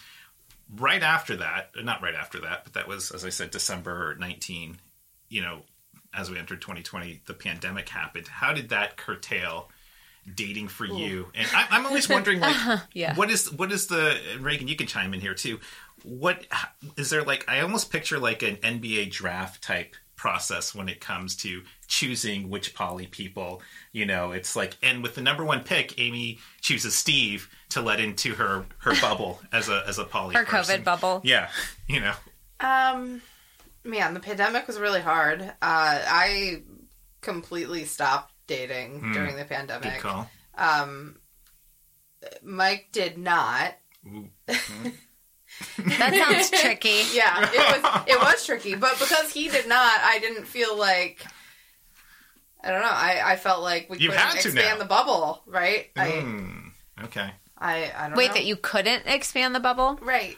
right 0.76 1.02
after 1.02 1.36
that, 1.38 1.72
uh, 1.78 1.82
not 1.82 2.02
right 2.04 2.14
after 2.16 2.40
that, 2.42 2.64
but 2.64 2.74
that 2.74 2.88
was 2.88 3.12
as 3.12 3.26
I 3.26 3.30
said, 3.30 3.50
December 3.52 4.16
nineteen. 4.20 4.78
You 5.30 5.42
know, 5.42 5.62
as 6.14 6.30
we 6.30 6.38
entered 6.38 6.62
2020, 6.62 7.22
the 7.26 7.34
pandemic 7.34 7.90
happened. 7.90 8.28
How 8.28 8.54
did 8.54 8.70
that 8.70 8.98
curtail? 8.98 9.70
dating 10.36 10.70
for 10.70 10.86
you 10.86 11.28
and 11.36 11.46
I, 11.54 11.68
i'm 11.72 11.86
always 11.86 12.08
wondering 12.08 12.40
like 12.40 12.56
Yeah. 12.94 13.14
what 13.16 13.30
is 13.30 13.52
what 13.52 13.74
is 13.74 13.88
the 13.88 14.18
reagan 14.40 14.70
you 14.70 14.78
can 14.78 14.88
chime 14.88 15.14
in 15.14 15.20
here 15.20 15.34
too 15.34 15.60
what 16.04 16.46
is 16.96 17.10
there 17.10 17.24
like 17.24 17.44
i 17.50 17.60
almost 17.60 17.92
picture 17.92 18.18
like 18.20 18.42
an 18.42 18.56
nba 18.56 19.12
draft 19.12 19.62
type 19.62 19.98
process 20.24 20.74
when 20.74 20.88
it 20.88 21.02
comes 21.02 21.36
to 21.36 21.62
choosing 21.88 22.50
which 22.50 22.74
poly 22.74 23.08
people 23.08 23.62
you 23.92 24.06
know 24.06 24.32
it's 24.32 24.56
like 24.56 24.78
and 24.82 25.04
with 25.04 25.16
the 25.16 25.22
number 25.22 25.44
one 25.44 25.62
pick 25.62 26.00
amy 26.00 26.40
chooses 26.62 26.96
steve 26.96 27.50
to 27.68 27.82
let 27.82 28.00
into 28.00 28.34
her 28.36 28.66
her 28.78 28.94
bubble 29.02 29.42
as 29.52 29.68
a 29.68 29.84
as 29.86 29.98
a 30.00 30.06
poly 30.06 30.34
Her 30.34 30.46
person. 30.46 30.80
COVID 30.80 30.84
bubble. 30.86 31.20
yeah 31.26 31.50
you 31.90 32.00
know 32.00 32.14
Um, 32.62 33.22
man, 33.84 34.14
the 34.14 34.22
pandemic 34.22 34.66
was 34.66 34.80
really 34.80 35.02
hard. 35.02 35.42
Uh, 35.42 35.52
I 35.62 36.62
completely 37.20 37.84
stopped 37.84 38.32
dating 38.48 39.12
during 39.12 39.36
the 39.36 39.44
good 39.44 39.50
pandemic. 39.50 40.00
call 40.00 40.30
Um, 40.58 41.18
Mike 42.42 42.88
did 42.94 43.18
not. 43.18 43.74
Ooh. 45.80 45.84
That 45.84 46.14
sounds 46.14 46.62
tricky. 46.62 47.02
Yeah, 47.14 47.50
it 47.52 47.82
was 47.84 48.02
it 48.08 48.20
was 48.22 48.46
tricky, 48.46 48.76
but 48.76 48.98
because 49.00 49.32
he 49.32 49.50
did 49.50 49.68
not, 49.68 50.00
I 50.02 50.20
didn't 50.20 50.46
feel 50.46 50.78
like. 50.78 51.26
I 52.64 52.70
don't 52.72 52.82
know. 52.82 52.88
I, 52.90 53.22
I 53.34 53.36
felt 53.36 53.62
like 53.62 53.90
we 53.90 53.98
You 53.98 54.10
couldn't 54.10 54.24
had 54.24 54.32
to 54.40 54.48
expand 54.48 54.78
now. 54.80 54.84
the 54.84 54.86
bubble, 54.88 55.44
right? 55.46 55.90
I, 55.98 56.10
Hmm, 56.12 56.68
okay 57.04 57.30
I 57.58 57.92
I 57.98 58.08
don't 58.08 58.18
Wait, 58.18 58.28
know. 58.30 58.34
that 58.36 58.46
you 58.46 58.56
couldn't 58.56 59.04
expand 59.06 59.54
the 59.54 59.60
bubble 59.60 60.00
right 60.02 60.38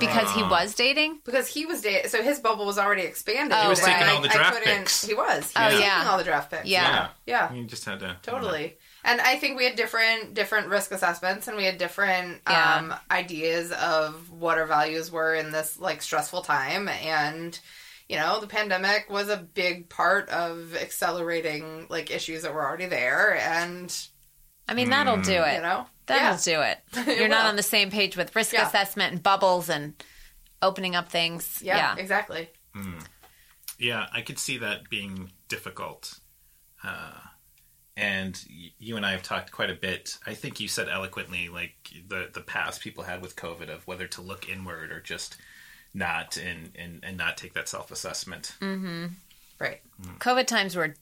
because 0.00 0.28
Ah. 0.28 0.34
he 0.36 0.42
was 0.44 0.74
dating? 0.74 1.18
because 1.24 1.46
he 1.48 1.66
was 1.66 1.80
dating, 1.82 2.10
so 2.10 2.22
his 2.22 2.38
bubble 2.40 2.64
was 2.64 2.78
already 2.78 3.02
expanded. 3.02 3.56
He 3.58 3.68
was 3.68 3.80
and 3.80 3.88
taking 3.88 4.06
I- 4.08 4.12
all 4.12 4.20
the 4.22 4.28
draft 4.28 4.56
couldn't- 4.58 4.78
picks. 4.78 5.04
He 5.04 5.14
was. 5.14 5.50
He 5.50 5.58
Oh, 5.58 5.64
was 5.64 5.74
taking 5.74 5.80
yeah. 5.80 6.08
all 6.08 6.18
the 6.18 6.24
draft 6.24 6.50
picks. 6.50 6.66
Yeah. 6.66 7.08
Yeah. 7.26 7.52
you 7.52 7.64
just 7.64 7.84
had 7.84 7.98
to 8.00 8.16
Totally. 8.22 8.76
And 9.06 9.20
I 9.20 9.36
think 9.36 9.58
we 9.58 9.64
had 9.66 9.76
different 9.76 10.32
different 10.34 10.68
risk 10.68 10.90
assessments 10.90 11.46
and 11.46 11.56
we 11.56 11.64
had 11.64 11.76
different 11.78 12.40
Yeah. 12.48 12.74
um, 12.76 12.94
ideas 13.10 13.70
of 13.72 14.30
what 14.30 14.58
our 14.58 14.66
values 14.66 15.10
were 15.12 15.34
in 15.34 15.52
this 15.52 15.78
like 15.78 16.00
stressful 16.02 16.42
time 16.42 16.88
and 16.88 17.58
you 18.08 18.16
know, 18.16 18.38
the 18.40 18.46
pandemic 18.46 19.08
was 19.08 19.28
a 19.30 19.36
big 19.36 19.88
part 19.88 20.28
of 20.28 20.76
accelerating 20.76 21.86
like 21.88 22.10
issues 22.10 22.42
that 22.42 22.52
were 22.54 22.66
already 22.66 22.86
there 22.86 23.36
and 23.36 23.94
I 24.68 24.74
mean, 24.74 24.90
that'll 24.90 25.20
do 25.22 25.42
it. 25.42 25.56
you 25.56 25.62
know, 25.62 25.86
That'll 26.06 26.36
yeah. 26.36 26.38
do 26.42 26.60
it. 26.62 26.78
It 27.10 27.18
You're 27.18 27.28
not 27.28 27.46
on 27.46 27.56
the 27.56 27.62
same 27.62 27.90
page 27.90 28.16
with 28.16 28.34
risk 28.36 28.52
Yeah. 28.54 28.66
assessment 28.66 29.12
and 29.12 29.22
bubbles 29.22 29.68
and 29.70 29.94
opening 30.62 30.94
up 30.96 31.10
things. 31.10 31.60
Yeah, 31.62 31.76
Yeah. 31.76 31.96
exactly. 32.02 32.48
Yeah, 33.78 34.06
I 34.12 34.22
could 34.22 34.38
see 34.38 34.58
that 34.58 34.88
being 34.88 35.32
difficult. 35.48 36.20
Uh, 36.82 37.18
and 37.96 38.42
you 38.78 38.96
and 38.96 39.06
I 39.06 39.12
have 39.12 39.22
talked 39.22 39.52
quite 39.52 39.70
a 39.70 39.74
bit. 39.74 40.18
I 40.26 40.34
think 40.34 40.60
you 40.60 40.68
said 40.68 40.88
eloquently, 40.88 41.48
like 41.48 41.74
the 42.08 42.28
the 42.32 42.40
past 42.40 42.80
people 42.80 43.04
had 43.04 43.22
with 43.22 43.36
COVID 43.36 43.68
of 43.68 43.86
whether 43.86 44.06
to 44.08 44.20
look 44.22 44.48
inward 44.48 44.90
or 44.90 45.00
just 45.00 45.36
not, 45.92 46.36
and 46.36 46.70
and, 46.76 47.00
and 47.04 47.16
not 47.16 47.36
take 47.36 47.54
that 47.54 47.68
self 47.68 47.90
assessment. 47.90 48.56
Mm-hmm. 48.60 49.06
Right. 49.58 49.80
Mm. 50.02 50.18
COVID 50.18 50.46
times 50.46 50.74
were 50.74 50.94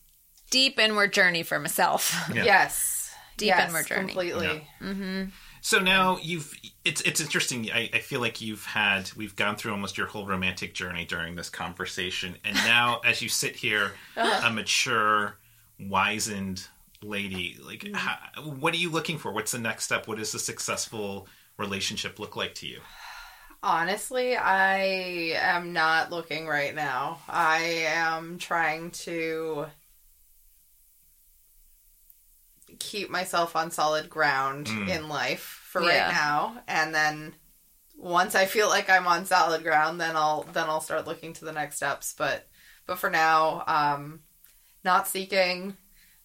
deep 0.50 0.78
inward 0.78 1.12
journey 1.12 1.42
for 1.42 1.58
myself. 1.58 2.14
Yeah. 2.34 2.44
Yes. 2.44 3.14
Deep 3.38 3.48
yes, 3.48 3.68
inward 3.68 3.86
journey. 3.86 4.06
Completely. 4.08 4.68
Mm-hmm. 4.80 5.24
So 5.62 5.78
now 5.78 6.18
you've 6.20 6.54
it's 6.84 7.00
it's 7.02 7.20
interesting. 7.20 7.70
I, 7.72 7.88
I 7.94 7.98
feel 8.00 8.20
like 8.20 8.40
you've 8.42 8.66
had 8.66 9.10
we've 9.16 9.34
gone 9.34 9.56
through 9.56 9.72
almost 9.72 9.96
your 9.96 10.08
whole 10.08 10.26
romantic 10.26 10.74
journey 10.74 11.06
during 11.06 11.36
this 11.36 11.48
conversation, 11.48 12.36
and 12.44 12.54
now 12.56 13.00
as 13.04 13.22
you 13.22 13.30
sit 13.30 13.56
here, 13.56 13.92
uh-huh. 14.16 14.48
a 14.48 14.52
mature, 14.52 15.38
wizened 15.80 16.68
lady, 17.04 17.58
like 17.62 17.88
how, 17.94 18.16
what 18.42 18.74
are 18.74 18.78
you 18.78 18.90
looking 18.90 19.18
for? 19.18 19.32
What's 19.32 19.52
the 19.52 19.58
next 19.58 19.84
step? 19.84 20.06
What 20.08 20.18
does 20.18 20.34
a 20.34 20.38
successful 20.38 21.26
relationship 21.58 22.18
look 22.18 22.36
like 22.36 22.54
to 22.56 22.66
you? 22.66 22.80
Honestly, 23.62 24.36
I 24.36 25.34
am 25.36 25.72
not 25.72 26.10
looking 26.10 26.46
right 26.48 26.74
now. 26.74 27.20
I 27.28 27.84
am 27.86 28.38
trying 28.38 28.90
to 28.92 29.66
keep 32.78 33.10
myself 33.10 33.54
on 33.54 33.70
solid 33.70 34.08
ground 34.08 34.66
in 34.68 35.08
life 35.08 35.60
for 35.68 35.82
Yeah. 35.82 36.06
right 36.06 36.12
now 36.12 36.62
and 36.66 36.94
then 36.94 37.34
once 37.96 38.34
I 38.34 38.46
feel 38.46 38.68
like 38.68 38.88
I'm 38.90 39.06
on 39.06 39.26
solid 39.26 39.62
ground 39.62 40.00
then 40.00 40.16
I'll 40.16 40.42
then 40.44 40.68
I'll 40.68 40.80
start 40.80 41.06
looking 41.06 41.32
to 41.34 41.44
the 41.44 41.52
next 41.52 41.76
steps 41.76 42.14
but 42.16 42.48
but 42.86 42.98
for 42.98 43.10
now 43.10 43.62
um 43.66 44.20
not 44.84 45.06
seeking 45.06 45.76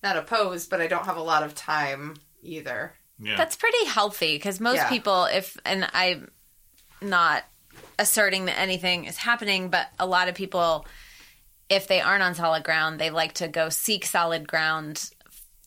not 0.03 0.17
opposed 0.17 0.69
but 0.69 0.81
I 0.81 0.87
don't 0.87 1.05
have 1.05 1.17
a 1.17 1.21
lot 1.23 1.43
of 1.43 1.55
time 1.55 2.15
either. 2.41 2.93
Yeah, 3.19 3.35
That's 3.35 3.55
pretty 3.55 3.85
healthy 3.85 4.35
because 4.35 4.59
most 4.59 4.75
Yeah. 4.77 4.89
people, 4.89 5.25
if, 5.25 5.57
and 5.65 5.89
I'm 5.93 6.31
not 7.01 7.43
asserting 7.97 8.45
that 8.45 8.59
anything 8.59 9.05
is 9.05 9.17
happening, 9.17 9.69
but 9.69 9.87
a 9.99 10.05
lot 10.05 10.27
of 10.29 10.35
people, 10.35 10.85
if 11.69 11.87
they 11.87 11.99
aren't 11.99 12.21
on 12.23 12.35
solid 12.35 12.63
ground, 12.63 12.99
they 12.99 13.09
like 13.09 13.33
to 13.33 13.47
go 13.47 13.69
seek 13.69 14.05
solid 14.05 14.47
ground 14.47 15.09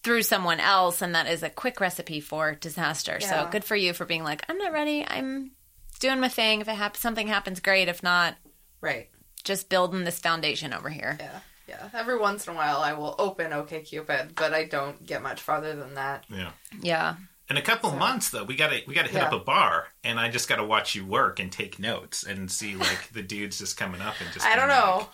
through 0.02 0.22
someone 0.22 0.60
else, 0.60 1.02
and 1.02 1.14
that 1.14 1.26
is 1.26 1.42
a 1.42 1.50
quick 1.50 1.80
recipe 1.80 2.20
for 2.20 2.54
disaster. 2.54 3.18
So 3.20 3.48
good 3.50 3.64
for 3.64 3.76
you 3.76 3.92
for 3.92 4.04
being 4.06 4.22
like, 4.24 4.44
I'm 4.48 4.56
not 4.56 4.72
ready. 4.72 5.04
I'm 5.06 5.50
doing 5.98 6.20
my 6.20 6.28
thing. 6.28 6.60
If 6.62 6.68
it 6.68 6.74
hap- 6.76 6.96
something 6.96 7.26
happens, 7.26 7.60
great. 7.60 7.88
If 7.88 8.02
not, 8.02 8.36
Right. 8.80 9.10
just 9.44 9.68
building 9.68 10.04
this 10.04 10.18
foundation 10.18 10.72
over 10.72 10.88
here. 10.88 11.16
Yeah. 11.20 11.40
Yeah. 11.70 11.88
Every 11.94 12.18
once 12.18 12.46
in 12.46 12.52
a 12.52 12.56
while 12.56 12.78
I 12.82 12.92
will 12.92 13.14
open 13.18 13.52
OkCupid, 13.52 14.34
but 14.34 14.52
I 14.52 14.64
don't 14.64 15.06
get 15.06 15.22
much 15.22 15.40
farther 15.40 15.74
than 15.74 15.94
that. 15.94 16.24
yeah. 16.28 16.50
Yeah. 16.82 17.14
In 17.48 17.56
a 17.56 17.62
couple 17.62 17.90
months, 17.92 18.30
though, 18.30 18.44
we 18.44 18.54
gotta 18.54 18.80
we 18.86 18.94
gotta 18.94 19.08
hit 19.08 19.22
up 19.22 19.32
a 19.32 19.38
bar, 19.40 19.88
and 20.04 20.20
I 20.20 20.28
just 20.30 20.48
gotta 20.48 20.62
watch 20.64 20.94
you 20.94 21.04
work 21.04 21.40
and 21.40 21.50
take 21.50 21.80
notes 21.80 22.22
and 22.22 22.48
see 22.50 22.76
like 22.76 23.10
the 23.12 23.22
dudes 23.22 23.58
just 23.58 23.76
coming 23.76 24.00
up 24.00 24.14
and 24.20 24.32
just. 24.32 24.46
I 24.46 24.54
don't 24.54 24.68
know. 24.68 24.98
like, 24.98 25.08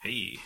hey, 0.00 0.38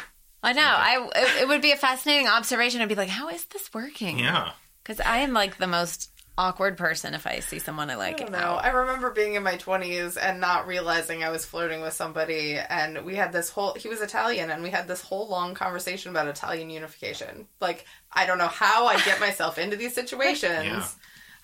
I 0.42 0.53
know. 0.53 0.61
I 0.62 1.09
it, 1.14 1.42
it 1.42 1.48
would 1.48 1.62
be 1.62 1.72
a 1.72 1.76
fascinating 1.76 2.28
observation. 2.28 2.82
I'd 2.82 2.88
be 2.90 2.94
like, 2.96 3.09
how 3.09 3.28
is 3.30 3.46
this 3.46 3.72
working? 3.72 4.18
yeah, 4.18 4.53
Because 4.82 5.00
I 5.00 5.18
am 5.18 5.32
like 5.32 5.57
the 5.57 5.66
most 5.66 6.11
awkward 6.39 6.76
person 6.76 7.14
if 7.14 7.26
I 7.26 7.41
see 7.41 7.59
someone 7.59 7.91
I 7.91 7.95
like. 7.97 8.14
I 8.16 8.24
don't 8.24 8.33
know. 8.33 8.39
I 8.62 8.68
remember 8.68 9.11
being 9.11 9.35
in 9.35 9.43
my 9.43 9.57
20s 9.57 10.16
and 10.20 10.41
not 10.41 10.66
realizing 10.66 11.22
I 11.22 11.30
was 11.30 11.45
flirting 11.45 11.80
with 11.83 11.93
somebody, 11.93 12.57
and 12.57 13.05
we 13.05 13.14
had 13.16 13.33
this 13.33 13.51
whole. 13.51 13.74
He 13.74 13.89
was 13.89 14.01
Italian, 14.01 14.51
and 14.51 14.62
we 14.62 14.70
had 14.70 14.89
this 14.89 15.03
whole 15.03 15.28
long 15.28 15.55
conversation 15.55 16.11
about 16.11 16.28
Italian 16.28 16.70
unification. 16.70 17.47
Like, 17.61 17.85
I 18.12 18.26
don't 18.26 18.39
know 18.39 18.47
how 18.49 18.87
I 18.87 18.97
get 19.03 19.20
myself 19.20 19.59
into 19.59 19.76
these 19.76 19.95
situations. 19.95 20.64
Yeah. 20.64 20.87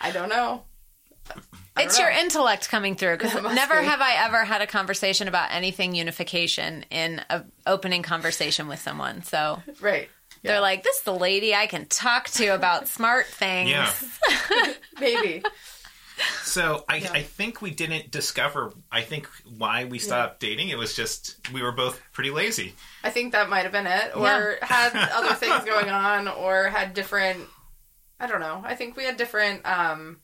I 0.00 0.10
don't 0.10 0.28
know. 0.28 0.62
I 1.76 1.82
It's 1.82 1.96
don't 1.98 2.06
your 2.06 2.14
know. 2.14 2.20
intellect 2.20 2.68
coming 2.70 2.96
through. 2.96 3.18
Because 3.18 3.34
never 3.54 3.80
be. 3.80 3.86
have 3.86 4.00
I 4.00 4.24
ever 4.24 4.44
had 4.44 4.62
a 4.62 4.66
conversation 4.66 5.28
about 5.28 5.52
anything 5.52 5.94
unification 5.94 6.84
in 6.90 7.20
a 7.28 7.44
opening 7.66 8.02
conversation 8.02 8.66
with 8.68 8.80
someone. 8.80 9.22
So 9.22 9.62
Right. 9.80 10.08
They're 10.42 10.60
like, 10.60 10.82
"This 10.82 10.96
is 10.96 11.02
the 11.02 11.14
lady 11.14 11.54
I 11.54 11.66
can 11.66 11.86
talk 11.86 12.28
to 12.30 12.48
about 12.48 12.88
smart 12.96 13.26
things." 13.26 13.70
yeah. 13.70 13.92
Maybe. 15.00 15.42
So 16.42 16.84
I, 16.88 16.96
I 16.96 17.22
think 17.22 17.62
we 17.62 17.70
didn't 17.70 18.10
discover. 18.10 18.72
I 18.90 19.02
think 19.02 19.28
why 19.56 19.84
we 19.84 19.98
stopped 20.00 20.40
dating. 20.40 20.70
It 20.70 20.78
was 20.78 20.94
just 20.96 21.36
we 21.52 21.62
were 21.62 21.70
both 21.72 22.00
pretty 22.12 22.30
lazy. 22.30 22.74
I 23.04 23.10
think 23.10 23.32
that 23.32 23.48
might 23.48 23.62
have 23.62 23.72
been 23.72 23.86
it, 23.86 24.16
or 24.16 24.22
Yeah. 24.24 24.56
had 24.66 25.10
other 25.12 25.34
things 25.34 25.64
going 25.64 25.90
on, 25.90 26.26
or 26.26 26.64
had 26.64 26.94
different. 26.94 27.44
I 28.18 28.26
don't 28.26 28.40
know. 28.40 28.62
I 28.64 28.74
think 28.74 28.96
we 28.96 29.04
had 29.04 29.16
different 29.16 29.64
um, 29.64 30.18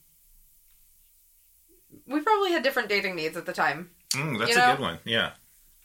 we 2.07 2.21
probably 2.21 2.53
had 2.53 2.63
different 2.63 2.89
dating 2.89 3.15
needs 3.17 3.37
at 3.37 3.47
the 3.47 3.53
time. 3.53 3.91
Mm, 4.15 4.39
that's 4.39 4.51
You 4.55 4.63
a 4.63 4.73
good 4.73 4.81
one. 4.81 4.99
Yeah, 5.05 5.33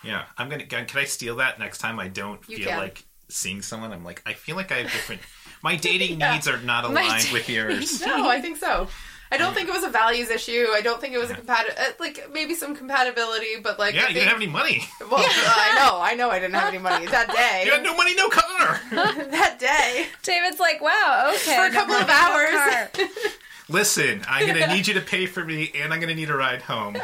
yeah. 0.04 0.24
I'm 0.38 0.50
gonna. 0.50 0.66
Can 0.66 0.86
I 0.96 1.04
steal 1.06 1.36
that 1.38 1.60
next 1.60 1.78
time? 1.80 2.00
I 2.00 2.08
don't 2.08 2.42
You 2.50 2.58
feel 2.58 2.70
can. 2.70 2.78
like 2.80 3.04
seeing 3.30 3.62
someone. 3.62 3.92
I'm 3.94 4.04
like, 4.04 4.22
I 4.26 4.34
feel 4.34 4.56
like 4.56 4.72
I 4.72 4.80
have 4.80 4.92
different. 4.92 5.22
My 5.64 5.76
dating 5.88 6.20
Yeah. 6.20 6.34
needs 6.34 6.48
are 6.48 6.58
not 6.60 6.92
My 6.92 7.04
aligned 7.04 7.30
with 7.32 7.48
yours. 7.50 8.02
No, 8.06 8.28
I 8.30 8.42
think 8.42 8.58
so. 8.58 8.88
I 9.32 9.38
don't 9.38 9.54
think 9.54 9.70
it 9.70 9.72
was 9.72 9.84
a 9.84 9.90
values 9.90 10.32
issue. 10.32 10.66
I 10.74 10.82
don't 10.82 11.00
think 11.00 11.14
it 11.14 11.20
was 11.20 11.30
a 11.30 11.36
compati- 11.36 11.78
uh, 11.80 11.92
like 12.00 12.32
maybe 12.34 12.56
some 12.56 12.76
compatibility, 12.76 13.60
but 13.62 13.78
like 13.78 13.94
Yeah, 13.94 14.06
I 14.06 14.08
you 14.08 14.14
didn't 14.16 14.30
have 14.30 14.38
any 14.38 14.48
money. 14.48 14.84
well, 15.02 15.20
I 15.24 15.76
know, 15.76 16.00
I 16.02 16.16
know, 16.16 16.32
I 16.32 16.40
didn't 16.40 16.56
have 16.56 16.70
any 16.70 16.80
money 16.80 17.06
that 17.06 17.28
day. 17.32 17.64
You 17.64 17.72
had 17.72 17.84
no 17.84 17.96
money, 17.96 18.16
no 18.16 18.28
car. 18.30 18.82
that 18.92 19.58
day, 19.60 20.08
David's 20.24 20.60
like, 20.60 20.82
wow, 20.82 21.32
okay. 21.36 21.56
for 21.56 21.66
a 21.66 21.70
couple 21.72 21.94
of 21.94 22.10
hours. 22.10 23.10
Listen, 23.70 24.24
I'm 24.28 24.48
gonna 24.48 24.74
need 24.74 24.88
you 24.88 24.96
to 24.96 25.02
pay 25.02 25.28
for 25.28 25.46
me, 25.46 25.72
and 25.76 25.94
I'm 25.94 26.00
gonna 26.00 26.16
need 26.16 26.32
a 26.32 26.36
ride 26.36 26.64
home. 26.64 26.98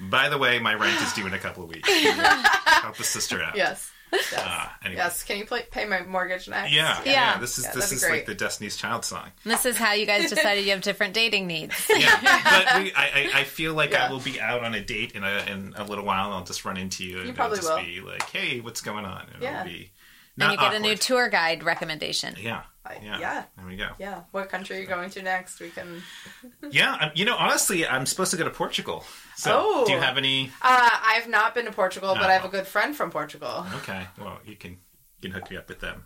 By 0.00 0.28
the 0.28 0.38
way, 0.38 0.58
my 0.58 0.74
rent 0.74 1.00
is 1.02 1.12
due 1.12 1.26
in 1.26 1.34
a 1.34 1.38
couple 1.38 1.64
of 1.64 1.68
weeks. 1.68 1.88
Help 1.90 2.96
the 2.96 3.04
sister 3.04 3.42
out. 3.42 3.56
yes, 3.56 3.90
yes, 4.12 4.34
ah, 4.36 4.76
anyway. 4.84 4.98
yes. 5.00 5.22
Can 5.22 5.38
you 5.38 5.46
play, 5.46 5.62
pay 5.70 5.84
my 5.86 6.02
mortgage 6.02 6.48
next? 6.48 6.72
Yeah, 6.72 7.00
yeah, 7.04 7.10
Yeah. 7.12 7.38
This 7.38 7.58
is 7.58 7.64
Yeah, 7.64 7.72
this 7.74 7.84
that'd 7.90 8.00
be 8.00 8.06
is 8.06 8.10
like 8.10 8.26
the 8.26 8.34
Destiny's 8.34 8.76
Child 8.76 9.04
song. 9.04 9.30
This 9.44 9.64
is 9.66 9.76
how 9.76 9.92
you 9.92 10.06
guys 10.06 10.28
decided 10.30 10.64
you 10.64 10.70
have 10.72 10.82
different 10.82 11.14
dating 11.14 11.46
needs. 11.46 11.74
Yeah, 11.96 12.18
but 12.44 12.82
we, 12.82 12.92
I, 12.94 13.04
I, 13.04 13.30
I 13.40 13.44
feel 13.44 13.74
like 13.74 13.94
I 13.94 14.10
will 14.10 14.20
be 14.20 14.40
out 14.40 14.64
on 14.64 14.74
a 14.74 14.82
date 14.82 15.12
in 15.12 15.22
a 15.24 15.44
in 15.50 15.74
a 15.76 15.84
little 15.84 16.04
while. 16.04 16.26
and 16.26 16.34
I'll 16.34 16.44
just 16.44 16.64
run 16.64 16.76
into 16.76 17.04
you, 17.04 17.18
and 17.20 17.28
it'll 17.28 17.36
probably 17.36 17.58
just 17.58 17.70
will. 17.70 17.82
be 17.82 18.00
like, 18.00 18.28
"Hey, 18.30 18.60
what's 18.60 18.80
going 18.80 19.04
on?" 19.04 19.26
And 19.32 19.42
Yeah. 19.42 19.60
It'll 19.62 19.72
be 19.72 19.90
And 20.38 20.52
you 20.52 20.58
get 20.58 20.74
a 20.74 20.80
new 20.80 20.96
tour 20.96 21.28
guide 21.28 21.62
recommendation. 21.62 22.34
Yeah, 22.40 22.62
I- 22.84 22.98
yeah, 23.02 23.18
yeah. 23.20 23.44
There 23.56 23.66
we 23.66 23.76
go. 23.76 23.88
Yeah. 23.98 24.22
What 24.32 24.48
country 24.48 24.76
are 24.76 24.80
you 24.80 24.86
going 24.86 25.08
to 25.10 25.22
next? 25.22 25.60
We 25.60 25.70
can. 25.70 26.02
Yeah, 26.70 26.96
I'm, 26.98 27.12
you 27.14 27.24
know, 27.24 27.36
honestly, 27.36 27.86
I'm 27.86 28.06
supposed 28.06 28.30
to 28.32 28.36
go 28.36 28.44
to 28.44 28.50
Portugal. 28.50 29.04
So, 29.36 29.50
Oh. 29.62 29.84
do 29.86 29.92
you 29.92 29.98
have 30.00 30.16
any? 30.16 30.50
Uh, 30.62 30.90
I've 31.02 31.28
not 31.28 31.54
been 31.54 31.66
to 31.66 31.72
Portugal, 31.72 32.14
but 32.14 32.24
Oh. 32.24 32.28
I 32.28 32.32
have 32.32 32.44
a 32.44 32.48
good 32.48 32.66
friend 32.66 32.96
from 32.96 33.10
Portugal. 33.10 33.66
Okay, 33.76 34.06
well, 34.18 34.38
you 34.46 34.56
can 34.56 34.72
you 35.20 35.30
can 35.30 35.32
hook 35.32 35.50
me 35.50 35.56
up 35.56 35.68
with 35.68 35.80
them. 35.80 36.04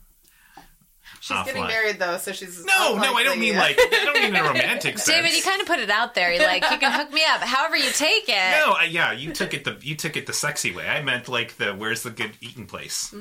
She's 1.21 1.37
getting 1.45 1.63
Offline. 1.63 1.69
married 1.69 1.99
though, 2.01 2.17
so 2.19 2.33
she's 2.33 2.65
No, 2.65 2.97
no, 2.97 3.15
I 3.15 3.23
don't 3.23 3.35
unlikely- 3.35 3.39
mean 3.41 3.57
like 3.57 3.77
I 3.79 4.03
don't 4.05 4.15
mean 4.15 4.35
in 4.35 4.37
a 4.37 4.43
romantic 4.43 4.99
sense. 4.99 5.07
David, 5.17 5.37
you 5.37 5.43
kind 5.43 5.61
of 5.61 5.67
put 5.69 5.79
it 5.79 5.89
out 5.89 6.15
there. 6.15 6.33
You're 6.33 6.43
like, 6.45 6.69
you 6.69 6.79
can 6.79 6.91
hook 6.93 7.13
me 7.13 7.23
up 7.29 7.43
however 7.43 7.77
you 7.77 7.91
take 7.93 8.25
it. 8.29 8.51
No, 8.59 8.73
I, 8.73 8.89
yeah, 8.91 9.13
you 9.13 9.33
took 9.33 9.55
it 9.55 9.63
the 9.65 9.79
you 9.83 9.95
took 9.95 10.17
it 10.17 10.27
the 10.27 10.33
sexy 10.33 10.75
way. 10.75 10.87
I 10.89 11.03
meant 11.03 11.29
like 11.29 11.57
the 11.59 11.73
where's 11.75 12.03
the 12.03 12.11
good 12.11 12.33
eating 12.41 12.67
place. 12.67 13.15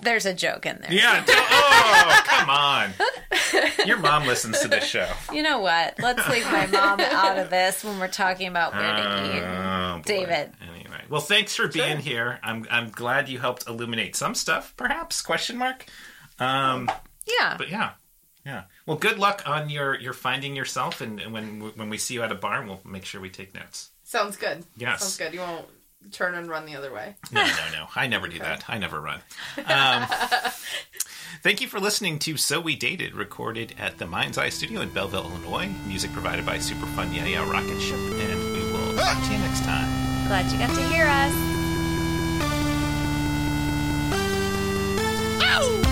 There's 0.00 0.26
a 0.26 0.34
joke 0.34 0.66
in 0.66 0.78
there. 0.80 0.92
Yeah. 0.92 1.24
Oh, 1.28 2.22
come 2.26 2.50
on. 2.50 2.90
Your 3.86 3.98
mom 3.98 4.26
listens 4.26 4.58
to 4.60 4.68
this 4.68 4.84
show. 4.84 5.08
You 5.32 5.42
know 5.42 5.58
what? 5.60 5.94
Let's 6.00 6.26
leave 6.28 6.44
my 6.50 6.66
mom 6.66 7.00
out 7.00 7.38
of 7.38 7.50
this 7.50 7.82
when 7.84 7.98
we're 7.98 8.08
talking 8.08 8.48
about 8.48 8.72
where 8.74 8.94
to 8.96 9.36
eat. 9.36 9.42
Oh. 9.42 10.02
David. 10.04 10.52
Anyway, 10.74 11.02
well, 11.08 11.20
thanks 11.20 11.54
for 11.56 11.68
being 11.68 11.98
here. 11.98 12.38
I'm 12.42 12.66
I'm 12.70 12.90
glad 12.90 13.28
you 13.28 13.38
helped 13.38 13.66
illuminate 13.68 14.16
some 14.16 14.34
stuff, 14.34 14.74
perhaps? 14.76 15.20
Question 15.22 15.56
mark. 15.58 15.84
Um, 16.38 16.90
Yeah. 17.26 17.56
but 17.58 17.68
yeah, 17.68 17.90
yeah. 18.46 18.64
Well, 18.86 18.96
good 18.96 19.18
luck 19.18 19.42
on 19.46 19.68
your 19.70 19.98
your 19.98 20.12
finding 20.12 20.56
yourself, 20.56 21.00
and, 21.00 21.20
and 21.20 21.32
when 21.32 21.60
when 21.76 21.90
we 21.90 21.98
see 21.98 22.14
you 22.14 22.22
at 22.22 22.32
a 22.32 22.36
bar, 22.36 22.64
we'll 22.64 22.80
make 22.84 23.04
sure 23.04 23.20
we 23.20 23.28
take 23.30 23.54
notes. 23.54 23.90
Sounds 24.04 24.36
good. 24.36 24.64
Yes. 24.76 25.00
Sounds 25.00 25.16
good. 25.18 25.34
You 25.34 25.40
won't 25.40 25.66
turn 26.10 26.34
and 26.34 26.48
run 26.48 26.66
the 26.66 26.76
other 26.76 26.92
way. 26.92 27.14
No, 27.32 27.44
no, 27.44 27.72
no. 27.72 27.86
I 27.94 28.06
never 28.06 28.26
okay. 28.26 28.38
do 28.38 28.44
that. 28.44 28.64
I 28.68 28.78
never 28.78 29.00
run. 29.00 29.20
Um, 29.66 30.06
thank 31.42 31.60
you 31.60 31.68
for 31.68 31.78
listening 31.78 32.18
to 32.20 32.36
So 32.36 32.60
We 32.60 32.74
Dated, 32.76 33.14
recorded 33.14 33.74
at 33.78 33.98
the 33.98 34.06
Mind's 34.06 34.38
Eye 34.38 34.48
Studio 34.48 34.80
in 34.80 34.90
Belleville, 34.90 35.24
Illinois. 35.24 35.70
Music 35.86 36.12
provided 36.12 36.44
by 36.44 36.58
Superfun 36.58 37.14
Yeah 37.14 37.26
Yeah 37.26 37.50
Rocket 37.50 37.80
Ship, 37.80 37.96
and 37.96 38.52
we 38.52 38.72
will 38.72 38.98
ah! 38.98 39.14
talk 39.14 39.26
to 39.26 39.32
you 39.32 39.38
next 39.38 39.64
time. 39.64 39.88
Glad 40.26 40.50
you 40.50 40.58
got 40.58 40.74
to 40.74 40.88
hear 40.88 41.06
us. 41.06 41.50
Ow! 45.42 45.89